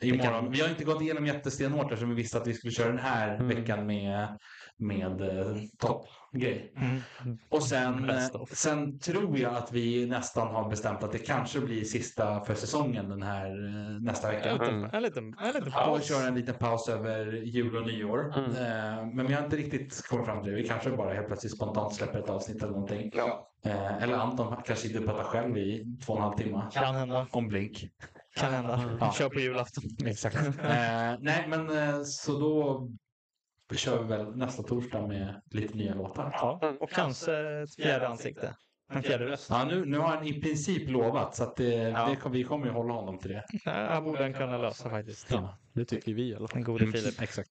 [0.00, 0.50] kan- imorgon.
[0.52, 3.34] Vi har inte gått igenom jättestenhårt eftersom vi visste att vi skulle köra den här
[3.34, 3.48] Mm.
[3.48, 4.38] veckan med,
[4.78, 5.56] med eh,
[6.32, 6.72] toppgrej.
[6.76, 7.38] Mm.
[7.48, 8.10] Och sen,
[8.52, 13.08] sen tror jag att vi nästan har bestämt att det kanske blir sista för säsongen
[13.08, 14.50] den här eh, nästa vecka.
[14.50, 14.90] En liten, Mm.
[14.92, 16.08] en liten, en liten Och paus.
[16.08, 18.38] köra en liten paus över jul och nyår.
[18.38, 18.50] Mm.
[18.50, 20.56] Eh, Men vi har inte riktigt kommit fram till det.
[20.62, 23.10] Vi kanske bara helt plötsligt spontant släpper ett avsnitt eller någonting.
[23.64, 26.62] Eh, Eller Anton kanske sitter och pratar själv i två och en halv timme.
[26.72, 27.26] Kan hända.
[27.30, 27.84] Om Blink.
[28.36, 28.96] Kan hända.
[29.00, 29.12] Ja.
[29.12, 29.84] Kör på julafton.
[30.06, 30.36] Exakt.
[30.36, 30.52] eh,
[31.20, 32.88] nej, men eh, så då
[33.76, 36.30] kör vi väl nästa torsdag med lite nya låtar.
[36.32, 38.54] Ja, och kanske ett fjärde ansikte.
[38.94, 39.46] En fjärde röst.
[39.50, 42.16] Ja, nu, nu har han i princip lovat så att det, Ja.
[42.24, 43.44] det, vi kommer ju hålla honom till det.
[43.64, 45.26] Det här borde han kunna lösa faktiskt.
[45.30, 46.54] Ja, det tycker vi i alla fall.
[46.54, 47.22] Den gode Filip.
[47.22, 47.50] Exakt.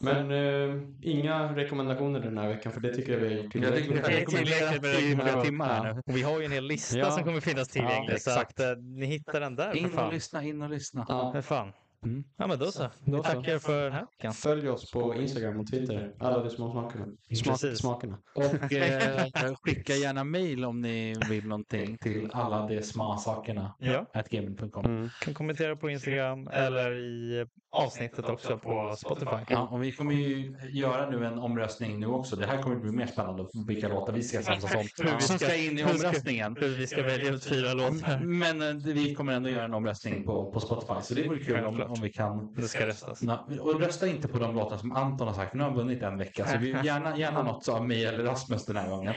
[0.00, 3.74] Men eh, inga rekommendationer den här veckan för det tycker jag vi har gjort Jag
[3.76, 4.30] tycker tillräckligt.
[4.30, 5.44] Det är tillräckligt med det.
[5.44, 6.02] timmar här nu.
[6.06, 7.10] Och vi har ju en hel lista Ja.
[7.10, 8.12] som kommer finnas tillgänglig.
[8.14, 9.76] Ja, så att eh, ni hittar den där.
[9.76, 11.06] In och lyssna, in och lyssna.
[11.08, 11.32] Ja.
[11.32, 11.72] För fan.
[12.04, 12.24] Mm.
[12.36, 12.82] Ja men då så.
[12.82, 13.22] Då Vi så.
[13.22, 14.32] tackar för den här veckan.
[14.32, 16.12] Följ oss på Instagram och Twitter.
[16.18, 17.04] Alla de små smakerna.
[17.04, 17.78] Smak, Precis.
[17.78, 18.18] smakerna.
[18.34, 23.74] Och eh, skicka gärna mail om ni vill någonting till alla de små sakerna.
[23.78, 24.06] Ja.
[24.30, 24.84] Gaming.com.
[24.84, 25.08] Mm.
[25.20, 29.36] Kan kommentera på Instagram eller i avsnittet också på Spotify.
[29.48, 32.36] Ja, och vi kommer ju göra nu en omröstning nu också.
[32.36, 34.80] Det här kommer bli mer spännande vilka låtar vi ska samsas om.
[34.98, 36.56] Hur vi Som ska- in i omröstningen.
[36.60, 38.20] Hur vi ska välja ut fyra låtar.
[38.24, 40.94] Men eh, vi kommer ändå göra en omröstning på, på Spotify.
[41.02, 41.91] Så det vore kul om.
[41.92, 43.22] Om vi kan Det ska röstas.
[43.22, 45.54] Na, och rösta inte på de låtar som Anton har sagt.
[45.54, 46.46] Nu har han vunnit en vecka.
[46.46, 49.14] Så vi gärna, gärna något av mig eller Rasmus den här gången.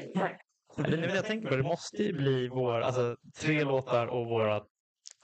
[0.78, 4.62] Eller jag tänker på det, det måste ju bli vår, alltså tre låtar och våra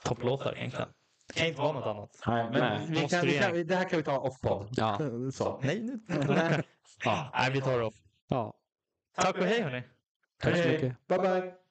[0.04, 0.88] topplåtar egentligen.
[1.28, 2.10] Det kan inte vara något annat.
[2.26, 4.68] Nej, men vi kan, vi kan, det här kan vi ta off-podd.
[4.70, 4.98] Ja.
[5.32, 5.60] Så.
[5.62, 6.00] Nej, nu.
[7.04, 7.30] Ja.
[7.34, 7.94] Nej, vi tar det off.
[8.28, 8.54] Ja.
[9.16, 9.82] Tack och hej hörni.
[10.42, 11.06] Tack så mycket.
[11.08, 11.61] Bye bye.